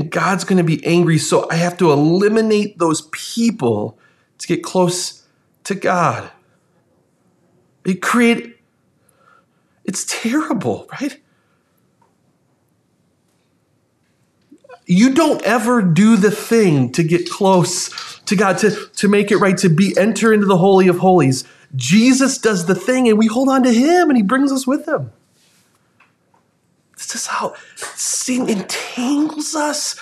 God's 0.01 0.45
going 0.45 0.59
to 0.59 0.65
be 0.65 0.85
angry, 0.85 1.19
so 1.19 1.49
I 1.51 1.55
have 1.55 1.77
to 1.79 1.93
eliminate 1.93 2.79
those 2.79 3.03
people 3.13 3.99
to 4.39 4.47
get 4.47 4.63
close 4.63 5.27
to 5.65 5.75
God. 5.75 6.31
It 7.85 8.03
create 8.03 8.57
it's 9.89 10.05
terrible, 10.05 10.87
right? 10.93 11.19
You 14.85 15.15
don't 15.15 15.43
ever 15.43 15.81
do 15.81 16.17
the 16.17 16.31
thing 16.31 16.93
to 16.93 17.03
get 17.03 17.31
close 17.31 18.21
to 18.27 18.37
God, 18.37 18.59
to, 18.59 18.71
to 18.71 19.09
make 19.09 19.31
it 19.31 19.39
right, 19.39 19.57
to 19.59 19.71
be 19.71 19.97
enter 19.99 20.31
into 20.33 20.45
the 20.45 20.59
Holy 20.59 20.89
of 20.89 20.99
Holies. 20.99 21.45
Jesus 21.75 22.37
does 22.37 22.67
the 22.67 22.75
thing 22.75 23.09
and 23.09 23.19
we 23.19 23.27
hold 23.27 23.49
on 23.49 23.63
to 23.63 23.73
him 23.73 24.11
and 24.11 24.17
he 24.19 24.23
brings 24.23 24.53
us 24.53 24.67
with 24.67 24.87
him. 24.87 25.11
This 26.99 27.15
is 27.15 27.27
how 27.27 27.55
sin 27.77 28.49
entangles 28.49 29.55
us 29.55 29.99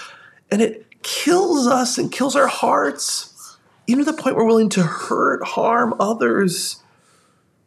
and 0.51 0.61
it 0.61 1.03
kills 1.03 1.67
us 1.67 1.99
and 1.99 2.11
kills 2.11 2.35
our 2.35 2.47
hearts, 2.47 3.59
even 3.87 4.05
to 4.05 4.11
the 4.11 4.21
point 4.21 4.35
we're 4.35 4.47
willing 4.47 4.71
to 4.71 4.83
hurt, 4.83 5.45
harm 5.45 5.95
others 6.01 6.83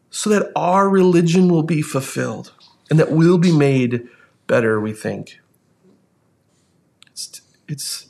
so 0.09 0.29
that 0.31 0.51
our 0.55 0.89
religion 0.89 1.47
will 1.47 1.63
be 1.63 1.81
fulfilled 1.81 2.53
and 2.89 2.99
that 2.99 3.11
we'll 3.11 3.37
be 3.37 3.55
made 3.55 4.07
better, 4.47 4.81
we 4.81 4.93
think. 4.93 5.39
It's, 7.11 7.41
it's 7.67 8.09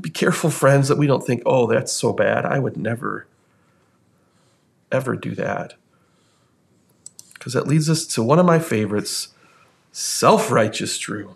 be 0.00 0.10
careful, 0.10 0.50
friends, 0.50 0.88
that 0.88 0.98
we 0.98 1.06
don't 1.06 1.24
think, 1.24 1.42
oh, 1.46 1.66
that's 1.66 1.92
so 1.92 2.12
bad. 2.12 2.44
I 2.44 2.58
would 2.58 2.76
never, 2.76 3.26
ever 4.90 5.16
do 5.16 5.34
that. 5.34 5.74
Because 7.44 7.52
that 7.52 7.66
leads 7.66 7.90
us 7.90 8.06
to 8.06 8.22
one 8.22 8.38
of 8.38 8.46
my 8.46 8.58
favorites 8.58 9.28
self 9.92 10.50
righteous 10.50 10.96
Drew. 10.96 11.34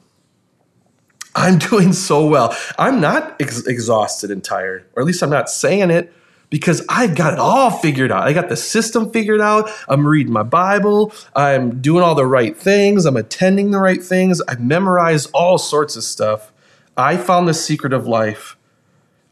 I'm 1.34 1.58
doing 1.70 1.92
so 1.92 2.26
well. 2.26 2.56
I'm 2.78 2.98
not 2.98 3.36
ex- 3.38 3.66
exhausted 3.66 4.30
and 4.30 4.42
tired, 4.42 4.86
or 4.96 5.02
at 5.02 5.06
least 5.06 5.22
I'm 5.22 5.28
not 5.28 5.50
saying 5.50 5.90
it 5.90 6.10
because 6.48 6.82
I've 6.88 7.14
got 7.14 7.34
it 7.34 7.38
all 7.38 7.70
figured 7.70 8.10
out. 8.10 8.22
I 8.26 8.32
got 8.32 8.48
the 8.48 8.56
system 8.56 9.10
figured 9.10 9.42
out. 9.42 9.68
I'm 9.86 10.06
reading 10.06 10.32
my 10.32 10.44
Bible. 10.44 11.12
I'm 11.36 11.82
doing 11.82 12.02
all 12.02 12.14
the 12.14 12.24
right 12.24 12.56
things. 12.56 13.04
I'm 13.04 13.18
attending 13.18 13.70
the 13.70 13.78
right 13.78 14.02
things. 14.02 14.40
I've 14.48 14.62
memorized 14.62 15.28
all 15.34 15.58
sorts 15.58 15.94
of 15.94 16.04
stuff. 16.04 16.54
I 16.96 17.18
found 17.18 17.46
the 17.48 17.52
secret 17.52 17.92
of 17.92 18.06
life. 18.06 18.56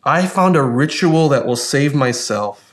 I 0.05 0.27
found 0.27 0.57
a 0.57 0.63
ritual 0.63 1.31
that 1.31 1.47
will 1.47 1.57
save 1.57 1.95
myself. 1.95 2.66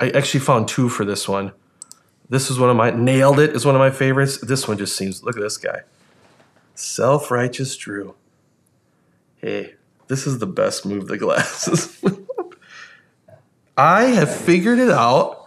I 0.00 0.10
actually 0.10 0.40
found 0.40 0.68
two 0.68 0.88
for 0.88 1.04
this 1.04 1.28
one. 1.28 1.52
This 2.28 2.50
is 2.50 2.58
one 2.58 2.70
of 2.70 2.76
my 2.76 2.90
nailed 2.90 3.38
it 3.38 3.54
is 3.54 3.66
one 3.66 3.74
of 3.74 3.78
my 3.78 3.90
favorites. 3.90 4.38
This 4.38 4.66
one 4.66 4.78
just 4.78 4.96
seems 4.96 5.22
look 5.22 5.36
at 5.36 5.42
this 5.42 5.56
guy. 5.56 5.80
Self-righteous 6.74 7.76
Drew. 7.76 8.14
Hey, 9.36 9.74
this 10.08 10.26
is 10.26 10.38
the 10.38 10.46
best 10.46 10.84
move 10.86 11.06
the 11.06 11.18
glasses. 11.18 12.02
I 13.76 14.04
have 14.04 14.34
figured 14.34 14.78
it 14.78 14.90
out. 14.90 15.46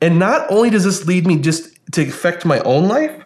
And 0.00 0.18
not 0.18 0.50
only 0.50 0.70
does 0.70 0.84
this 0.84 1.06
lead 1.06 1.26
me 1.26 1.38
just 1.38 1.78
to 1.92 2.02
affect 2.02 2.44
my 2.44 2.60
own 2.60 2.88
life, 2.88 3.24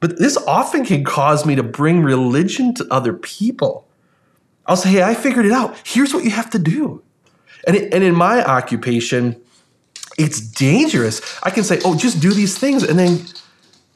but 0.00 0.18
this 0.18 0.36
often 0.46 0.84
can 0.84 1.04
cause 1.04 1.46
me 1.46 1.54
to 1.54 1.62
bring 1.62 2.02
religion 2.02 2.74
to 2.74 2.86
other 2.90 3.12
people. 3.12 3.86
I'll 4.66 4.76
say, 4.76 4.90
hey, 4.90 5.02
I 5.02 5.14
figured 5.14 5.46
it 5.46 5.52
out. 5.52 5.76
Here's 5.84 6.14
what 6.14 6.24
you 6.24 6.30
have 6.30 6.50
to 6.50 6.58
do. 6.58 7.02
And, 7.66 7.76
it, 7.76 7.92
and 7.92 8.02
in 8.02 8.14
my 8.14 8.44
occupation, 8.44 9.40
it's 10.18 10.40
dangerous. 10.40 11.20
I 11.42 11.50
can 11.50 11.64
say, 11.64 11.80
oh, 11.84 11.96
just 11.96 12.20
do 12.20 12.32
these 12.32 12.56
things, 12.56 12.82
and 12.82 12.98
then 12.98 13.24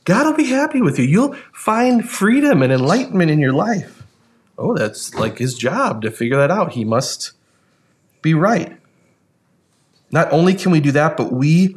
God 0.05 0.27
will 0.27 0.37
be 0.37 0.47
happy 0.47 0.81
with 0.81 0.99
you. 0.99 1.05
You'll 1.05 1.35
find 1.53 2.09
freedom 2.09 2.62
and 2.62 2.73
enlightenment 2.73 3.31
in 3.31 3.39
your 3.39 3.53
life 3.53 3.99
oh, 4.59 4.75
that's 4.75 5.14
like 5.14 5.39
his 5.39 5.55
job 5.55 6.03
to 6.03 6.11
figure 6.11 6.37
that 6.37 6.51
out. 6.51 6.73
He 6.73 6.85
must 6.85 7.33
be 8.21 8.35
right. 8.35 8.77
Not 10.11 10.31
only 10.33 10.55
can 10.55 10.73
we 10.73 10.81
do 10.81 10.91
that, 10.93 11.16
but 11.16 11.33
we 11.33 11.77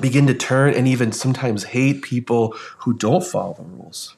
begin 0.00 0.26
to 0.28 0.34
turn 0.34 0.74
and 0.74 0.86
even 0.86 1.10
sometimes 1.10 1.64
hate 1.64 2.02
people 2.02 2.54
who 2.78 2.94
don't 2.94 3.24
follow 3.24 3.54
the 3.54 3.62
rules. 3.64 4.16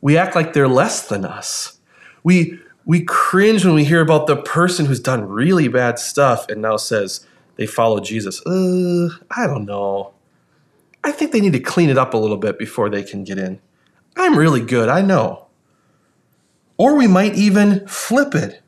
We 0.00 0.16
act 0.16 0.34
like 0.34 0.52
they're 0.52 0.68
less 0.68 1.06
than 1.06 1.24
us. 1.24 1.78
We 2.24 2.58
we 2.84 3.02
cringe 3.02 3.64
when 3.64 3.74
we 3.74 3.84
hear 3.84 4.00
about 4.00 4.28
the 4.28 4.36
person 4.36 4.86
who's 4.86 5.00
done 5.00 5.28
really 5.28 5.66
bad 5.66 5.98
stuff 5.98 6.48
and 6.48 6.62
now 6.62 6.76
says 6.76 7.26
they 7.56 7.66
follow 7.66 8.00
Jesus. 8.00 8.44
Uh, 8.46 9.08
I 9.30 9.46
don't 9.46 9.64
know. 9.64 10.12
I 11.02 11.12
think 11.12 11.32
they 11.32 11.40
need 11.40 11.52
to 11.52 11.60
clean 11.60 11.88
it 11.88 11.98
up 11.98 12.14
a 12.14 12.18
little 12.18 12.36
bit 12.36 12.58
before 12.58 12.90
they 12.90 13.02
can 13.02 13.24
get 13.24 13.38
in. 13.38 13.60
I'm 14.16 14.36
really 14.36 14.60
good, 14.60 14.88
I 14.88 15.02
know. 15.02 15.46
Or 16.78 16.96
we 16.96 17.06
might 17.06 17.34
even 17.34 17.86
flip 17.86 18.34
it. 18.34 18.62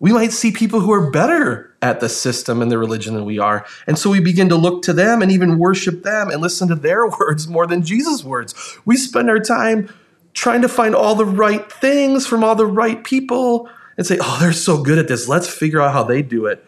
We 0.00 0.12
might 0.12 0.32
see 0.32 0.50
people 0.50 0.80
who 0.80 0.92
are 0.92 1.10
better 1.10 1.74
at 1.80 2.00
the 2.00 2.08
system 2.08 2.60
and 2.60 2.70
the 2.70 2.78
religion 2.78 3.14
than 3.14 3.24
we 3.24 3.38
are. 3.38 3.64
And 3.86 3.98
so 3.98 4.10
we 4.10 4.20
begin 4.20 4.48
to 4.48 4.56
look 4.56 4.82
to 4.82 4.92
them 4.92 5.22
and 5.22 5.30
even 5.30 5.58
worship 5.58 6.02
them 6.02 6.30
and 6.30 6.42
listen 6.42 6.68
to 6.68 6.74
their 6.74 7.06
words 7.20 7.48
more 7.48 7.66
than 7.66 7.82
Jesus' 7.82 8.24
words. 8.24 8.54
We 8.84 8.96
spend 8.96 9.30
our 9.30 9.38
time 9.38 9.88
trying 10.34 10.62
to 10.62 10.68
find 10.68 10.94
all 10.94 11.14
the 11.14 11.24
right 11.24 11.70
things 11.70 12.26
from 12.26 12.42
all 12.42 12.56
the 12.56 12.66
right 12.66 13.02
people 13.04 13.68
and 13.96 14.06
say, 14.06 14.18
oh, 14.20 14.38
they're 14.40 14.52
so 14.52 14.82
good 14.82 14.98
at 14.98 15.08
this. 15.08 15.28
Let's 15.28 15.48
figure 15.48 15.80
out 15.80 15.92
how 15.92 16.02
they 16.02 16.22
do 16.22 16.46
it. 16.46 16.66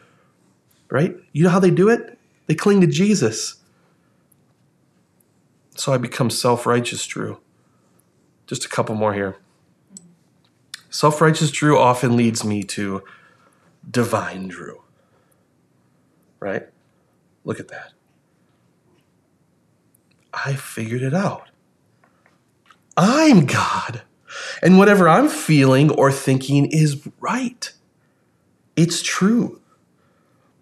Right? 0.91 1.17
You 1.33 1.45
know 1.45 1.51
how 1.51 1.61
they 1.61 1.71
do 1.71 1.89
it? 1.89 2.19
They 2.47 2.55
cling 2.55 2.81
to 2.81 2.87
Jesus. 2.87 3.57
So 5.75 5.93
I 5.93 5.99
become 5.99 6.31
self 6.31 6.67
righteous, 6.67 7.07
Drew. 7.07 7.39
Just 8.47 8.65
a 8.65 8.69
couple 8.69 8.95
more 8.95 9.15
here. 9.15 9.37
Self 10.91 11.21
righteous 11.21 11.51
Drew 11.51 11.79
often 11.79 12.17
leads 12.17 12.45
me 12.45 12.63
to 12.65 13.03
divine 13.91 14.49
Drew. 14.49 14.83
Right? 16.41 16.63
Look 17.45 17.61
at 17.61 17.69
that. 17.69 17.93
I 20.33 20.55
figured 20.55 21.03
it 21.03 21.15
out. 21.15 21.49
I'm 22.97 23.47
God. 23.47 24.03
And 24.63 24.79
whatever 24.79 25.09
I'm 25.09 25.29
feeling 25.29 25.91
or 25.91 26.13
thinking 26.13 26.67
is 26.67 27.07
right. 27.21 27.73
It's 28.75 29.03
true. 29.03 29.61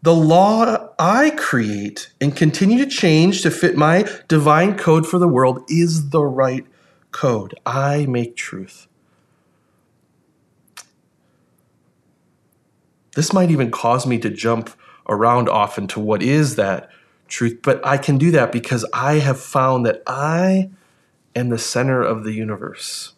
The 0.04 0.14
law 0.14 0.90
I 0.98 1.30
create 1.30 2.12
and 2.20 2.36
continue 2.36 2.76
to 2.76 2.90
change 2.90 3.40
to 3.40 3.50
fit 3.50 3.74
my 3.74 4.06
divine 4.28 4.76
code 4.76 5.06
for 5.06 5.18
the 5.18 5.26
world 5.26 5.64
is 5.70 6.10
the 6.10 6.20
right 6.20 6.66
code. 7.10 7.54
I 7.64 8.04
make 8.04 8.36
truth. 8.36 8.86
This 13.16 13.32
might 13.32 13.50
even 13.50 13.70
cause 13.70 14.06
me 14.06 14.18
to 14.18 14.28
jump 14.28 14.68
around 15.08 15.48
often 15.48 15.86
to 15.86 16.00
what 16.00 16.22
is 16.22 16.56
that 16.56 16.90
truth, 17.26 17.60
but 17.62 17.80
I 17.86 17.96
can 17.96 18.18
do 18.18 18.30
that 18.32 18.52
because 18.52 18.84
I 18.92 19.20
have 19.20 19.40
found 19.40 19.86
that 19.86 20.02
I 20.06 20.68
am 21.34 21.48
the 21.48 21.56
center 21.56 22.02
of 22.02 22.24
the 22.24 22.32
universe. 22.32 23.14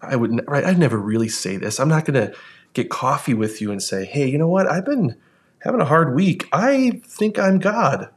I 0.00 0.14
would 0.14 0.48
right 0.48 0.64
I'd 0.64 0.78
never 0.78 0.96
really 0.96 1.28
say 1.28 1.56
this. 1.56 1.80
I'm 1.80 1.88
not 1.88 2.04
going 2.04 2.28
to 2.28 2.36
get 2.72 2.90
coffee 2.90 3.34
with 3.34 3.60
you 3.60 3.70
and 3.70 3.82
say, 3.82 4.04
"Hey, 4.04 4.28
you 4.28 4.38
know 4.38 4.48
what? 4.48 4.66
I've 4.66 4.84
been 4.84 5.16
having 5.60 5.80
a 5.80 5.86
hard 5.86 6.14
week. 6.14 6.48
I 6.52 7.00
think 7.04 7.38
I'm 7.38 7.58
God." 7.58 8.08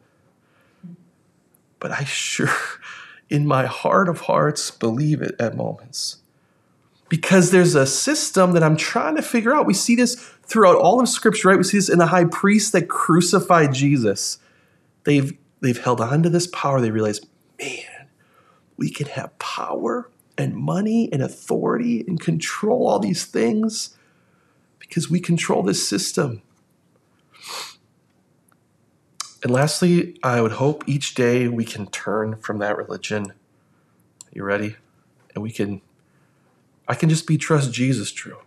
But 1.80 1.92
I 1.92 2.04
sure 2.04 2.50
in 3.30 3.46
my 3.46 3.66
heart 3.66 4.10
of 4.10 4.22
hearts 4.22 4.72
believe 4.72 5.22
it 5.22 5.36
at 5.40 5.56
moments 5.56 6.18
because 7.14 7.52
there's 7.52 7.76
a 7.76 7.86
system 7.86 8.54
that 8.54 8.64
I'm 8.64 8.76
trying 8.76 9.16
to 9.18 9.22
figure 9.22 9.54
out. 9.54 9.68
We 9.68 9.76
see 9.76 9.96
this 9.96 10.16
throughout 10.16 10.78
all 10.78 11.00
of 11.00 11.08
Scripture, 11.08 11.50
right? 11.50 11.58
We 11.58 11.64
see 11.64 11.78
this 11.78 11.88
in 11.90 12.00
the 12.00 12.08
high 12.08 12.26
priest 12.26 12.72
that 12.72 12.90
crucified 12.90 13.72
Jesus. 13.72 14.40
They've 15.04 15.38
they've 15.62 15.78
held 15.78 16.02
on 16.02 16.24
to 16.24 16.30
this 16.30 16.48
power. 16.48 16.82
They 16.82 16.90
realize, 16.90 17.22
man, 17.60 18.08
we 18.78 18.90
can 18.90 19.06
have 19.08 19.38
power 19.38 20.10
and 20.38 20.56
money 20.56 21.08
and 21.14 21.22
authority 21.22 22.04
and 22.08 22.20
control 22.20 22.88
all 22.88 22.98
these 22.98 23.26
things 23.26 23.96
because 24.84 25.10
we 25.10 25.20
control 25.20 25.64
this 25.64 25.88
system. 25.88 26.42
And 29.42 29.52
lastly, 29.52 30.18
I 30.22 30.42
would 30.42 30.54
hope 30.54 30.84
each 30.88 31.16
day 31.16 31.48
we 31.48 31.66
can 31.66 31.88
turn 31.88 32.36
from 32.36 32.60
that 32.60 32.78
religion. 32.78 33.34
You 34.34 34.44
ready? 34.44 34.76
And 35.34 35.42
we 35.42 35.52
can 35.52 35.82
I 36.88 36.96
can 36.96 37.10
just 37.10 37.26
be 37.26 37.38
trust 37.38 37.72
Jesus 37.72 38.12
Drew. 38.12 38.38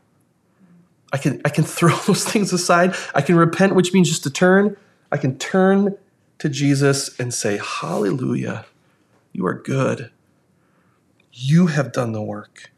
I 1.13 1.17
can 1.17 1.41
I 1.45 1.49
can 1.49 1.65
throw 1.77 1.97
those 2.07 2.25
things 2.25 2.53
aside. 2.53 2.95
I 3.15 3.23
can 3.23 3.37
repent, 3.37 3.75
which 3.75 3.93
means 3.93 4.09
just 4.09 4.23
to 4.25 4.31
turn. 4.31 4.77
I 5.11 5.17
can 5.17 5.39
turn 5.39 5.97
to 6.39 6.49
Jesus 6.49 7.19
and 7.19 7.33
say, 7.33 7.59
Hallelujah, 7.63 8.67
you 9.33 9.47
are 9.47 9.55
good. 9.55 10.11
You 11.33 11.67
have 11.67 11.93
done 11.93 12.13
the 12.13 12.23
work. 12.23 12.71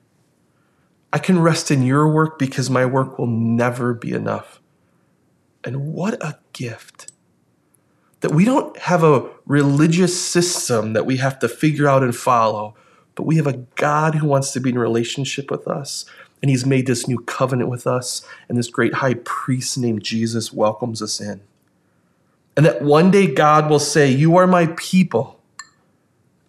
I 1.12 1.18
can 1.18 1.40
rest 1.40 1.70
in 1.70 1.82
your 1.82 2.08
work 2.08 2.38
because 2.38 2.68
my 2.68 2.84
work 2.84 3.18
will 3.18 3.26
never 3.26 3.94
be 3.94 4.12
enough. 4.12 4.60
And 5.64 5.92
what 5.92 6.14
a 6.22 6.38
gift 6.52 7.10
that 8.20 8.32
we 8.32 8.44
don't 8.44 8.76
have 8.78 9.04
a 9.04 9.28
religious 9.46 10.20
system 10.20 10.92
that 10.92 11.06
we 11.06 11.18
have 11.18 11.38
to 11.38 11.48
figure 11.48 11.88
out 11.88 12.02
and 12.02 12.14
follow 12.14 12.74
but 13.18 13.26
we 13.26 13.34
have 13.34 13.48
a 13.48 13.64
God 13.74 14.14
who 14.14 14.28
wants 14.28 14.52
to 14.52 14.60
be 14.60 14.70
in 14.70 14.78
relationship 14.78 15.50
with 15.50 15.66
us. 15.66 16.04
And 16.40 16.48
he's 16.48 16.64
made 16.64 16.86
this 16.86 17.08
new 17.08 17.18
covenant 17.18 17.68
with 17.68 17.84
us. 17.84 18.24
And 18.48 18.56
this 18.56 18.68
great 18.68 18.94
high 18.94 19.14
priest 19.24 19.76
named 19.76 20.04
Jesus 20.04 20.52
welcomes 20.52 21.02
us 21.02 21.20
in. 21.20 21.40
And 22.56 22.64
that 22.64 22.80
one 22.80 23.10
day 23.10 23.26
God 23.26 23.68
will 23.68 23.80
say, 23.80 24.08
You 24.08 24.36
are 24.36 24.46
my 24.46 24.68
people. 24.76 25.40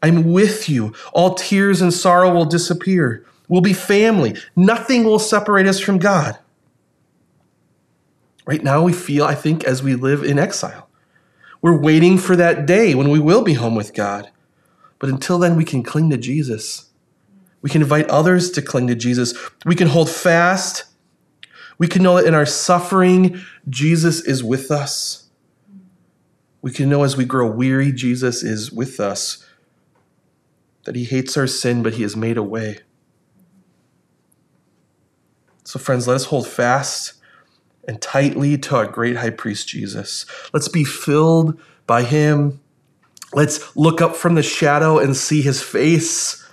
I'm 0.04 0.32
with 0.32 0.70
you. 0.70 0.94
All 1.12 1.34
tears 1.34 1.82
and 1.82 1.92
sorrow 1.92 2.32
will 2.32 2.46
disappear. 2.46 3.26
We'll 3.50 3.62
be 3.62 3.74
family. 3.74 4.38
Nothing 4.56 5.04
will 5.04 5.20
separate 5.20 5.68
us 5.68 5.80
from 5.80 5.98
God. 5.98 6.38
Right 8.46 8.64
now, 8.64 8.82
we 8.82 8.94
feel, 8.94 9.26
I 9.26 9.36
think, 9.36 9.64
as 9.66 9.84
we 9.84 9.96
live 9.96 10.24
in 10.24 10.40
exile. 10.40 10.88
We're 11.62 11.80
waiting 11.80 12.18
for 12.18 12.36
that 12.36 12.66
day 12.66 12.96
when 12.96 13.10
we 13.10 13.20
will 13.20 13.44
be 13.44 13.56
home 13.56 13.76
with 13.76 13.94
God. 13.94 14.30
But 14.98 15.10
until 15.10 15.40
then, 15.40 15.56
we 15.56 15.66
can 15.66 15.84
cling 15.84 16.10
to 16.12 16.18
Jesus. 16.18 16.90
We 17.62 17.70
can 17.70 17.82
invite 17.82 18.08
others 18.08 18.52
to 18.52 18.62
cling 18.62 18.88
to 18.88 18.96
Jesus. 18.96 19.34
We 19.66 19.76
can 19.76 19.90
hold 19.90 20.10
fast. 20.10 20.86
We 21.78 21.88
can 21.88 22.04
know 22.04 22.16
that 22.16 22.26
in 22.26 22.34
our 22.34 22.46
suffering, 22.46 23.42
Jesus 23.68 24.22
is 24.22 24.44
with 24.44 24.72
us. 24.72 25.28
We 26.62 26.72
can 26.72 26.90
know 26.90 27.04
as 27.04 27.18
we 27.18 27.26
grow 27.26 27.50
weary, 27.50 27.92
Jesus 27.92 28.44
is 28.44 28.72
with 28.72 29.00
us. 29.00 29.46
That 30.86 30.96
he 30.96 31.06
hates 31.06 31.38
our 31.38 31.48
sin, 31.48 31.84
but 31.84 31.96
he 31.96 32.04
has 32.04 32.16
made 32.16 32.38
a 32.38 32.44
way. 32.44 32.80
So, 35.70 35.80
friends, 35.80 36.08
let 36.08 36.16
us 36.16 36.26
hold 36.26 36.48
fast 36.48 37.14
and 37.88 38.02
tightly 38.02 38.58
to 38.58 38.76
our 38.76 38.88
great 38.88 39.18
high 39.18 39.30
priest 39.30 39.68
Jesus. 39.68 40.26
Let's 40.54 40.68
be 40.68 40.84
filled 40.84 41.60
by 41.86 42.04
him 42.04 42.60
Let's 43.34 43.76
look 43.76 44.02
up 44.02 44.16
from 44.16 44.36
the 44.36 44.44
shadow 44.44 44.98
and 44.98 45.16
see 45.16 45.42
his 45.42 45.62
face. 45.62 46.46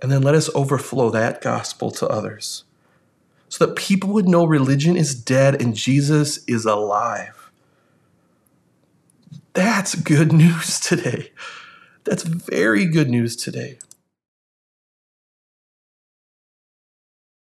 And 0.00 0.10
then 0.10 0.22
let 0.22 0.34
us 0.34 0.50
overflow 0.54 1.10
that 1.10 1.40
gospel 1.40 1.90
to 1.92 2.08
others 2.08 2.64
so 3.48 3.66
that 3.66 3.76
people 3.76 4.10
would 4.10 4.28
know 4.28 4.44
religion 4.44 4.96
is 4.96 5.14
dead 5.14 5.60
and 5.60 5.74
Jesus 5.74 6.42
is 6.46 6.64
alive. 6.64 7.50
That's 9.54 9.94
good 9.94 10.32
news 10.32 10.80
today. 10.80 11.32
That's 12.04 12.22
very 12.22 12.86
good 12.86 13.10
news 13.10 13.36
today. 13.36 13.78